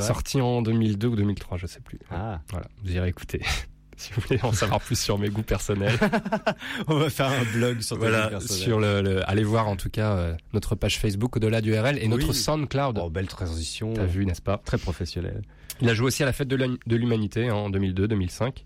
[0.00, 2.00] Sorti en 2002 ou 2003, je sais plus.
[2.10, 2.40] Ah.
[2.50, 3.40] Voilà, vous irez écouter.
[4.04, 5.98] si vous voulez en savoir plus sur mes goûts personnels.
[6.88, 9.90] On va faire un blog sur voilà, goûts sur le, le- allez voir en tout
[9.90, 12.32] cas euh, notre page Facebook au-delà du RL et notre.
[12.32, 12.98] SoundCloud.
[13.02, 13.92] Oh, belle transition.
[13.94, 14.58] T'as vu, n'est-ce pas?
[14.64, 15.42] Très professionnel.
[15.80, 18.62] Il a joué aussi à la fête de l'hum- de l'humanité hein, en 2002-2005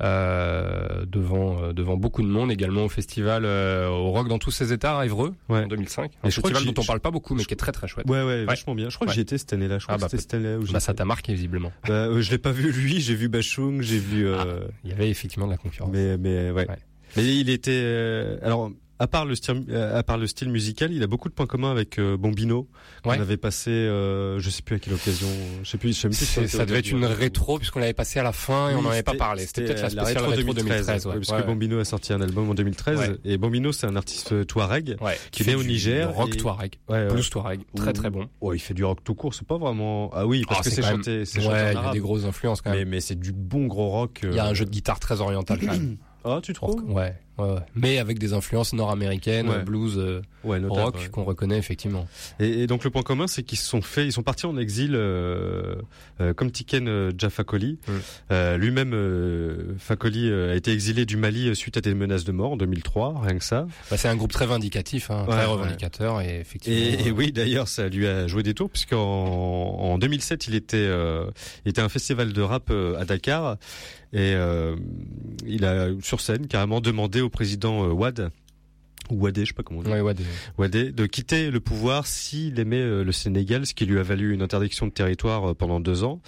[0.00, 4.72] euh, devant euh, devant beaucoup de monde également au festival au rock dans tous ses
[4.72, 6.10] états à Évreux en 2005.
[6.24, 7.86] Un Et je crois festival dont on parle pas beaucoup mais qui est très très
[7.88, 8.08] chouette.
[8.08, 8.90] Ouais, ouais, vachement bien.
[8.90, 9.14] Je crois que Ouais.
[9.14, 9.78] j'y étais cette année-là.
[9.78, 11.72] Je crois Ah que bah, c'était cette année-là où bah, ça t'a marqué visiblement.
[11.86, 14.26] Bah, je l'ai pas vu lui, j'ai vu Bachung, j'ai vu.
[14.26, 15.90] euh, Il y avait effectivement de la concurrence.
[15.92, 16.66] Mais mais ouais.
[17.16, 18.70] Mais il était euh, alors
[19.00, 21.46] à part le style euh, à part le style musical, il a beaucoup de points
[21.46, 22.68] communs avec euh, Bombino.
[23.04, 23.16] Ouais.
[23.18, 25.26] On avait passé euh, je sais plus à quelle occasion,
[25.64, 27.56] je sais plus, je sais même plus si C'est- c'était ça devait être une rétro
[27.58, 29.46] puisqu'on l'avait passé à la fin et on n'en avait pas parlé.
[29.46, 31.06] C'était peut-être la euh, spéciale rétro 2013.
[31.06, 31.12] ouais.
[31.14, 31.46] oui, parce Ouais, que.
[31.46, 33.16] Bombino a sorti un album en 2013 Ouais.
[33.24, 36.14] et Bombino c'est un artiste touareg Ouais, qui est né au du Niger.
[36.14, 38.28] rock et- touareg, blues touareg, très, très bon.
[38.42, 40.10] Ouais, il fait du rock tout court, c'est pas vraiment.
[40.12, 42.70] Ah oui, parce Ah, que c'est chanté, c'est il y a des grosses influences quand
[42.70, 42.88] même.
[42.88, 44.20] Mais, c'est du bon gros rock.
[44.24, 45.96] Il y a euh, un jeu de guitare très oriental quand même.
[46.22, 46.82] Ah, tu trouves?
[46.86, 47.60] Ouais, ouais, ouais.
[47.74, 49.62] Mais avec des influences nord-américaines, Ouais.
[49.62, 52.06] blues, euh, rock qu'on reconnaît effectivement.
[52.38, 54.92] Et, et donc le point commun, c'est qu'ils sont fait, ils sont partis en exil,
[54.94, 55.74] euh,
[56.20, 57.78] euh, comme Tiken euh, Jafakoli.
[58.30, 58.54] Mm.
[58.56, 63.20] Lui-même, Fakoli a été exilé du Mali suite à des menaces de mort en 2003,
[63.22, 63.66] rien que ça.
[63.90, 66.78] Bah, c'est un groupe très vindicatif, hein, très revendicateur et effectivement.
[67.04, 70.88] Et, et oui, d'ailleurs, ça lui a joué des tours puisqu'en en 2007, il était,
[71.64, 73.56] il était à un festival de rap à Dakar
[74.12, 74.34] et
[75.46, 78.30] il a sur scène carrément demandé au président euh, Wad
[79.10, 79.90] ou Wadé, je sais pas comment on dit.
[80.56, 84.32] Ouais, de quitter le pouvoir s'il aimait euh, le Sénégal, ce qui lui a valu
[84.32, 86.20] une interdiction de territoire euh, pendant deux ans.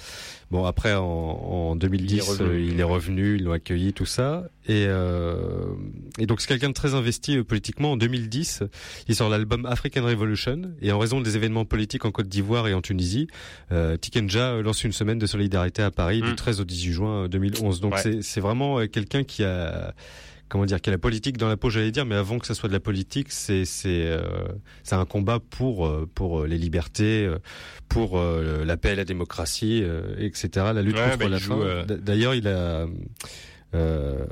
[0.51, 2.48] Bon, après, en, en 2010, Il est revenu.
[2.51, 4.48] euh, il est revenu, ils l'ont accueilli, tout ça.
[4.66, 5.66] Et, euh,
[6.19, 7.93] et donc, c'est quelqu'un de très investi euh, politiquement.
[7.93, 8.64] En 2010,
[9.06, 10.62] il sort l'album African Revolution.
[10.81, 13.28] Et en raison des événements politiques en Côte d'Ivoire et en Tunisie,
[13.70, 16.36] euh, Tikenja euh, lance une semaine de solidarité à Paris du Mm.
[16.36, 17.81] 13 au 18 juin euh, 2011.
[17.81, 18.19] Donc, Ouais.
[18.23, 19.94] c'est vraiment euh, quelqu'un qui a
[20.53, 22.53] comment dire, qui a la politique dans la peau, j'allais dire, mais avant que ça
[22.53, 24.20] soit de la politique, c'est c'est euh,
[24.83, 27.39] c'est un combat pour euh, pour euh, les libertés, euh,
[27.89, 30.66] pour euh, la paix, la démocratie, euh, etc.
[30.74, 31.87] La lutte Ouais, contre bah, la faim.
[31.87, 32.87] D'ailleurs, il a
[33.74, 34.27] euh,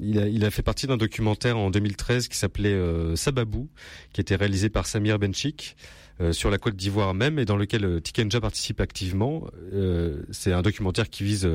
[0.00, 3.68] il a, il a fait partie d'un documentaire en 2013 qui s'appelait euh, Sababou,
[4.14, 5.76] qui était réalisé par Samir Benchik.
[6.20, 9.44] Euh, sur la Côte d'Ivoire même et dans lequel euh, Tikenja participe activement.
[9.72, 11.48] Euh, c'est un documentaire qui vise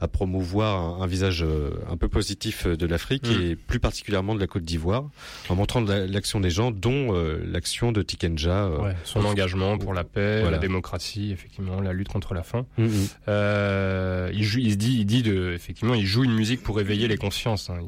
[0.00, 1.44] à promouvoir un, un visage
[1.90, 3.42] un peu positif de l'Afrique Mm.
[3.42, 5.08] et plus particulièrement de la Côte d'Ivoire,
[5.48, 7.12] en montrant l'action des gens, dont
[7.44, 8.68] l'action de Tikenja.
[8.70, 10.52] Ouais, son engagement pour la paix, Voilà.
[10.56, 12.64] la démocratie, effectivement, la lutte contre la faim.
[12.78, 12.90] Mm, mm.
[13.28, 16.80] Euh, il, joue, il se dit, il dit de, effectivement, il joue une musique pour
[16.80, 17.70] éveiller les consciences.
[17.70, 17.78] hein.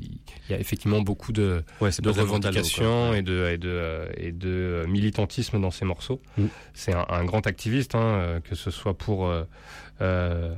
[0.00, 0.13] Il,
[0.48, 3.18] il y a effectivement beaucoup de, Ouais, de revendications quoi.
[3.18, 6.20] et de, et de, euh, et de euh, militantisme dans ses morceaux.
[6.36, 6.46] Mm.
[6.74, 9.26] C'est un, un grand activiste, hein, euh, que ce soit pour
[10.00, 10.54] euh,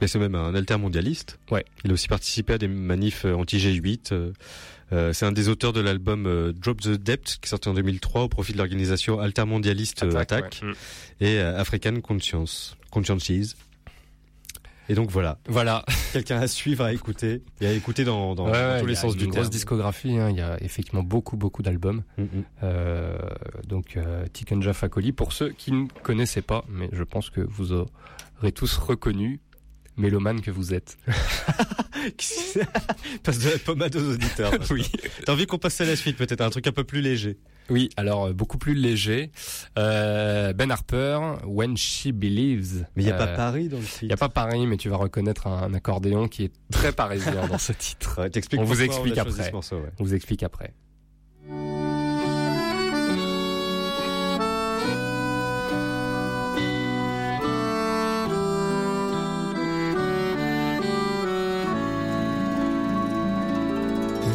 [0.00, 1.38] Mais c'est même un altermondialiste.
[1.50, 1.64] Ouais.
[1.84, 4.12] Il a aussi participé à des manifs euh, anti-G8.
[4.12, 4.32] euh,
[4.92, 7.74] euh, c'est un des auteurs de l'album euh, Drop the Debt qui est sorti en
[7.74, 10.68] 2003 au profit de l'organisation altermondialiste Attack, Attack, ouais.
[10.68, 10.74] Mm.
[11.20, 13.56] et euh, African Conscience, Consciences.
[14.88, 15.38] Et donc voilà.
[15.48, 15.84] Voilà.
[16.12, 18.88] Quelqu'un à suivre, à écouter et à écouter dans, dans, Ouais, dans ouais, tous il
[18.88, 19.50] les y a sens une du grosse terme.
[19.50, 20.18] discographie.
[20.18, 20.30] hein.
[20.30, 22.02] Il y a effectivement beaucoup, beaucoup d'albums.
[22.18, 22.26] Mm, mm.
[22.62, 23.16] Euh,
[23.66, 27.72] donc, euh, Tikenja Fakoli, pour ceux qui ne connaissaient pas, mais je pense que vous
[27.72, 29.40] aurez tous reconnu
[29.96, 30.96] mélomane que vous êtes.
[33.22, 34.52] Passe de la pommade aux auditeurs.
[34.70, 34.90] oui.
[35.24, 37.38] T'as envie qu'on passe à la suite, peut-être un truc un peu plus léger?
[37.70, 39.30] Oui, alors euh, beaucoup plus léger.
[39.78, 42.86] Euh, ben Harper, When She Believes.
[42.94, 44.76] Mais il y a pas Euh, Paris dans le Il n'y a pas Paris, mais
[44.76, 48.20] tu vas reconnaître un, accordéon qui est très parisien dans ce titre.
[48.24, 49.48] Ouais, on vous explique choisi après.
[49.48, 49.90] ce morceau, ouais.
[49.98, 50.74] On vous explique après.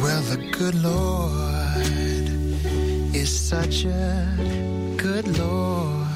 [0.02, 2.26] Well, the good Lord
[3.14, 6.06] is such a good Lord.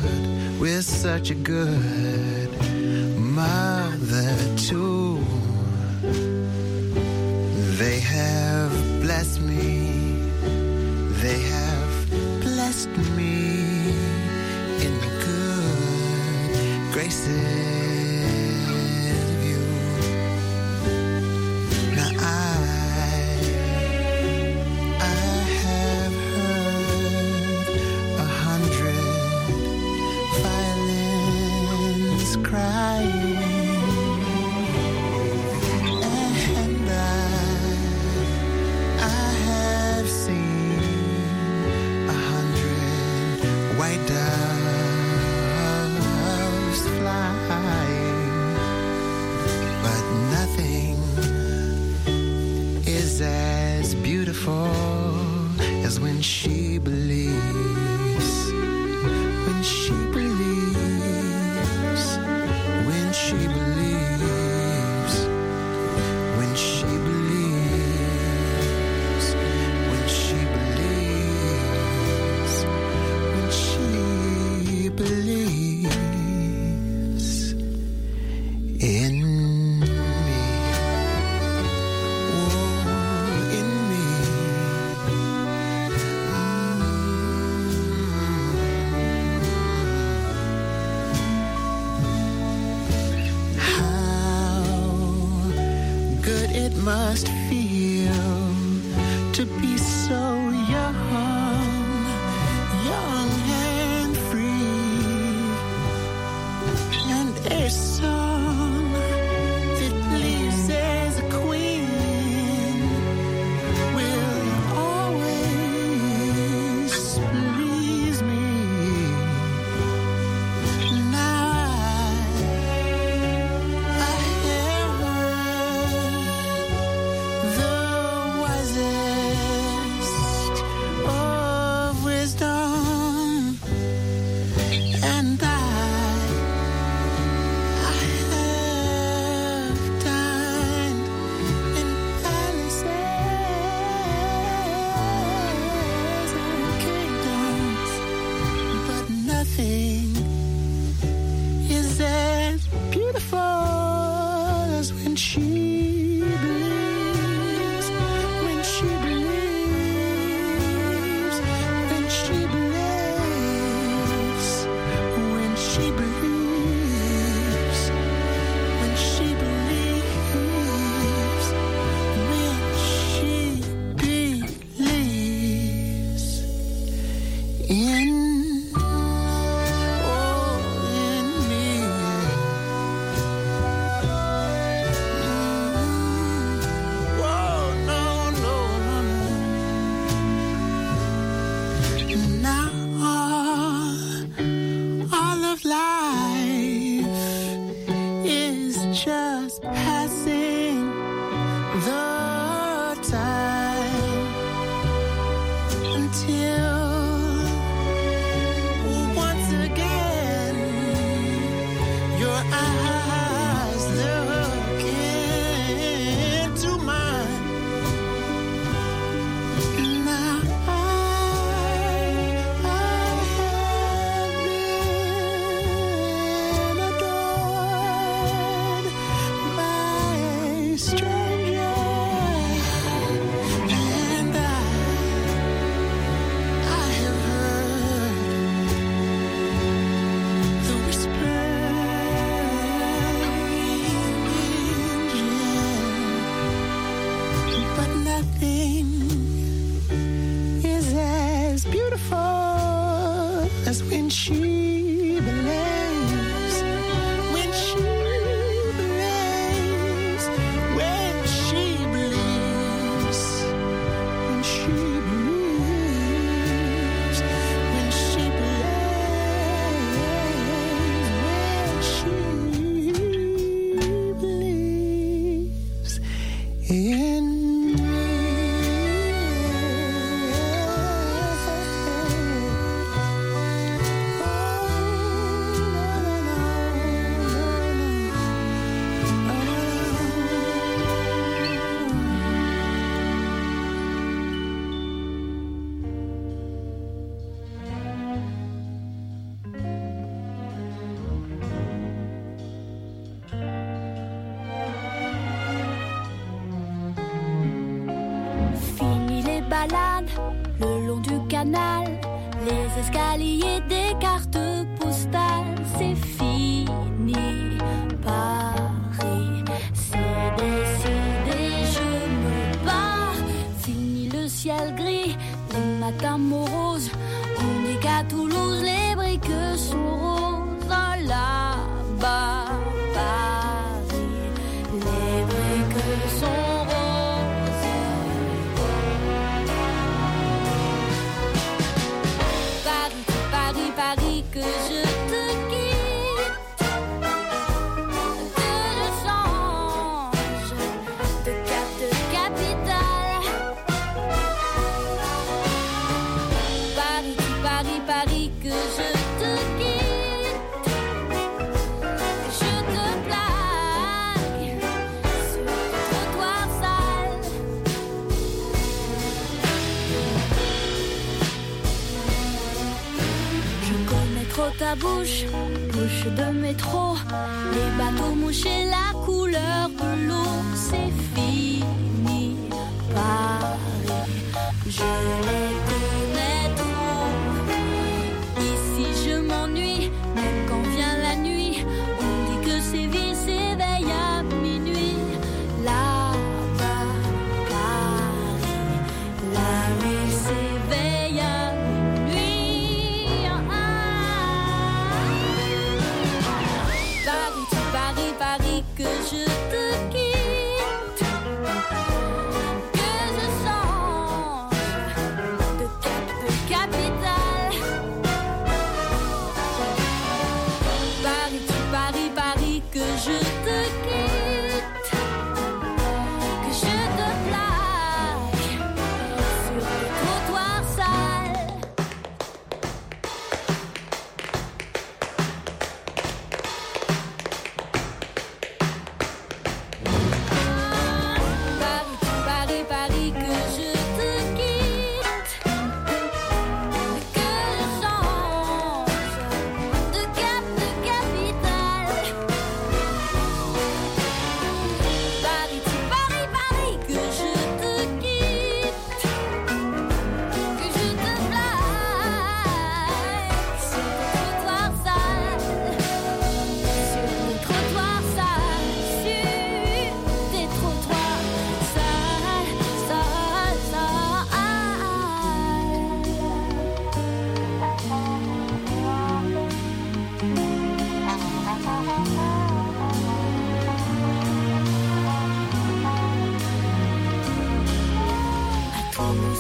[0.59, 2.51] With such a good
[3.19, 5.23] mother, too.
[7.77, 9.91] They have blessed me,
[11.23, 13.91] they have blessed me
[14.85, 17.84] in the good graces
[32.55, 33.14] Right.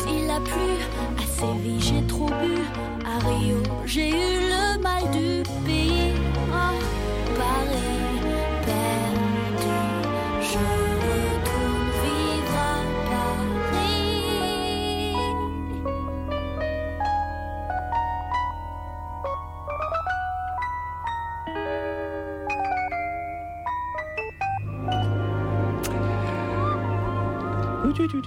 [0.06, 0.70] Il a plu,
[1.18, 2.54] à Séville, j'ai trop bu,
[3.04, 6.12] à Rio, j'ai eu le mal du pays.
[6.52, 6.78] Oh,
[7.38, 8.03] Paris,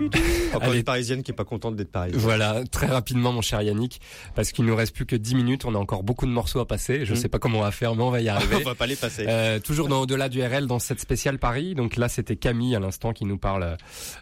[0.54, 0.78] Encore Allez.
[0.80, 2.20] une parisienne qui est pas contente d'être parisienne.
[2.22, 4.00] Voilà, très rapidement mon cher Yannick,
[4.36, 6.68] parce qu'il nous reste plus que 10 minutes, on a encore beaucoup de morceaux à
[6.68, 7.16] passer, je Mm.
[7.16, 8.56] sais pas comment on va faire, mais on va y arriver.
[8.62, 9.26] On va pas les passer.
[9.28, 11.76] Euh, toujours dans au-delà du RL dans cette spéciale Paris.
[11.76, 13.78] Donc là, c'était Camille à l'instant qui nous parle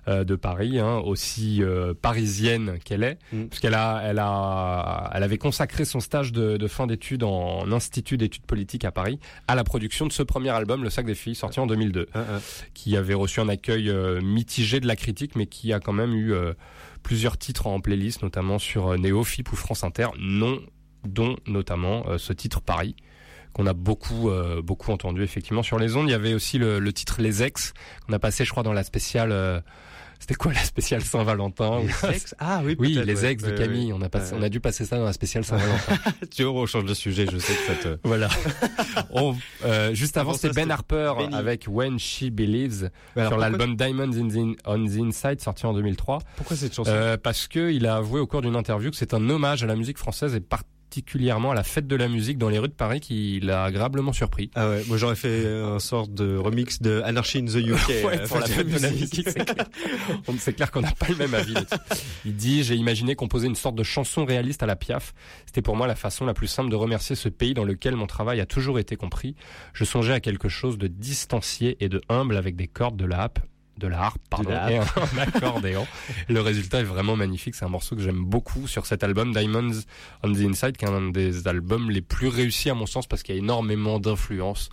[0.08, 3.46] euh, de Paris, hein, aussi euh, parisienne qu'elle est, Mm.
[3.46, 7.72] parce qu'elle a, elle a, elle avait consacré son stage de, de fin d'études en
[7.72, 11.16] institut d'études politiques à Paris à la production de ce premier album, Le Sac des
[11.16, 12.40] filles, sorti en 2002, Hein, hein.
[12.74, 13.92] qui avait reçu un accueil
[14.22, 16.54] mitigé de la critique, mais qui a quand même eu euh,
[17.04, 20.60] plusieurs titres en playlist, notamment sur euh, Néo, FIP ou France Inter, non,
[21.04, 22.96] dont notamment euh, ce titre Paris
[23.54, 24.30] qu'on a beaucoup
[24.66, 26.10] beaucoup entendu effectivement sur les ondes.
[26.10, 27.74] Il y avait aussi le, titre Les Ex
[28.06, 29.64] qu'on a passé, je crois, dans la spéciale.
[30.28, 33.32] C'était quoi la spéciale Saint-Valentin Les ex Ah oui, Oui, les ouais.
[33.34, 33.94] ex de Camille.
[33.94, 34.00] ouais.
[34.00, 34.40] On a passé, Ouais.
[34.40, 35.98] on a dû passer ça dans la spéciale Saint-Valentin.
[36.36, 38.00] tu vois, on change de sujet, je sais que ça te...
[38.08, 38.28] voilà.
[39.12, 39.36] On-
[39.66, 41.36] euh, juste avant, Avant c'était ça, Ben Harper Benny.
[41.36, 45.74] avec When She Believes alors, sur l'album Diamonds in the, on the Inside sorti en
[45.74, 46.20] 2003.
[46.38, 46.90] Pourquoi cette chanson?
[46.92, 49.68] Euh, parce que il a avoué au cours d'une interview que c'est un hommage à
[49.68, 50.72] la musique française et particulièrement
[51.52, 54.50] à la fête de la musique dans les rues de Paris qui l'a agréablement surpris.
[54.56, 58.20] Ah ouais, moi j'aurais fait un sort de remix de Anarchy in the UK Ouais,
[58.20, 59.66] euh, pour la fête de la musique, c'est clair.
[60.40, 61.56] C'est clair qu'on n'a pas le même avis.
[62.26, 65.14] Il dit j'ai imaginé composer une sorte de chanson réaliste à la Piaf.
[65.46, 68.08] C'était pour moi la façon la plus simple de remercier ce pays dans lequel mon
[68.08, 69.36] travail a toujours été compris.
[69.74, 73.22] Je songeais à quelque chose de distancié et de humble avec des cordes, de la
[73.22, 73.40] harpe
[73.78, 74.98] de la harpe, pardon, la et harpe.
[74.98, 75.86] un accordéon.
[76.30, 77.56] Le résultat est vraiment magnifique.
[77.56, 79.82] C'est un morceau que j'aime beaucoup sur cet album Diamonds
[80.24, 83.24] on the Inside, qui est un des albums les plus réussis à mon sens parce
[83.24, 84.70] qu'il y a énormément d'influences.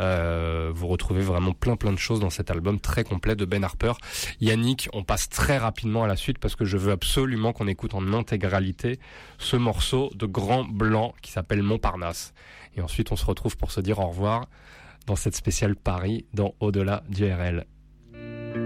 [0.00, 3.62] Euh, vous retrouvez vraiment plein plein de choses dans cet album très complet de Ben
[3.62, 3.92] Harper.
[4.40, 7.94] Yannick, on passe très rapidement à la suite parce que je veux absolument qu'on écoute
[7.94, 8.98] en intégralité
[9.38, 12.34] ce morceau de Grand Blanc qui s'appelle Montparnasse.
[12.76, 14.46] Et ensuite, on se retrouve pour se dire au revoir
[15.06, 17.66] dans cette spéciale Paris dans Au-delà du RL.
[18.20, 18.59] thank you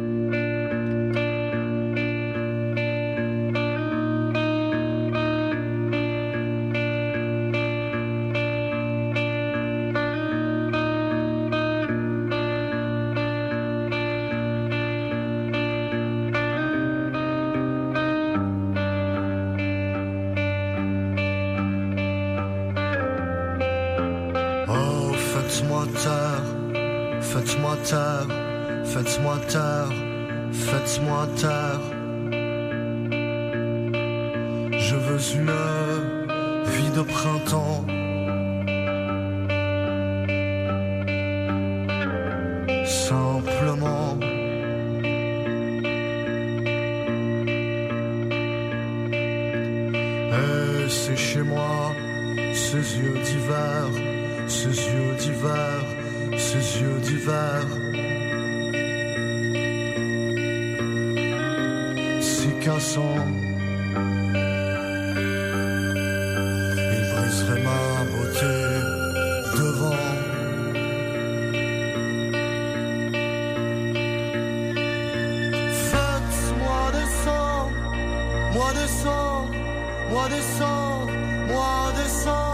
[80.15, 81.13] moi descendre,
[81.49, 82.54] moi descendre.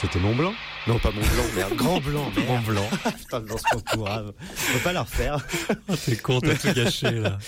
[0.00, 0.52] C'était Mont Blanc
[0.86, 1.74] Non, pas Mont Blanc, merde.
[1.76, 2.48] Grand Blanc, merde.
[2.48, 2.88] Mont Blanc.
[3.18, 4.32] Putain, dans ce pourrave.
[4.40, 5.46] On peut pas la refaire.
[6.06, 7.38] T'es con, t'as tout gâché là.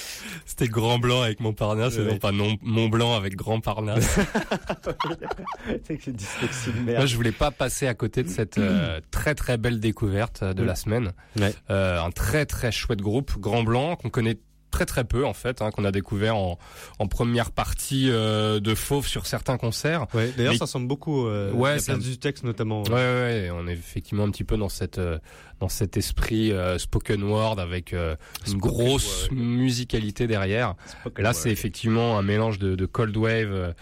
[0.45, 2.13] C'était Grand Blanc avec Montparnasse et Ouais.
[2.13, 4.19] non pas non, Mont Blanc avec Grand Parnasse.
[5.87, 6.99] C'est dyslexie de merde.
[6.99, 10.53] Moi, je voulais pas passer à côté de cette euh, très très belle découverte euh,
[10.53, 11.13] de la semaine.
[11.39, 11.55] Ouais.
[11.71, 14.37] Euh, un très très chouette groupe, Grand Blanc, qu'on connaît
[14.73, 16.59] très très peu en fait, hein, qu'on a découvert en,
[16.99, 20.07] en première partie euh, de Fauve sur certains concerts.
[20.15, 22.83] Ouais, d'ailleurs, Mais- ça ressemble beaucoup euh, Ouais, à la place du texte, notamment.
[22.85, 25.19] Ouais, ouais, ouais, on est effectivement un petit peu dans cette euh,
[25.61, 28.17] dans cet esprit euh, spoken word avec euh,
[28.49, 29.39] une Spoken grosse word.
[29.39, 30.75] musicalité derrière.
[31.03, 33.73] Spoken Là, c'est effectivement un mélange de, de cold wave euh,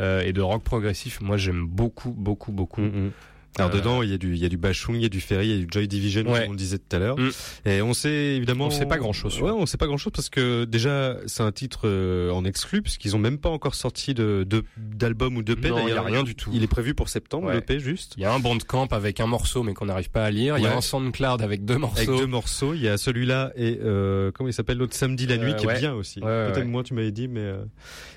[0.00, 1.20] euh, et de rock progressif.
[1.22, 2.82] Moi, j'aime beaucoup, beaucoup, beaucoup.
[2.82, 3.10] Mm, mm.
[3.58, 5.08] Alors Euh, dedans, il y a du, il y a du Bashung, il y a
[5.08, 6.40] du Ferry, il y a du Joy Division, Ouais.
[6.40, 7.18] comme on le disait tout à l'heure.
[7.18, 7.30] Mm.
[7.66, 8.66] Et on sait évidemment.
[8.66, 11.42] On sait pas grand-chose sur Ouais, on sait pas grand chose parce que déjà, c'est
[11.42, 15.42] un titre euh, en exclu puisqu'ils ont même pas encore sorti de, de d'album ou
[15.42, 16.50] de Non, il y a rien du tout.
[16.54, 17.54] Il est prévu pour septembre, Ouais.
[17.54, 18.14] le P juste.
[18.16, 20.56] Il y a un bandcamp avec un morceau mais qu'on n'arrive pas à lire.
[20.56, 21.96] Il y a un SoundCloud avec deux morceaux.
[21.98, 25.36] Avec deux morceaux, il y a celui-là et euh, comment il s'appelle l'autre samedi la
[25.38, 26.20] nuit Euh, qui est bien aussi.
[26.20, 27.64] Peut-être moins tu m'avais dit mais euh,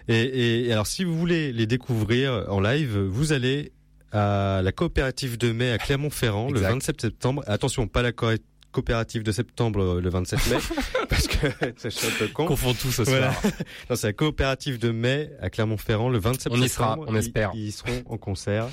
[0.07, 3.71] et, et, et alors si vous voulez les découvrir en live, vous allez
[4.13, 6.69] à la coopérative de mai à Clermont-Ferrand le Exact.
[6.71, 7.43] 27 septembre.
[7.47, 8.27] Attention, pas la co-
[8.71, 10.57] coopérative de septembre euh, le 27 mai
[11.09, 12.45] parce que suis un peu con.
[12.45, 13.33] Confond tout ce Voilà.
[13.33, 13.51] soir.
[13.89, 17.05] non, c'est la coopérative de mai à Clermont-Ferrand le 27 On y sera, septembre.
[17.09, 17.51] on Ils- espère.
[17.55, 18.67] Ils, seront en concert.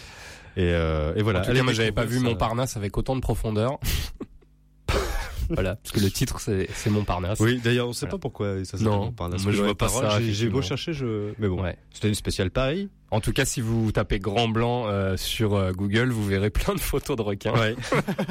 [0.56, 1.40] Et, euh, et voilà.
[1.40, 2.22] En tout cas, moi, j'avais pas vu ça.
[2.24, 3.78] Montparnasse avec autant de profondeur.
[5.50, 7.40] voilà, parce que le titre c'est c'est Montparnasse.
[7.40, 8.12] Oui, d'ailleurs, on sait Voilà.
[8.12, 9.42] pas pourquoi ça s'appelle Non, Montparnasse.
[9.42, 11.32] moi, je vois pas paroles, ça, J'ai beau chercher, je.
[11.38, 11.76] Mais bon, Ouais.
[11.92, 12.88] c'était une spéciale Paris.
[13.10, 16.74] En tout cas, si vous tapez Grand Blanc euh, sur euh, Google, vous verrez plein
[16.74, 17.52] de photos de requins.
[17.52, 17.74] Ouais.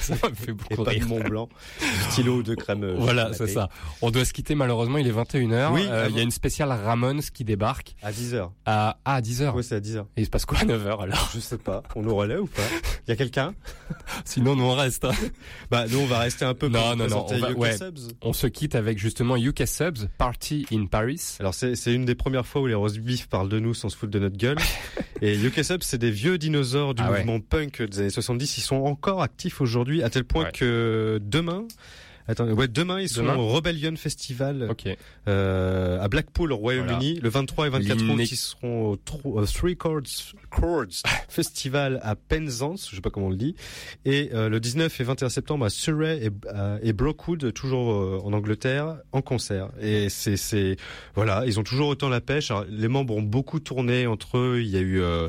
[0.00, 1.04] ça me fait Et beaucoup pas de.
[1.04, 1.48] Mont Blanc.
[1.80, 2.84] Du stylo de crème.
[2.84, 3.68] euh, Voilà, c'est ça.
[4.02, 5.72] On doit se quitter malheureusement, il est 21h.
[5.72, 8.50] Oui, Euh, il y a une spéciale Ramones qui débarque À 10h.
[8.66, 9.52] à, ah, à 10h.
[9.54, 10.00] Ouais, c'est à 10h.
[10.16, 11.30] Et il se passe quoi à 9h alors?
[11.34, 11.82] Je sais pas.
[11.96, 12.62] On nous relaie ou pas?
[13.06, 13.54] Il y a quelqu'un?
[14.24, 15.04] Sinon, nous on reste.
[15.04, 15.12] hein.
[15.70, 17.76] Bah, nous, on va rester un peu pour Non, non, non, on va- UK ouais.
[17.76, 18.12] Subs.
[18.22, 21.36] On se quitte avec justement UK Subs, Party in Paris.
[21.40, 23.88] Alors, c'est c'est une des premières fois où les roast beef parlent de nous sans
[23.88, 24.58] se foutre de notre gueule.
[25.22, 27.18] Et UK Subs, c'est des vieux dinosaures du Ah ouais.
[27.24, 28.58] mouvement punk des années 70.
[28.58, 30.52] Ils sont encore actifs aujourd'hui, à tel point Ouais.
[30.52, 31.64] que demain,
[32.28, 34.86] Attends, ouais, demain ils sont Demain au Rebellion Festival Ok.
[35.28, 37.18] euh, à Blackpool au Royaume-Uni.
[37.20, 42.96] Le 23 et 24 août, ils seront au, Three Chords, Chords Festival à Penzance, je
[42.96, 43.54] sais pas comment on le dit.
[44.04, 48.20] Et euh, le 19 et 21 septembre à Surrey et, euh, et Brookwood, toujours euh,
[48.24, 49.70] en Angleterre, en concert.
[49.80, 50.76] Et c'est, c'est,
[51.14, 52.50] voilà, ils ont toujours autant la pêche.
[52.50, 54.60] Alors, les membres ont beaucoup tourné entre eux.
[54.60, 55.28] Il y a eu euh,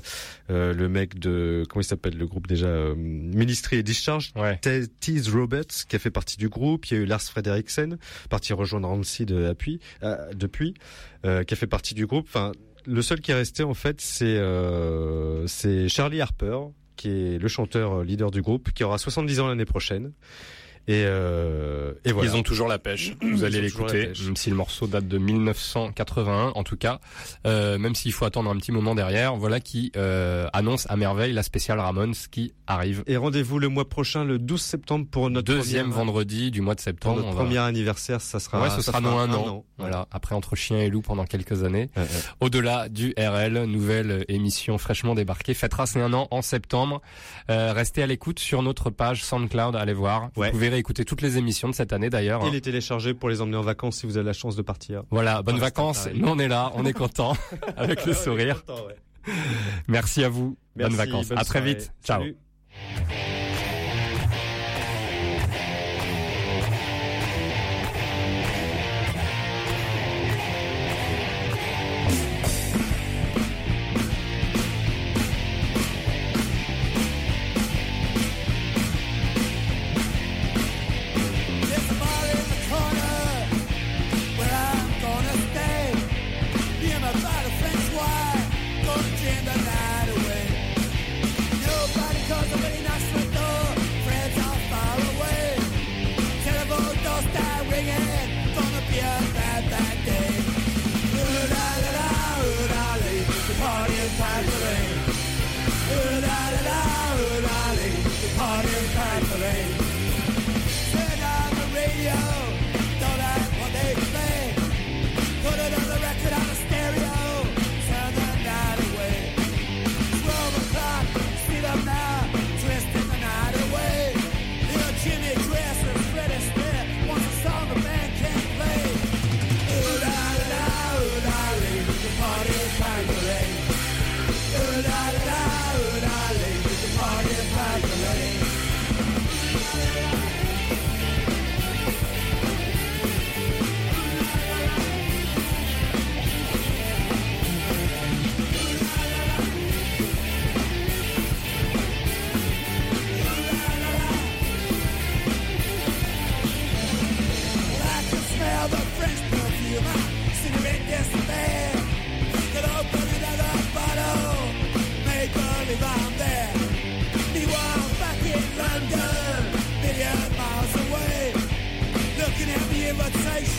[0.50, 4.58] euh, le mec de, comment il s'appelle le groupe déjà, euh, Ministry et Discharge, Ouais.
[4.58, 6.81] Te- Tease Roberts, qui a fait partie du groupe.
[6.90, 7.98] Il y a eu Lars Frederiksen,
[8.30, 9.54] parti rejoindre Rancid euh,
[10.34, 10.74] depuis,
[11.26, 12.26] euh, qui a fait partie du groupe.
[12.28, 12.52] Enfin,
[12.86, 15.48] le seul qui est resté en fait, c'est euh,
[15.88, 16.58] Charlie Harper,
[16.96, 20.14] qui est le chanteur leader du groupe, qui aura 70 ans l'année prochaine.
[20.88, 22.30] Et, euh, et voilà.
[22.32, 23.14] Ils ont toujours la pêche.
[23.22, 27.00] Vous allez l'écouter, même si le morceau date de 1981, en tout cas.
[27.46, 31.34] Euh, même s'il faut attendre un petit moment derrière, voilà qui euh, annonce à merveille
[31.34, 33.04] la spéciale Ramones qui arrive.
[33.08, 36.76] Et rendez-vous le mois prochain, le 12 septembre, pour notre Deuxième première- vendredi du mois
[36.76, 37.16] de pour septembre.
[37.18, 38.22] notre on va- premier anniversaire.
[38.22, 38.62] Ça sera.
[38.62, 39.48] Ouais, ce sera fera dans un, an.
[39.48, 39.66] an.
[39.78, 40.08] Voilà.
[40.12, 41.90] Après entre chien et loup pendant quelques années.
[41.96, 42.08] Ouais, ouais.
[42.40, 45.54] Au-delà du RL, nouvelle émission fraîchement débarquée.
[45.54, 47.02] Fêtera ses un an en septembre.
[47.50, 49.76] Euh, restez à l'écoute sur notre page SoundCloud.
[49.76, 50.30] Allez voir.
[50.36, 50.48] Ouais.
[50.48, 52.44] Vous pouvez réécouter toutes les émissions de cette année d'ailleurs.
[52.46, 55.04] Et les télécharger pour les emmener en vacances si vous avez la chance de partir.
[55.12, 56.10] Voilà, bonnes vacances.
[56.14, 57.34] Nous on est là, on est content
[57.78, 58.64] avec le sourire.
[59.88, 60.58] Merci à vous.
[60.76, 61.30] Merci, bonnes vacances.
[61.30, 61.94] bonne à très vite.
[62.04, 62.22] Ciao.
[62.22, 62.36] Salut.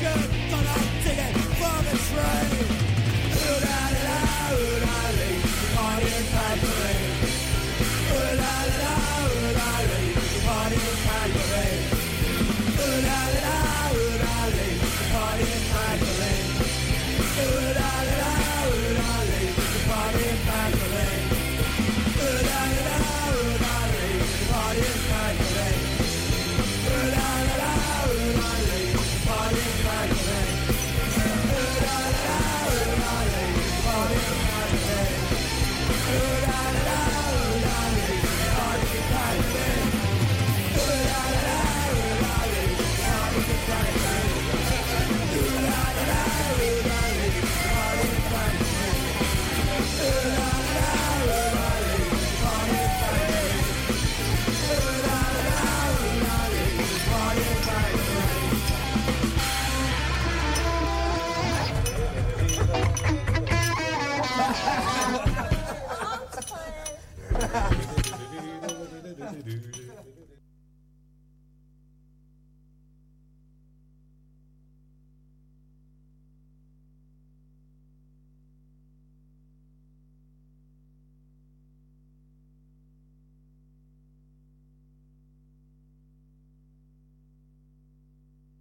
[0.02, 0.41] Revolution.